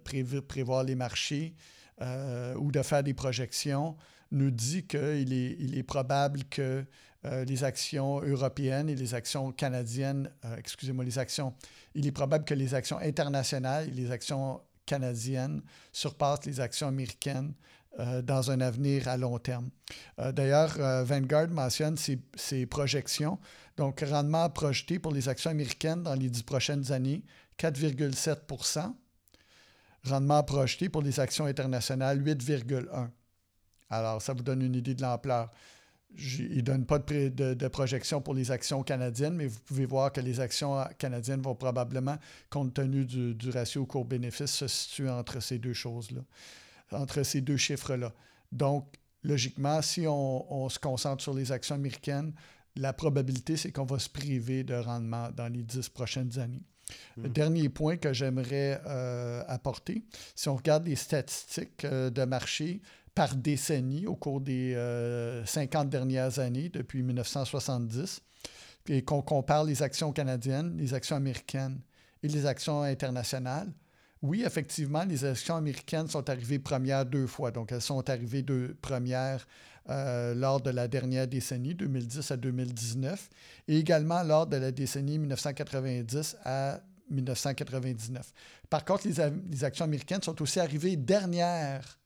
prévoir 0.48 0.84
les 0.84 0.96
marchés 0.96 1.56
ou 2.58 2.72
de 2.72 2.82
faire 2.82 3.04
des 3.04 3.14
projections, 3.14 3.96
nous 4.34 4.52
dit 4.52 4.86
qu'il 4.86 5.34
est, 5.34 5.56
il 5.60 5.78
est 5.78 5.84
probable 5.84 6.44
que 6.50 6.86
euh, 7.26 7.46
les 7.46 7.64
actions 7.64 8.22
européennes 8.22 8.90
et 8.90 8.96
les 8.96 9.14
actions 9.14 9.52
canadiennes, 9.54 10.30
euh, 10.44 10.58
excusez-moi, 10.58 11.06
les 11.06 11.20
actions, 11.20 11.54
il 11.96 12.06
est 12.06 12.12
probable 12.12 12.44
que 12.44 12.54
les 12.54 12.74
actions 12.74 12.98
internationales 12.98 13.88
et 13.88 13.92
les 13.92 14.12
actions 14.12 14.60
canadiennes 14.86 15.62
surpassent 15.94 16.46
les 16.46 16.60
actions 16.60 16.88
américaines 16.88 17.54
euh, 18.00 18.22
dans 18.22 18.52
un 18.52 18.60
avenir 18.60 19.08
à 19.08 19.16
long 19.16 19.38
terme. 19.40 19.70
D'ailleurs, 20.18 20.78
Vanguard 21.06 21.50
mentionne 21.50 21.96
ses, 21.96 22.20
ses, 22.36 22.66
projections. 22.66 23.40
Donc, 23.78 24.02
rendement 24.02 24.50
projeté 24.50 25.00
pour 25.00 25.14
les 25.14 25.30
actions 25.30 25.52
américaines 25.52 26.04
dans 26.04 26.16
les 26.16 26.30
dix 26.30 26.44
prochaines 26.44 26.92
années, 26.92 27.24
4,7% 27.60 28.94
Rendement 30.06 30.44
projeté 30.44 30.90
pour 30.90 31.02
les 31.02 31.22
actions 31.22 31.46
internationales, 31.46 32.22
8,1 32.22 33.08
alors, 33.94 34.22
ça 34.22 34.34
vous 34.34 34.44
donne 34.44 34.62
une 34.62 34.76
idée 34.76 34.96
de 34.96 35.02
l'ampleur. 35.02 35.52
Il 36.16 36.58
ne 36.58 36.62
donne 36.62 36.86
pas 36.86 37.00
de, 37.00 37.68
projection 37.68 38.22
pour 38.22 38.34
les 38.34 38.52
actions 38.52 38.84
canadiennes, 38.84 39.36
mais 39.36 39.48
vous 39.48 39.60
pouvez 39.62 39.86
voir 39.86 40.12
que 40.12 40.22
les 40.22 40.40
actions 40.40 40.84
canadiennes 40.98 41.42
vont 41.42 41.56
probablement, 41.56 42.18
compte 42.50 42.74
tenu 42.74 43.06
du, 43.06 43.50
ratio 43.50 43.86
court-bénéfice, 43.86 44.52
se 44.52 44.68
situer 44.68 45.10
entre 45.10 45.40
ces 45.40 45.58
deux 45.58 45.74
choses-là, 45.74 46.22
entre 46.92 47.24
ces 47.24 47.42
deux 47.42 47.58
chiffres-là. 47.58 48.14
Donc, 48.52 48.86
logiquement, 49.24 49.82
si 49.82 50.06
on, 50.08 50.70
se 50.70 50.78
concentre 50.78 51.24
sur 51.24 51.34
les 51.34 51.52
actions 51.52 51.76
américaines, 51.76 52.34
la 52.76 52.94
probabilité, 52.94 53.58
c'est 53.58 53.72
qu'on 53.72 53.86
va 53.86 54.00
se 54.00 54.10
priver 54.10 54.64
de 54.64 54.76
rendement 54.76 55.30
dans 55.32 55.48
les 55.48 55.64
dix 55.64 55.90
prochaines 55.90 56.38
années. 56.40 56.64
Le 57.18 57.30
hmm. 57.30 57.34
dernier 57.34 57.70
point 57.70 57.98
que 57.98 58.14
j'aimerais 58.14 58.82
euh, 58.86 59.44
apporter, 59.48 60.04
si 60.36 60.50
on 60.50 60.56
regarde 60.56 60.86
les 60.86 60.96
statistiques 60.96 61.86
euh, 61.86 62.10
de 62.10 62.24
marché, 62.24 62.82
par 63.16 63.36
décennie 63.36 64.08
au 64.08 64.16
cours 64.16 64.42
des 64.42 64.74
50 65.46 65.86
euh, 65.86 65.90
dernières 65.90 66.40
années, 66.40 66.70
depuis 66.70 67.04
1970, 67.04 68.22
et 68.90 69.04
qu'on 69.04 69.22
compare 69.22 69.64
les 69.64 69.82
actions 69.84 70.12
canadiennes, 70.12 70.76
les 70.78 70.94
actions 70.94 71.16
américaines 71.16 71.80
et 72.22 72.28
les 72.28 72.46
actions 72.46 72.82
internationales, 72.82 73.72
oui, 74.24 74.44
effectivement, 74.46 75.04
les 75.04 75.26
actions 75.26 75.58
américaines 75.58 76.08
sont 76.08 76.30
arrivées 76.30 76.58
premières 76.58 77.06
deux 77.06 77.28
fois. 77.28 77.52
Donc, 77.52 77.74
elles 77.74 77.82
sont 77.82 78.10
arrivées 78.10 78.42
deux 78.42 78.74
premières 78.82 79.46
euh, 79.90 80.34
lors 80.34 80.62
de 80.62 80.70
la 80.70 80.88
dernière 80.88 81.28
décennie, 81.28 81.76
2010 81.76 82.32
à 82.32 82.38
2019, 82.38 83.30
et 83.68 83.78
également 83.78 84.24
lors 84.24 84.48
de 84.48 84.56
la 84.56 84.72
décennie 84.72 85.20
1990 85.20 86.38
à 86.46 86.80
1999. 87.10 88.32
Par 88.70 88.86
contre, 88.86 89.10
les, 89.10 89.16
les 89.52 89.64
actions 89.66 89.84
américaines 89.84 90.22
sont 90.22 90.42
aussi 90.42 90.62
arrivées 90.62 90.96
dernières 90.96 92.00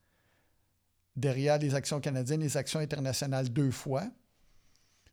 derrière 1.18 1.58
les 1.58 1.74
actions 1.74 2.00
canadiennes, 2.00 2.40
les 2.40 2.56
actions 2.56 2.80
internationales 2.80 3.48
deux 3.48 3.70
fois, 3.70 4.04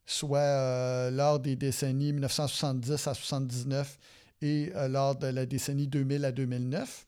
soit 0.05 0.39
euh, 0.39 1.11
lors 1.11 1.39
des 1.39 1.55
décennies 1.55 2.13
1970 2.13 3.07
à 3.07 3.11
1979 3.11 3.97
et 4.41 4.71
euh, 4.75 4.87
lors 4.87 5.15
de 5.15 5.27
la 5.27 5.45
décennie 5.45 5.87
2000 5.87 6.25
à 6.25 6.31
2009. 6.31 7.07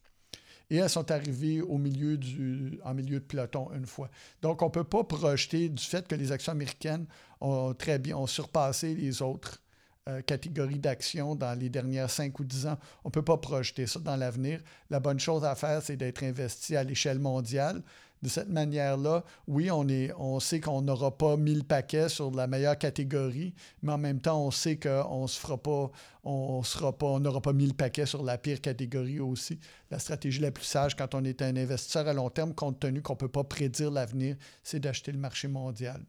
Et 0.70 0.78
elles 0.78 0.90
sont 0.90 1.12
arrivées 1.12 1.62
au 1.62 1.78
milieu 1.78 2.18
du, 2.18 2.78
en 2.84 2.94
milieu 2.94 3.20
de 3.20 3.26
peloton 3.26 3.70
une 3.74 3.86
fois. 3.86 4.10
Donc, 4.42 4.62
on 4.62 4.66
ne 4.66 4.72
peut 4.72 4.84
pas 4.84 5.04
projeter 5.04 5.70
du 5.70 5.84
fait 5.84 6.06
que 6.06 6.16
les 6.16 6.34
actions 6.34 6.52
américaines 6.52 7.06
ont 7.40 7.74
très 7.74 8.00
bien 8.00 8.26
surpassé 8.28 8.94
les 8.94 9.22
autres 9.22 9.62
euh, 10.10 10.22
catégories 10.22 10.80
d'actions 10.80 11.36
dans 11.36 11.58
les 11.58 11.70
dernières 11.70 12.10
5 12.10 12.38
ou 12.40 12.44
10 12.44 12.68
ans. 12.68 12.78
On 13.06 13.10
ne 13.10 13.12
peut 13.12 13.22
pas 13.22 13.38
projeter 13.38 13.88
ça 13.88 14.00
dans 14.00 14.18
l'avenir. 14.18 14.62
La 14.90 15.00
bonne 15.00 15.20
chose 15.20 15.46
à 15.46 15.56
faire, 15.56 15.82
c'est 15.82 15.96
d'être 15.96 16.24
investi 16.24 16.76
à 16.76 16.84
l'échelle 16.84 17.20
mondiale 17.20 17.82
de 18.22 18.30
cette 18.30 18.50
manière-là, 18.50 19.24
oui, 19.48 19.70
on, 19.72 20.40
sait 20.40 20.60
qu'on 20.60 20.82
n'aura 20.82 21.16
pas 21.16 21.38
1000 21.38 21.66
paquets 21.66 22.10
sur 22.10 22.32
la 22.32 22.48
meilleure 22.48 22.78
catégorie, 22.78 23.54
mais 23.84 23.94
en 23.94 23.98
même 23.98 24.20
temps, 24.20 24.44
on 24.44 24.52
sait 24.52 24.78
qu'on 24.78 25.28
se 25.28 25.40
fera 25.40 25.58
pas, 25.58 25.92
on 26.24 26.64
sera 26.64 26.98
pas, 26.98 27.20
n'aura 27.20 27.42
pas 27.42 27.54
1000 27.54 27.76
paquets 27.76 28.06
sur 28.06 28.24
la 28.24 28.38
pire 28.38 28.60
catégorie 28.60 29.20
aussi. 29.20 29.60
La 29.92 30.00
stratégie 30.00 30.40
la 30.40 30.52
plus 30.52 30.66
sage 30.66 30.96
quand 30.96 31.14
on 31.14 31.24
est 31.24 31.42
un 31.42 31.56
investisseur 31.56 32.08
à 32.08 32.14
long 32.14 32.30
terme, 32.30 32.54
compte 32.54 32.80
tenu 32.80 33.02
qu'on 33.02 33.14
ne 33.14 33.20
peut 33.20 33.28
pas 33.28 33.44
prédire 33.44 33.92
l'avenir, 33.92 34.36
c'est 34.64 34.80
d'acheter 34.80 35.12
le 35.12 35.20
marché 35.20 35.48
mondial. 35.48 36.04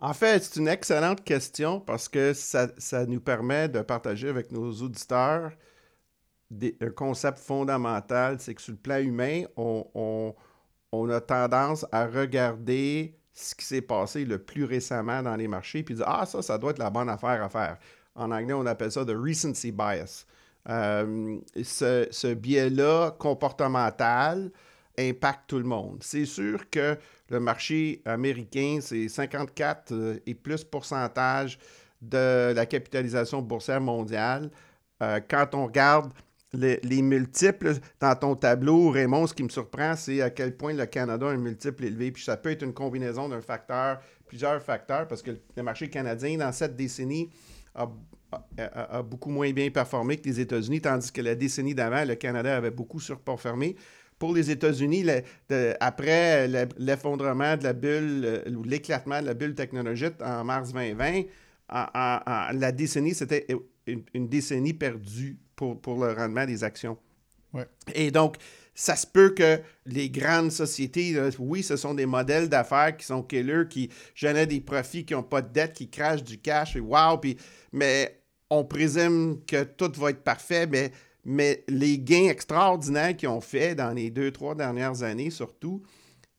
En 0.00 0.12
fait, 0.12 0.42
c'est 0.42 0.60
une 0.60 0.68
excellente 0.68 1.24
question 1.24 1.80
parce 1.80 2.08
que 2.08 2.34
ça, 2.34 2.68
nous 3.06 3.20
permet 3.20 3.68
de 3.68 3.80
partager 3.80 4.28
avec 4.28 4.52
nos 4.52 4.72
auditeurs 4.82 5.52
un 6.80 6.90
concept 6.90 7.38
fondamental, 7.38 8.38
c'est 8.38 8.54
que 8.54 8.62
sur 8.62 8.72
le 8.72 8.78
plan 8.78 8.98
humain, 8.98 9.44
on 9.56 9.86
on 9.94 10.34
a 11.08 11.20
tendance 11.20 11.86
à 11.92 12.06
regarder 12.06 13.14
ce 13.32 13.54
qui 13.54 13.64
s'est 13.64 13.82
passé 13.82 14.24
le 14.24 14.38
plus 14.38 14.64
récemment 14.64 15.22
dans 15.22 15.36
les 15.36 15.48
marchés, 15.48 15.82
puis 15.82 15.96
dire 15.96 16.08
Ah, 16.08 16.24
ça, 16.26 16.42
ça 16.42 16.56
doit 16.58 16.70
être 16.70 16.78
la 16.78 16.90
bonne 16.90 17.08
affaire 17.08 17.42
à 17.42 17.48
faire. 17.48 17.78
En 18.14 18.30
anglais, 18.30 18.54
on 18.54 18.66
appelle 18.66 18.92
ça 18.92 19.04
the 19.04 19.16
recency 19.16 19.72
bias. 19.72 20.26
Euh, 20.68 21.38
ce, 21.62 22.34
biais-là 22.34 23.10
comportemental 23.18 24.50
impacte 24.98 25.48
tout 25.48 25.58
le 25.58 25.64
monde. 25.64 25.98
C'est 26.02 26.24
sûr 26.24 26.70
que 26.70 26.96
le 27.28 27.40
marché 27.40 28.00
américain, 28.04 28.78
c'est 28.80 29.08
54 29.08 29.92
euh, 29.92 30.18
et 30.26 30.34
plus 30.34 30.64
pourcentage 30.64 31.58
de 32.00 32.52
la 32.54 32.66
capitalisation 32.66 33.42
boursière 33.42 33.80
mondiale. 33.80 34.50
Euh, 35.02 35.20
quand 35.28 35.54
on 35.54 35.66
regarde 35.66 36.12
les, 36.54 37.02
multiples 37.02 37.74
dans 38.00 38.14
ton 38.14 38.36
tableau, 38.36 38.90
Raymond, 38.90 39.26
ce 39.26 39.34
qui 39.34 39.42
me 39.42 39.48
surprend, 39.48 39.96
c'est 39.96 40.20
à 40.20 40.30
quel 40.30 40.56
point 40.56 40.72
le 40.72 40.86
Canada 40.86 41.26
a 41.26 41.30
un 41.30 41.36
multiple 41.36 41.84
élevé. 41.84 42.12
Puis 42.12 42.24
ça 42.24 42.36
peut 42.36 42.50
être 42.50 42.62
une 42.62 42.72
combinaison 42.72 43.28
d'un 43.28 43.40
facteur, 43.40 44.00
plusieurs 44.26 44.62
facteurs, 44.62 45.06
parce 45.08 45.22
que 45.22 45.32
le 45.56 45.62
marché 45.62 45.88
canadien, 45.88 46.38
dans 46.38 46.52
cette 46.52 46.76
décennie, 46.76 47.30
a, 47.74 47.88
beaucoup 49.02 49.30
moins 49.30 49.52
bien 49.52 49.70
performé 49.70 50.16
que 50.16 50.28
les 50.28 50.40
États-Unis, 50.40 50.80
tandis 50.80 51.12
que 51.12 51.20
la 51.20 51.34
décennie 51.34 51.74
d'avant, 51.74 52.04
le 52.04 52.14
Canada 52.14 52.56
avait 52.56 52.70
beaucoup 52.70 53.00
surperformé. 53.00 53.76
Pour 54.18 54.32
les 54.32 54.50
États-Unis, 54.50 55.04
après 55.80 56.48
l'effondrement 56.78 57.56
de 57.56 57.64
la 57.64 57.72
bulle 57.72 58.24
euh, 58.24 58.62
l'éclatement 58.64 59.20
de 59.20 59.26
la 59.26 59.34
bulle 59.34 59.54
technologique 59.54 60.14
en 60.22 60.44
mars 60.44 60.72
2020, 60.72 61.22
la 61.70 62.72
décennie, 62.72 63.14
c'était 63.14 63.46
une, 63.86 64.28
décennie 64.28 64.72
perdue 64.72 65.38
pour, 65.56 66.04
le 66.04 66.12
rendement 66.12 66.46
des 66.46 66.64
actions. 66.64 66.98
Et 67.94 68.10
donc, 68.10 68.36
ça 68.74 68.96
se 68.96 69.06
peut 69.06 69.30
que 69.30 69.60
les 69.86 70.10
grandes 70.10 70.50
sociétés, 70.50 71.16
oui, 71.38 71.62
ce 71.62 71.76
sont 71.76 71.94
des 71.94 72.06
modèles 72.06 72.48
d'affaires 72.48 72.96
qui 72.96 73.06
sont 73.06 73.22
killers, 73.22 73.68
qui 73.70 73.90
génèrent 74.14 74.48
des 74.48 74.60
profits, 74.60 75.04
qui 75.04 75.14
n'ont 75.14 75.22
pas 75.22 75.42
de 75.42 75.52
dette, 75.52 75.74
qui 75.74 75.88
crachent 75.88 76.24
du 76.24 76.38
cash, 76.38 76.74
et 76.74 76.80
wow, 76.80 77.18
puis, 77.18 77.36
mais 77.72 78.20
on 78.50 78.64
présume 78.64 79.40
que 79.46 79.62
tout 79.62 79.92
va 79.96 80.10
être 80.10 80.24
parfait, 80.24 80.66
mais, 80.66 80.90
mais 81.24 81.64
les 81.68 81.98
gains 81.98 82.28
extraordinaires 82.28 83.16
qu'ils 83.16 83.28
ont 83.28 83.40
fait 83.40 83.74
dans 83.74 83.92
les 83.92 84.10
deux, 84.10 84.32
trois 84.32 84.54
dernières 84.54 85.02
années, 85.02 85.30
surtout, 85.30 85.82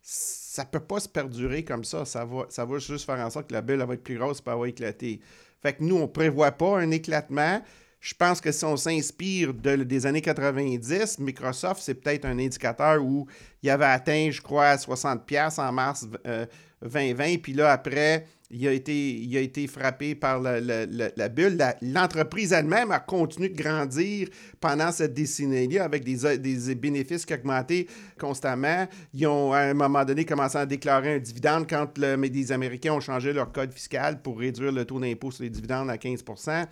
ça 0.02 0.64
ne 0.64 0.70
peut 0.70 0.80
pas 0.80 1.00
se 1.00 1.10
perdurer 1.10 1.64
comme 1.64 1.84
ça. 1.84 2.06
Ça 2.06 2.24
va, 2.26 2.46
ça 2.50 2.64
va 2.64 2.78
juste 2.78 3.06
faire 3.06 3.20
en 3.20 3.30
sorte 3.30 3.48
que 3.48 3.54
la 3.54 3.62
bulle 3.62 3.82
va 3.84 3.94
être 3.96 4.04
plus 4.04 4.18
grosse 4.18 4.40
et 4.40 4.50
va 4.50 4.68
éclater. 4.68 5.20
Fait 5.62 5.74
que 5.74 5.84
nous, 5.84 5.98
on 5.98 6.02
ne 6.02 6.06
prévoit 6.06 6.52
pas 6.52 6.78
un 6.78 6.92
éclatement. 6.92 7.62
Je 8.06 8.14
pense 8.14 8.40
que 8.40 8.52
si 8.52 8.64
on 8.64 8.78
s'inspire 8.78 9.52
des 9.52 10.06
années 10.06 10.22
90, 10.22 11.18
Microsoft, 11.18 11.82
c'est 11.82 11.96
peut-être 11.96 12.26
un 12.26 12.38
indicateur 12.38 13.04
où 13.04 13.26
il 13.64 13.70
avait 13.72 13.86
atteint, 13.86 14.30
je 14.30 14.44
crois, 14.44 14.76
60$ 14.76 15.60
en 15.60 15.72
mars 15.72 16.06
2020. 16.84 17.24
Euh, 17.24 17.38
Puis 17.42 17.54
là, 17.54 17.72
après, 17.72 18.28
il 18.52 18.68
a 18.68 18.74
été, 18.74 19.16
il 19.16 19.36
a 19.36 19.40
été 19.40 19.66
frappé 19.66 20.14
par 20.14 20.40
la, 20.40 21.30
bulle. 21.30 21.58
L'entreprise 21.82 22.54
elle-même 22.54 22.92
a 22.92 23.00
continué 23.00 23.50
de 23.50 23.60
grandir 23.60 24.28
pendant 24.60 24.92
cette 24.92 25.16
décennie-là 25.16 25.86
avec 25.86 26.04
des, 26.04 26.38
des, 26.38 26.76
bénéfices 26.76 27.26
qui 27.26 27.34
augmenté 27.34 27.88
constamment. 28.20 28.88
Ils 29.16 29.26
ont, 29.26 29.52
à 29.52 29.62
un 29.62 29.74
moment 29.74 30.06
donné, 30.06 30.26
commencé 30.26 30.60
à 30.60 30.68
déclarer 30.68 31.16
un 31.16 31.20
dividende 31.20 31.66
quand 31.68 31.98
les 31.98 32.52
Américains 32.52 32.94
ont 32.94 33.00
changé 33.00 33.34
leur 33.34 33.52
code 33.52 33.74
fiscal 33.74 34.22
pour 34.22 34.38
réduire 34.38 34.72
le 34.72 34.86
taux 34.86 35.00
d'impôt 35.00 35.32
sur 35.32 35.44
les 35.44 35.50
dividendes 35.50 35.90
à 35.90 35.98
15% 35.98 36.68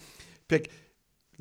Fait 0.47 0.59
que 0.59 0.69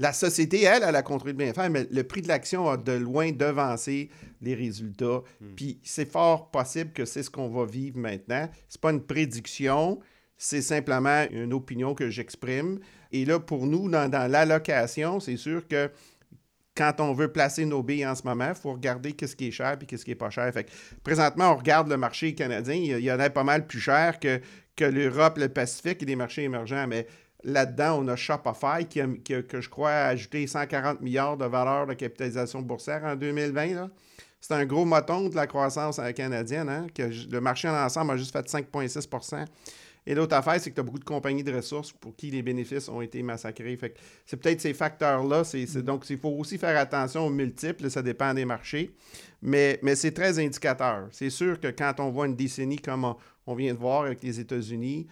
la 0.02 0.12
société, 0.12 0.62
elle, 0.62 0.82
elle 0.82 0.96
a 0.96 1.02
contrôlé 1.02 1.32
de 1.32 1.38
bien 1.38 1.54
faire, 1.54 1.70
mais 1.70 1.86
le 1.88 2.02
prix 2.02 2.22
de 2.22 2.28
l'action 2.28 2.68
a 2.68 2.76
de 2.76 2.92
loin 2.92 3.30
devancé 3.30 4.10
les 4.40 4.54
résultats. 4.54 5.22
Hmm. 5.40 5.54
Puis 5.54 5.78
c'est 5.84 6.10
fort 6.10 6.50
possible 6.50 6.92
que 6.92 7.04
c'est 7.04 7.22
ce 7.22 7.30
qu'on 7.30 7.48
va 7.48 7.64
vivre 7.64 7.98
maintenant. 7.98 8.50
C'est 8.68 8.80
pas 8.80 8.90
une 8.90 9.02
prédiction, 9.02 10.00
c'est 10.36 10.60
simplement 10.60 11.24
une 11.30 11.52
opinion 11.52 11.94
que 11.94 12.10
j'exprime. 12.10 12.80
Et 13.12 13.24
là, 13.24 13.38
pour 13.38 13.64
nous, 13.64 13.88
dans, 13.88 14.30
l'allocation, 14.30 15.20
c'est 15.20 15.36
sûr 15.36 15.68
que 15.68 15.88
quand 16.74 16.94
on 16.98 17.12
veut 17.12 17.30
placer 17.30 17.64
nos 17.64 17.84
billes 17.84 18.06
en 18.06 18.16
ce 18.16 18.24
moment, 18.24 18.48
il 18.48 18.60
faut 18.60 18.72
regarder 18.72 19.12
qu'est-ce 19.12 19.36
qui 19.36 19.48
est 19.48 19.52
cher 19.52 19.76
et 19.80 19.86
qu'est-ce 19.86 20.04
qui 20.04 20.10
n'est 20.10 20.16
pas 20.16 20.30
cher. 20.30 20.52
Fait 20.52 20.68
présentement, 21.04 21.52
on 21.52 21.56
regarde 21.56 21.88
le 21.88 21.96
marché 21.96 22.34
canadien. 22.34 22.74
Il 22.74 23.04
y, 23.04 23.12
en 23.12 23.20
a 23.20 23.30
pas 23.30 23.44
mal 23.44 23.68
plus 23.68 23.78
cher 23.78 24.18
que, 24.18 24.40
que 24.74 24.84
l'Europe, 24.84 25.38
le 25.38 25.48
Pacifique 25.48 26.02
et 26.02 26.06
les 26.06 26.16
marchés 26.16 26.42
émergents. 26.42 26.86
Mais 26.88 27.06
Là-dedans, 27.44 28.00
on 28.02 28.08
a 28.08 28.16
Shopify 28.16 28.86
qui, 28.88 29.00
a, 29.00 29.42
que 29.42 29.60
je 29.60 29.68
crois 29.68 29.90
a 29.90 30.06
ajouté 30.08 30.46
140 30.46 31.00
milliards 31.00 31.36
de 31.36 31.44
valeur 31.44 31.86
de 31.86 31.94
capitalisation 31.94 32.62
boursière 32.62 33.02
en 33.04 33.16
2020. 33.16 33.90
C'est 34.40 34.54
un 34.54 34.64
gros 34.64 34.84
moton 34.84 35.28
de 35.28 35.36
la 35.36 35.46
croissance 35.46 36.00
canadienne. 36.14 36.68
Hein, 36.68 36.86
que 36.94 37.10
le 37.30 37.40
marché 37.40 37.68
en 37.68 37.74
ensemble 37.74 38.12
a 38.12 38.16
juste 38.16 38.32
fait 38.32 38.46
5,6% 38.46 39.46
et 40.04 40.14
l'autre 40.14 40.34
affaire, 40.34 40.60
c'est 40.60 40.70
que 40.70 40.74
tu 40.74 40.80
as 40.80 40.84
beaucoup 40.84 40.98
de 40.98 41.04
compagnies 41.04 41.44
de 41.44 41.54
ressources 41.54 41.92
pour 41.92 42.16
qui 42.16 42.30
les 42.30 42.42
bénéfices 42.42 42.88
ont 42.88 43.00
été 43.00 43.22
massacrés. 43.22 43.76
Fait 43.76 43.94
c'est 44.26 44.36
peut-être 44.36 44.60
ces 44.60 44.74
facteurs-là. 44.74 45.42
Mm. 45.42 45.82
donc, 45.82 46.08
il 46.10 46.18
faut 46.18 46.30
aussi 46.30 46.58
faire 46.58 46.76
attention 46.76 47.26
aux 47.26 47.30
multiples. 47.30 47.88
Ça 47.88 48.02
dépend 48.02 48.34
des 48.34 48.44
marchés. 48.44 48.94
Mais, 49.40 49.78
mais 49.82 49.94
c'est 49.94 50.12
très 50.12 50.38
indicateur. 50.40 51.08
C'est 51.12 51.30
sûr 51.30 51.60
que 51.60 51.68
quand 51.68 51.94
on 51.98 52.10
voit 52.10 52.26
une 52.26 52.34
décennie 52.34 52.78
comme 52.78 53.14
on 53.46 53.54
vient 53.54 53.72
de 53.72 53.78
voir 53.78 54.02
avec 54.04 54.22
les 54.22 54.40
États-Unis, 54.40 55.06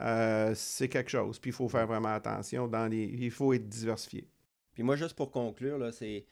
euh, 0.00 0.52
c'est 0.54 0.88
quelque 0.88 1.10
chose. 1.10 1.38
Puis 1.38 1.50
il 1.50 1.54
faut 1.54 1.68
faire 1.68 1.86
vraiment 1.86 2.14
attention. 2.14 2.68
Dans 2.68 2.86
les... 2.86 3.04
Il 3.04 3.30
faut 3.30 3.52
être 3.52 3.68
diversifié. 3.68 4.28
Puis 4.74 4.82
moi, 4.82 4.96
juste 4.96 5.14
pour 5.14 5.30
conclure, 5.30 5.78
là, 5.78 5.92
c'est... 5.92 6.26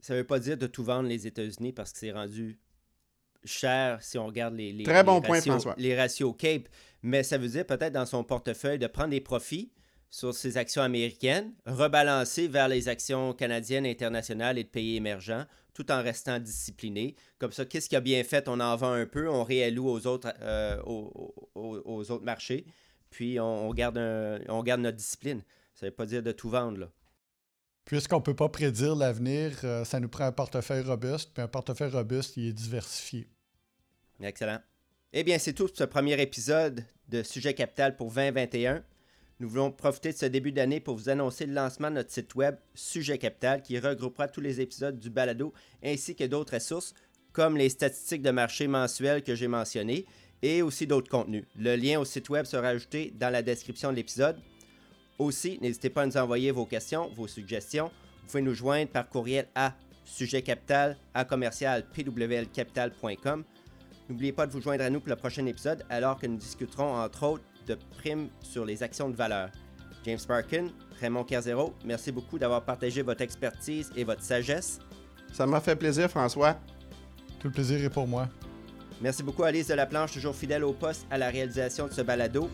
ça 0.00 0.14
ne 0.14 0.20
veut 0.20 0.26
pas 0.26 0.38
dire 0.38 0.56
de 0.56 0.66
tout 0.66 0.84
vendre 0.84 1.08
les 1.08 1.26
États-Unis 1.26 1.72
parce 1.72 1.92
que 1.92 1.98
c'est 1.98 2.12
rendu 2.12 2.58
cher 3.44 3.98
si 4.02 4.18
on 4.18 4.26
regarde 4.26 4.54
les, 4.54 4.72
les, 4.72 4.84
Très 4.84 5.02
bon 5.04 5.16
les 5.16 5.26
point, 5.26 5.36
ratios, 5.36 5.54
François. 5.54 5.74
les 5.78 5.96
ratios 5.96 6.34
CAPE. 6.38 6.68
Mais 7.02 7.22
ça 7.22 7.38
veut 7.38 7.48
dire 7.48 7.66
peut-être 7.66 7.92
dans 7.92 8.06
son 8.06 8.24
portefeuille 8.24 8.78
de 8.78 8.86
prendre 8.86 9.10
des 9.10 9.20
profits 9.20 9.72
sur 10.08 10.34
ses 10.34 10.58
actions 10.58 10.82
américaines, 10.82 11.52
rebalancer 11.64 12.46
vers 12.46 12.68
les 12.68 12.88
actions 12.88 13.32
canadiennes, 13.32 13.86
internationales 13.86 14.58
et 14.58 14.64
de 14.64 14.68
pays 14.68 14.96
émergents, 14.96 15.46
tout 15.72 15.90
en 15.90 16.02
restant 16.02 16.38
discipliné. 16.38 17.16
Comme 17.38 17.50
ça, 17.50 17.64
qu'est-ce 17.64 17.88
qui 17.88 17.96
a 17.96 18.00
bien 18.00 18.22
fait, 18.22 18.46
on 18.46 18.60
en 18.60 18.76
vend 18.76 18.92
un 18.92 19.06
peu, 19.06 19.28
on 19.28 19.42
réalloue 19.42 19.88
aux 19.88 20.06
autres, 20.06 20.32
euh, 20.42 20.80
aux, 20.84 21.34
aux, 21.54 22.10
autres 22.10 22.24
marchés 22.24 22.66
puis 23.12 23.38
on, 23.38 23.72
garde, 23.72 23.98
on 24.48 24.62
garde 24.62 24.80
notre 24.80 24.96
discipline. 24.96 25.42
Ça 25.74 25.86
ne 25.86 25.90
veut 25.90 25.94
pas 25.94 26.06
dire 26.06 26.22
de 26.22 26.32
tout 26.32 26.48
vendre. 26.50 26.78
Là. 26.78 26.88
Puisqu'on 27.84 28.16
ne 28.16 28.22
peut 28.22 28.34
pas 28.34 28.48
prédire 28.48 28.96
l'avenir, 28.96 29.52
euh, 29.64 29.84
ça 29.84 30.00
nous 30.00 30.08
prend 30.08 30.24
un 30.24 30.32
portefeuille 30.32 30.82
robuste, 30.82 31.30
puis 31.34 31.42
un 31.42 31.48
portefeuille 31.48 31.90
robuste, 31.90 32.36
il 32.36 32.48
est 32.48 32.52
diversifié. 32.52 33.28
Excellent. 34.20 34.60
Eh 35.12 35.24
bien, 35.24 35.38
c'est 35.38 35.52
tout 35.52 35.66
pour 35.66 35.76
ce 35.76 35.84
premier 35.84 36.20
épisode 36.20 36.84
de 37.08 37.22
Sujet 37.22 37.54
Capital 37.54 37.96
pour 37.96 38.10
2021. 38.10 38.82
Nous 39.40 39.48
voulons 39.48 39.72
profiter 39.72 40.12
de 40.12 40.16
ce 40.16 40.26
début 40.26 40.52
d'année 40.52 40.80
pour 40.80 40.96
vous 40.96 41.08
annoncer 41.08 41.46
le 41.46 41.52
lancement 41.52 41.90
de 41.90 41.96
notre 41.96 42.12
site 42.12 42.34
web 42.34 42.56
Sujet 42.74 43.18
Capital 43.18 43.62
qui 43.62 43.78
regroupera 43.78 44.28
tous 44.28 44.40
les 44.40 44.60
épisodes 44.60 44.98
du 44.98 45.10
balado 45.10 45.52
ainsi 45.82 46.14
que 46.14 46.24
d'autres 46.24 46.54
ressources 46.54 46.94
comme 47.32 47.56
les 47.56 47.68
statistiques 47.68 48.22
de 48.22 48.30
marché 48.30 48.68
mensuelles 48.68 49.22
que 49.22 49.34
j'ai 49.34 49.48
mentionnées 49.48 50.06
et 50.42 50.62
aussi 50.62 50.86
d'autres 50.86 51.10
contenus. 51.10 51.44
Le 51.56 51.76
lien 51.76 52.00
au 52.00 52.04
site 52.04 52.28
web 52.28 52.44
sera 52.44 52.68
ajouté 52.68 53.12
dans 53.18 53.30
la 53.30 53.42
description 53.42 53.90
de 53.90 53.96
l'épisode. 53.96 54.36
Aussi, 55.18 55.58
n'hésitez 55.60 55.90
pas 55.90 56.02
à 56.02 56.06
nous 56.06 56.16
envoyer 56.16 56.50
vos 56.50 56.66
questions, 56.66 57.08
vos 57.14 57.28
suggestions. 57.28 57.90
Vous 58.22 58.26
pouvez 58.26 58.42
nous 58.42 58.54
joindre 58.54 58.90
par 58.90 59.08
courriel 59.08 59.46
à 59.54 59.74
sujetcapital 60.04 60.96
à 61.14 61.24
commercial 61.24 61.84
pwlcapital.com. 61.94 63.44
N'oubliez 64.08 64.32
pas 64.32 64.46
de 64.46 64.52
vous 64.52 64.60
joindre 64.60 64.84
à 64.84 64.90
nous 64.90 65.00
pour 65.00 65.10
le 65.10 65.16
prochain 65.16 65.46
épisode 65.46 65.84
alors 65.88 66.18
que 66.18 66.26
nous 66.26 66.36
discuterons 66.36 66.96
entre 66.96 67.22
autres 67.24 67.44
de 67.66 67.76
primes 67.98 68.28
sur 68.40 68.64
les 68.64 68.82
actions 68.82 69.08
de 69.08 69.16
valeur. 69.16 69.50
James 70.04 70.18
Parkin, 70.26 70.66
Raymond 71.00 71.24
Kerzero, 71.24 71.74
merci 71.84 72.10
beaucoup 72.10 72.38
d'avoir 72.38 72.64
partagé 72.64 73.02
votre 73.02 73.22
expertise 73.22 73.92
et 73.96 74.02
votre 74.02 74.22
sagesse. 74.22 74.80
Ça 75.32 75.46
m'a 75.46 75.60
fait 75.60 75.76
plaisir, 75.76 76.10
François. 76.10 76.58
Tout 77.38 77.48
le 77.48 77.52
plaisir 77.52 77.82
est 77.82 77.90
pour 77.90 78.06
moi. 78.06 78.28
Merci 79.02 79.24
beaucoup 79.24 79.42
à 79.42 79.50
Lise 79.50 79.66
de 79.66 79.74
la 79.74 79.86
Planche, 79.86 80.12
toujours 80.12 80.36
fidèle 80.36 80.62
au 80.62 80.72
poste 80.72 81.06
à 81.10 81.18
la 81.18 81.28
réalisation 81.28 81.88
de 81.88 81.92
ce 81.92 82.02
balado. 82.02 82.48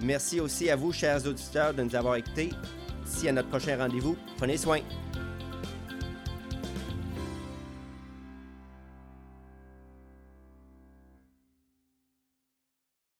Merci 0.00 0.38
aussi 0.38 0.70
à 0.70 0.76
vous, 0.76 0.92
chers 0.92 1.26
auditeurs, 1.26 1.74
de 1.74 1.82
nous 1.82 1.96
avoir 1.96 2.14
écoutés. 2.14 2.50
D'ici 3.04 3.28
à 3.28 3.32
notre 3.32 3.48
prochain 3.48 3.76
rendez-vous, 3.76 4.16
prenez 4.36 4.56
soin. 4.56 4.78